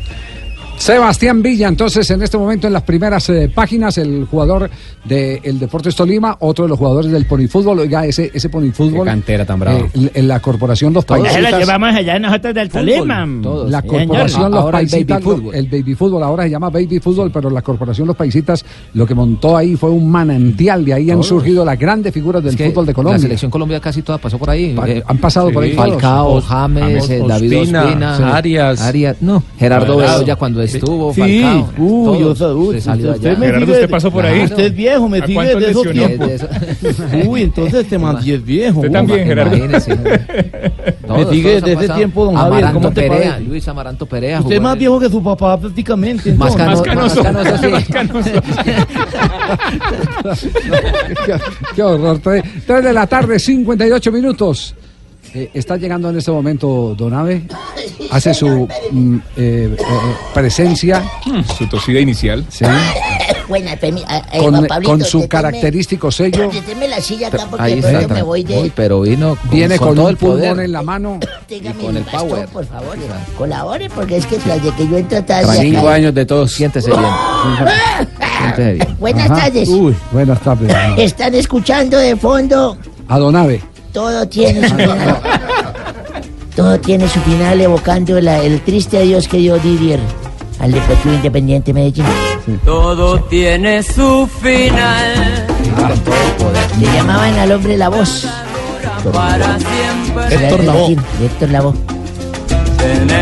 [0.77, 4.69] Sebastián Villa, entonces en este momento en las primeras eh, páginas, el jugador
[5.05, 9.05] del Deportes Tolima, otro de los jugadores del Ponifútbol, oiga, ese, ese Ponifútbol.
[9.05, 9.79] Qué cantera tan brava.
[9.79, 11.57] eh, en la corporación Los lo Paisitas.
[11.57, 13.25] llevamos allá nosotros del Tolima.
[13.25, 14.51] La Sí, corporación señor.
[14.51, 15.55] Los Ahora el Paisitas, baby fútbol.
[15.55, 19.15] el baby fútbol ahora se llama baby fútbol, pero la corporación Los Paisitas lo que
[19.15, 21.27] montó ahí fue un manantial, de ahí han Todos.
[21.27, 23.19] surgido las grandes figuras del Es que fútbol de La Colombia.
[23.19, 24.73] selección Colombia casi toda pasó por ahí.
[24.73, 25.91] Pa- Eh, han pasado por ahí todos.
[25.91, 28.35] Falcao, James, eh, David Ospina.
[28.35, 28.81] Arias.
[28.81, 29.95] Arias, no, Gerardo.
[29.97, 31.73] Bedoya cuando estuvo, Sí, Falcao.
[31.77, 32.35] uy, todos yo
[32.73, 33.39] se salió usted allá.
[33.39, 36.29] me sigue- Usted es viejo, me ¿A sigue de esos tiempos.
[37.27, 37.97] Uy, entonces este
[38.31, 38.79] es viejo.
[38.79, 39.57] Usted también, Gerardo.
[41.13, 43.41] Me sigue todos han de ese tiempo, don Javier, ¿cómo te Perea, parece?
[43.49, 44.39] Luis Amaranto Perea.
[44.39, 46.33] Usted es más viejo que su papá prácticamente.
[46.33, 46.83] Más canoso,
[47.23, 47.23] más canoso.
[50.23, 50.47] Más
[51.75, 52.19] qué, horror.
[52.19, 54.75] Tres, tres de la tarde, 58 minutos.
[55.35, 57.43] Eh, está llegando en este momento Donave.
[58.11, 59.77] Hace su mm, eh, eh,
[60.33, 61.03] presencia.
[61.57, 62.45] Su tosida inicial.
[62.49, 62.65] Sí.
[63.47, 66.49] Buena, permi- ah, eh, Con, con su característico sello.
[66.51, 68.07] deténme la silla acá porque Ahí está.
[68.13, 68.57] me voy de...
[68.61, 70.49] Uy, pero vino con, Viene con, todo un el poder.
[70.49, 71.19] pulmón en la mano.
[71.47, 72.47] Téngame con el bastón, power.
[72.49, 72.97] por favor,
[73.37, 76.51] colabore porque es que tras de que yo entro de Cinco años de todos.
[76.51, 77.01] Siéntese bien.
[78.39, 78.97] Siéntese bien.
[78.99, 79.41] Buenas Ajá.
[79.41, 79.69] tardes.
[79.69, 80.71] Uy, buenas tardes.
[80.97, 82.77] Están escuchando de fondo.
[83.07, 83.72] A Donave.
[83.93, 85.17] Todo tiene su final.
[86.55, 89.99] Todo tiene su final evocando la- el triste adiós que dio Didier
[90.59, 92.05] al Deportivo Independiente Medellín.
[92.65, 95.45] Todo tiene su final.
[96.79, 98.27] Le llamaban al hombre la voz.
[99.11, 100.35] Para siempre.
[100.35, 100.97] Héctor Lavoe.
[101.23, 101.73] Héctor Lavoe.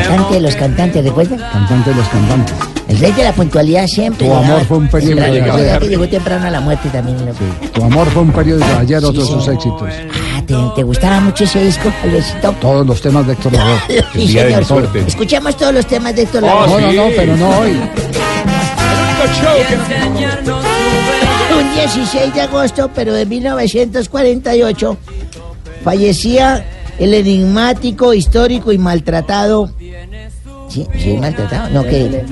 [0.07, 1.39] Cantante de los cantantes, ¿recuerdan?
[1.39, 2.55] Cantante de los cantantes.
[2.87, 4.27] El rey de la puntualidad siempre.
[4.27, 7.17] Tu amor fue un periódico Claro, de recuerda que llegó temprano a la muerte también.
[7.73, 9.89] Tu amor fue un periódico de ayer, otro de Sí, sus éxitos.
[10.41, 11.91] Ah, ¿te, te gustaba mucho ese disco?
[12.59, 13.79] Todos los temas de Héctor Lavoe.
[14.13, 14.87] Sí, señor.
[15.07, 16.67] Escuchemos todos los temas de Héctor Lavoe.
[16.67, 17.77] no, no, no, pero no hoy.
[21.57, 24.97] Un 16 de agosto, pero de 1948,
[25.83, 26.65] fallecía
[26.99, 29.69] el enigmático, histórico y maltratado.
[30.69, 31.69] Sí, sí, maltratado.
[31.69, 32.23] No, que.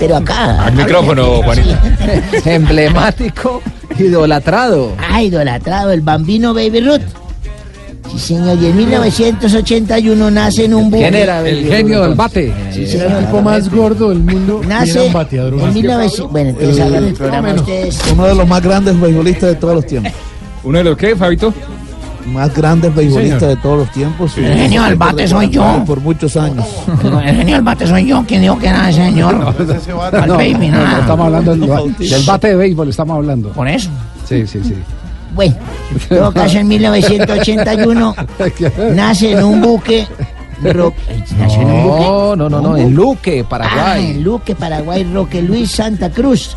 [0.00, 0.64] Pero acá.
[0.66, 1.80] Al micrófono, Juanita.
[2.44, 3.62] Emblemático,
[3.98, 4.92] idolatrado.
[4.98, 7.02] Ah, idolatrado, el bambino Baby Ruth.
[8.14, 11.02] Sí, señor, y en 1981 nace en un buque.
[11.02, 12.52] ¿Quién era el genio del bate?
[12.72, 14.60] Sí, Era el tipo más gordo del mundo.
[14.62, 15.54] y Nace era un bateador.
[15.54, 16.30] en 1900.
[16.32, 17.60] Bueno, entonces hagan el programa menos.
[17.62, 17.98] ustedes.
[18.12, 20.12] Uno de los más grandes beisbolistas de todos los tiempos.
[20.62, 21.52] ¿Uno de los qué, Fabito?
[22.32, 24.38] Más grandes beisbolistas de todos los tiempos.
[24.38, 25.82] El genio del bate soy yo.
[25.86, 26.64] Por muchos años.
[27.02, 28.24] El genio del bate soy yo.
[28.26, 29.34] ¿Quién dijo que era ese señor?
[29.34, 31.60] No, no, no, estamos hablando del,
[31.98, 33.50] del bate de béisbol, estamos hablando.
[33.50, 33.90] Por eso.
[34.26, 34.74] Sí, sí, sí.
[35.34, 35.56] Bueno,
[36.10, 38.14] en todo caso, en 1981
[38.94, 40.06] nace en un buque.
[40.62, 40.94] Ro-
[41.38, 42.04] ¿Nació en un buque?
[42.04, 44.10] No, no, no, no, en Luque, Ah, Paraguay.
[44.12, 46.56] en Luque, Paraguay, Roque Luis Santa Cruz,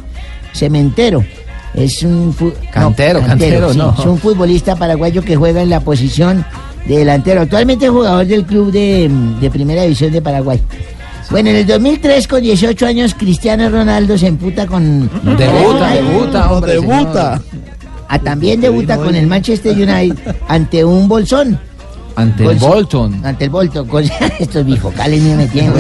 [0.54, 1.24] cementero.
[1.74, 2.34] Es un
[2.72, 3.94] Cantero, cantero, sí, no.
[3.98, 6.46] Es un futbolista paraguayo que juega en la posición
[6.86, 7.42] de delantero.
[7.42, 10.60] Actualmente es jugador del club de, de Primera División de Paraguay.
[11.30, 15.10] Bueno, en el 2003, con 18 años, Cristiano Ronaldo se emputa con...
[15.38, 17.42] Debuta, debuta, hombre, debuta.
[18.10, 21.60] Ah, también debuta con el Manchester United ante un bolsón.
[22.16, 23.24] Ante el Bolton.
[23.26, 23.88] Ante el Bolton.
[23.88, 24.04] Con-
[24.40, 25.72] Estos bifocales me metían.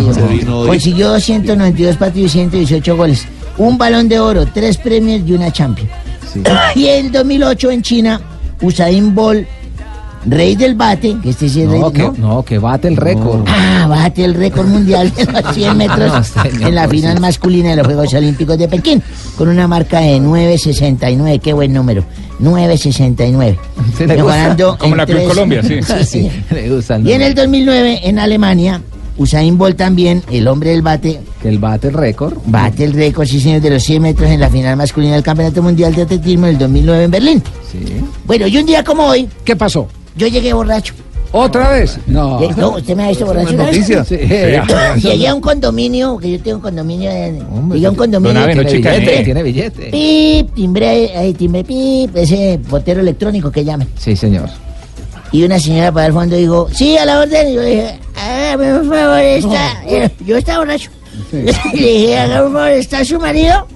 [0.68, 3.26] Consiguió 292 partidos y 118 goles.
[3.58, 5.90] Un balón de oro, tres premios y una Champions.
[6.76, 8.22] Y en 2008 en China,
[8.62, 9.48] Usain Bolt,
[10.28, 12.98] rey del bate, que este sí es rey No, del- que, no, que bate el
[12.98, 13.44] récord.
[13.48, 17.16] Ah, bate el récord mundial de los 100 metros No, señor, en la pues final
[17.16, 17.22] sí.
[17.22, 19.02] masculina de los Juegos Olímpicos de Pekín,
[19.38, 21.40] con una marca de 9.69.
[21.41, 22.04] Qué buen número.
[22.41, 23.58] 9.69.
[23.98, 24.06] Sí, le gusta.
[24.08, 25.80] Mejorando Como en la Club tres- Colombia, sí.
[25.84, 26.32] Sí, sí.
[26.56, 28.82] El Y en el 2009, en Alemania,
[29.18, 32.36] Usain Bolt también, el hombre del bate, Que el bate el récord.
[32.45, 35.64] bate el récord, sí señor, de los 100 metros en la final masculina del Campeonato
[35.64, 37.44] Mundial de Atletismo del 2009 en Berlín.
[37.72, 37.80] Sí.
[38.26, 39.88] Bueno, y un día como hoy, ¿Qué pasó?
[40.18, 40.94] Yo llegué borracho.
[41.34, 41.99] ¿Otra vez?
[42.07, 42.41] No.
[42.41, 43.49] Eh, No, usted me ha visto borracho.
[43.49, 43.57] vez?
[43.57, 44.03] noticia.
[44.06, 44.15] Sí.
[45.02, 47.11] Llegué a un condominio, que yo tengo un condominio.
[47.11, 47.39] En,
[47.72, 48.34] llegué a un condominio.
[48.39, 49.23] Don Abe, no billete.
[49.23, 49.89] Tiene billete.
[49.91, 53.88] Pip, timbre, ahí, timbre, pip, ese portero electrónico que llaman.
[53.98, 54.49] Sí, señor.
[55.34, 57.49] Y una señora para el fondo dijo, sí, a la orden.
[57.49, 59.84] Y yo dije, hágame por favor, está.
[59.85, 60.89] eh, Yo estaba borracho.
[61.73, 63.68] Y le dije, hágame por favor, ¿está su marido?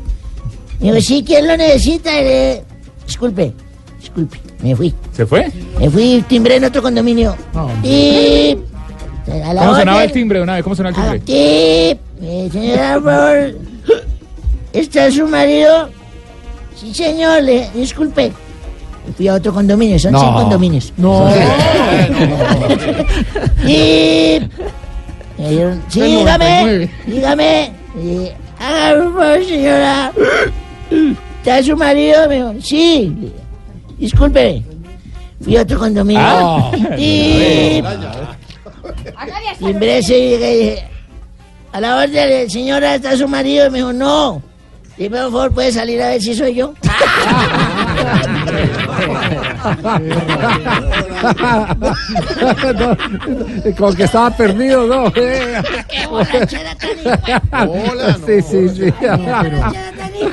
[0.80, 2.11] Y dijo, sí, ¿quién lo necesita?
[2.18, 2.63] Y le dije,
[3.05, 3.53] disculpe,
[3.99, 4.94] disculpe, me fui.
[5.14, 5.52] ¿Se fue?
[5.80, 7.36] Me fui, timbré en otro condominio.
[7.84, 8.58] Y.
[9.46, 10.64] A la ¿Cómo sonaba el timbre una vez?
[10.64, 11.20] ¿Cómo sonaba el timbre?
[11.20, 13.56] Tip, eh, señora, por favor.
[14.74, 15.90] ¿Está su marido?
[16.76, 18.32] Sí, señor, le, disculpe.
[19.08, 20.20] Y Fui a otro condominio, son No.
[20.20, 20.94] seis condominios.
[20.98, 21.30] No.
[23.66, 24.52] Tip.
[25.38, 26.92] Me dijeron, sí, dígame, 99.
[27.08, 27.72] dígame.
[27.96, 28.30] Y,
[28.60, 30.12] Haga por favor, señora.
[31.40, 32.28] ¿Está su marido?
[32.30, 33.32] Me dijo, sí.
[34.02, 34.64] Disculpe.
[35.44, 36.23] Fui a otro condominio.
[36.23, 36.72] Ah.
[36.98, 37.86] Tip.
[39.60, 40.84] Timbré ese y llegué y dije,
[41.72, 43.68] a la orden, señora, ¿está su marido?
[43.68, 44.41] Y me dijo, no.
[44.98, 46.73] Dime, por favor, ¿puede salir a ver si soy yo?
[53.78, 55.14] Como que estaba perdido, ¿no?
[55.14, 55.61] ¡Qué
[56.10, 58.94] borrachera tan Hola, Sí, sí, sí.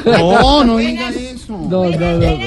[0.04, 1.10] No, no diga
[1.54, 1.68] eso.
[1.68, 2.38] No, no, no.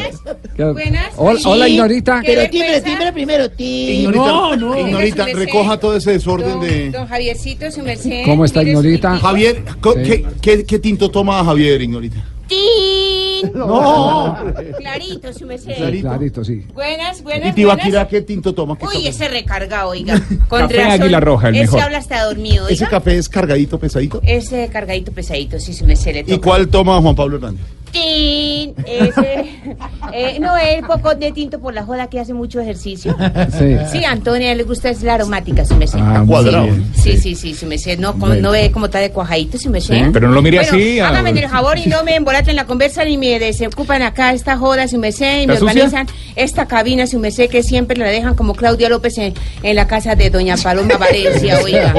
[0.56, 1.14] ¿Qué- Buenas.
[1.18, 2.22] Hola, Sí, hola, Ignorita.
[2.26, 3.50] Pero timbre, timbre primero.
[3.50, 3.94] Timbre.
[3.94, 5.36] Ignorita, Ignorita, Venga, su merced.
[5.36, 6.92] recoja todo ese desorden de...
[6.92, 8.24] Don Javiercito, su merced.
[8.26, 9.18] ¿Cómo está, Ignorita?
[9.18, 10.02] Javier, Sí.
[10.04, 12.24] ¿qué, qué, qué tinto toma Javier, Ignorita?
[12.48, 13.52] ¡Tin!
[13.56, 14.38] No.
[14.78, 15.74] Clarito, su merced.
[15.76, 16.08] Clarito.
[16.10, 16.66] Clarito, sí.
[16.74, 18.08] Buenas, buenas, ¿Y Tibaquira buenas.
[18.10, 18.78] qué tinto toma?
[18.78, 19.08] ¿Qué Uy, café?
[19.08, 20.22] ese recarga, oiga.
[20.50, 21.82] Con Café razón, Águila Roja, el ese mejor.
[21.82, 22.98] habla hasta dormido, ¿Ese oiga.
[22.98, 24.20] café es cargadito, pesadito?
[24.24, 27.66] Ese cargadito pesadito, sí, su merced le ¿Y cuál toma Juan Pablo Hernández?
[27.92, 29.50] Tin, ese.
[30.14, 33.16] eh, no, él poco de tinto por la joda que hace mucho ejercicio.
[33.58, 33.76] Sí.
[33.92, 36.00] Sí, a Antonia le gusta es la aromática, su merced.
[36.02, 36.66] Ah, cuadrado.
[36.66, 36.92] bien.
[36.96, 38.00] Sí, sí, sí, su merced.
[38.00, 38.42] No, como- Bueno.
[38.44, 39.72] no ve cómo está de cuajadito, su.
[39.82, 42.66] Sí, pero no lo mire Bueno, así, Hágame el favor y no me embolaten la
[42.66, 47.20] conversa ni me desocupan acá esta joda, su merced, y me organizan esta cabina, su
[47.20, 50.98] merced, que siempre la dejan como Claudia López en, en la casa de doña Paloma
[50.98, 51.94] Valencia, oiga.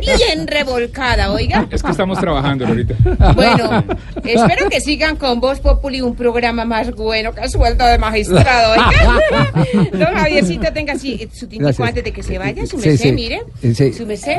[0.00, 1.66] Bien revolcada, oiga.
[1.70, 2.94] Es que estamos trabajando ahorita.
[3.34, 3.84] Bueno,
[4.24, 8.72] espero que sigan con Voz Populi, un programa más bueno que sueldo de magistrado.
[8.72, 9.90] oiga.
[9.92, 13.12] Don Javiercito, tenga así su tintico antes de que se vaya, su Sí, merced, sí.
[13.12, 13.42] mire.
[13.74, 13.92] Sí.
[13.92, 14.38] Su merced.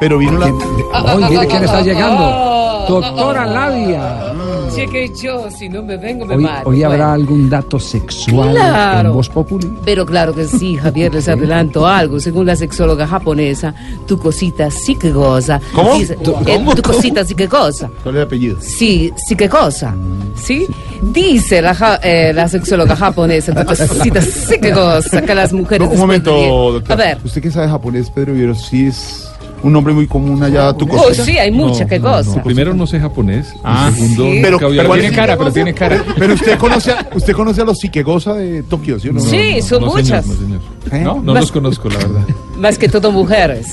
[0.00, 0.46] Pero vino la...
[0.94, 2.22] Ay, mire quién está llegando.
[2.22, 4.32] Oh, Doctora Labia.
[4.76, 6.68] Que yo, si no me vengo, me Hoy, mato.
[6.70, 7.12] hoy habrá Bueno.
[7.12, 9.08] algún dato sexual Claro.
[9.08, 9.68] en Voz Populi.
[9.84, 12.20] Pero claro que sí, Javier, les adelanto algo.
[12.20, 13.74] Según la sexóloga japonesa,
[14.06, 15.60] tu cosita sí que goza.
[15.74, 15.94] ¿Cómo?
[15.98, 16.74] Dice- ¿Tu- eh, cómo?
[16.74, 17.90] tu cosita sí que goza.
[18.02, 18.56] ¿Cuál es el apellido?
[18.60, 19.94] Sí, sí que cosa.
[20.36, 20.66] ¿Sí?
[21.02, 25.82] Dice la, ja- eh, la sexóloga japonesa, tu cosita sí que goza, que las mujeres...
[25.86, 26.92] un después momento, doctor.
[26.92, 27.18] A ver.
[27.24, 29.28] Usted que sabe japonés, Pedro Viero, sí es
[29.62, 31.24] un nombre muy común allá, tu Oh, cosita.
[31.24, 32.42] sí, hay mucha que goza.
[32.42, 33.54] Primero no sé japonés.
[33.64, 34.38] Ah, segundo, sí.
[34.42, 34.92] Pero- pero oído.
[34.94, 36.04] tiene cara, pero tiene cara.
[36.18, 39.20] Pero usted conoce a, usted conoce a los psiquegosa de Tokio, ¿sí o no?
[39.20, 40.24] Sí, son no, muchas.
[40.24, 40.60] Señor, no, señor.
[40.92, 41.00] ¿Eh?
[41.04, 42.24] No, no los conozco, la verdad.
[42.58, 43.66] Más que todo mujeres.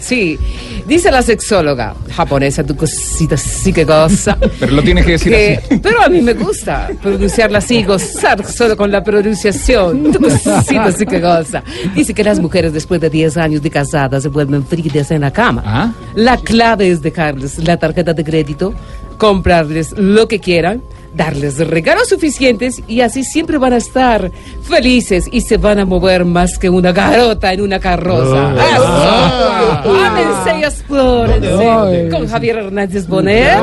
[0.00, 0.38] Sí.
[0.86, 4.36] Dice la sexóloga japonesa, tu cosita sí que goza.
[4.60, 5.78] Pero lo tiene que decir que- así.
[5.78, 10.10] Pero a mí me gusta pronunciarla así, gozar solo con la pronunciación.
[10.10, 11.62] Tu cosita sí que goza.
[11.94, 15.30] Dice que las mujeres después de 10 años de casadas se vuelven frígidas en la
[15.32, 15.62] cama.
[15.64, 15.92] Ah.
[16.14, 18.74] La clave es dejarles la tarjeta de crédito,
[19.18, 20.82] comprarles lo que quieran,
[21.14, 24.30] darles regalos suficientes y así siempre van a estar
[24.70, 28.54] felices y se van a mover más que una garota en una carroza.
[28.56, 29.82] Ah.
[29.82, 29.94] ¡Eso!
[30.04, 32.08] ¡Ámense y explórense!
[32.10, 33.58] Con Javier Hernández Bonet,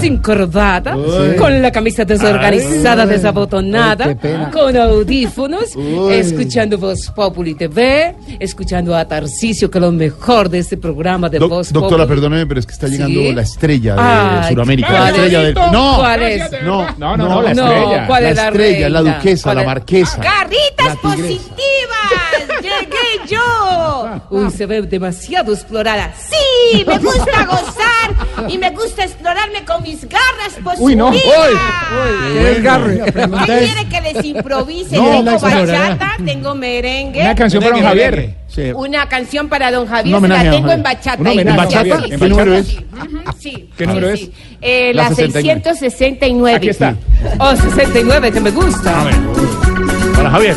[0.00, 0.96] sin corbata,
[1.38, 3.08] con la camisa desorganizada, Ay.
[3.08, 4.16] desabotonada,
[4.52, 5.74] con audífonos,
[6.10, 11.38] escuchando Voz Populi TV, escuchando a Tarcisio, que es lo mejor de este programa de
[11.38, 12.20] Doc- Voz doctora, Populi.
[12.20, 13.32] perdóneme, pero es que está llegando ¿Sí?
[13.32, 14.88] la estrella de Ay, Sudamérica.
[14.88, 15.44] ¿cuál La estrella es?
[15.46, 15.54] del...
[15.72, 16.50] No, ¿Cuál es?
[16.64, 18.06] no, No, no, no, la estrella.
[18.06, 19.16] ¿cuál la es la estrella, la reina?
[19.16, 19.66] duquesa, ¿Cuál la es?
[19.66, 20.20] marquesa.
[20.26, 21.40] ¡Carritas positivas!
[22.62, 24.20] ¡Llegué yo!
[24.30, 26.12] Uy, se ve demasiado explorada.
[26.18, 30.80] Sí, me gusta gozar y me gusta explorarme con mis garras positivas.
[30.80, 31.10] Uy, no.
[31.10, 33.12] Uy, uy, qué desgarre.
[33.12, 34.96] Quiere que les improvise.
[34.96, 37.20] No, tengo bachata, tengo merengue.
[37.20, 38.34] Una canción para don Javier.
[38.48, 38.72] Sí.
[38.74, 41.28] Una canción para don Javier, se la a tengo en bachata.
[41.28, 41.32] A.
[41.32, 42.78] ¿En ¿Qué número es?
[42.78, 44.32] Ujú, sí, ¿Qué número sí.
[44.32, 44.56] es?
[44.62, 45.62] Eh, La la 69.
[45.64, 46.56] 669.
[46.56, 46.96] Aquí está.
[47.38, 49.04] Oh, 69, que me gusta.
[50.16, 50.56] Para Javier.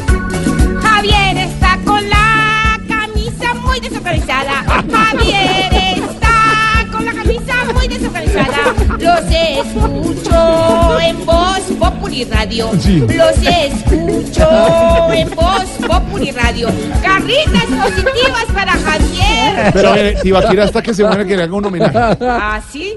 [0.82, 4.64] Javier está con la camisa muy desorganizada.
[4.64, 8.74] Javier está con la camisa muy desorganizada.
[8.98, 12.72] Los escucho en Voz Populi Radio.
[12.80, 13.00] Sí.
[13.00, 16.70] Los escucho en Voz Populi Radio.
[17.04, 19.74] Carritas positivas para Javier.
[19.74, 22.18] Pero eh, Tibaquira hasta que se muera que le haga un homenaje.
[22.22, 22.96] ¿Ah, sí?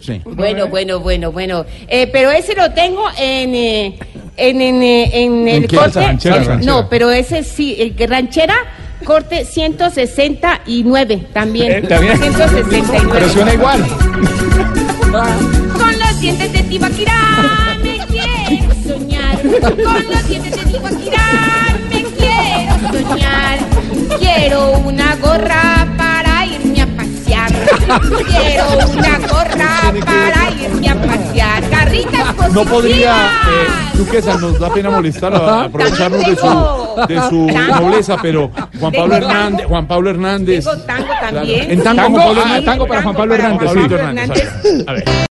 [0.00, 0.20] Sí.
[0.24, 1.64] Bueno, bueno, bueno, bueno.
[1.88, 3.54] Eh, pero ese lo tengo en...
[3.54, 3.98] eh,
[4.36, 5.76] en, en, eh, en el qué?
[5.76, 6.00] corte.
[6.00, 6.72] Ranchera, ranchera.
[6.72, 8.54] No, pero ese sí, el que ranchera,
[9.04, 11.72] corte 169 también.
[11.72, 12.18] Eh, también.
[12.18, 13.08] 169.
[13.12, 13.84] Pero suena igual.
[15.10, 19.40] Con los dientes de Tibaquirá me quiero soñar.
[19.42, 21.26] Con los dientes de Tibaquirá
[21.90, 23.58] me quiero soñar.
[24.18, 26.11] Quiero una gorra para.
[28.00, 31.62] Quiero una gorra para irme a pasear.
[31.70, 32.52] Carritas positivas.
[32.52, 37.80] No podría, eh, Duquesa, nos da pena molestarlo, a- aprovecharnos de su, de su Tango.
[37.80, 38.50] nobleza, pero
[38.80, 39.66] Juan Pablo Tengo Hernández.
[39.66, 40.64] Juan Pablo Hernández.
[40.64, 41.70] Tengo tango también.
[41.70, 42.64] En tango, Tango, Juan Pablo Hernández.
[42.64, 43.70] tango para Juan Pablo Hernández.
[43.70, 43.82] Juan.
[43.88, 44.48] Pablo Hernández.
[44.86, 45.04] A ver.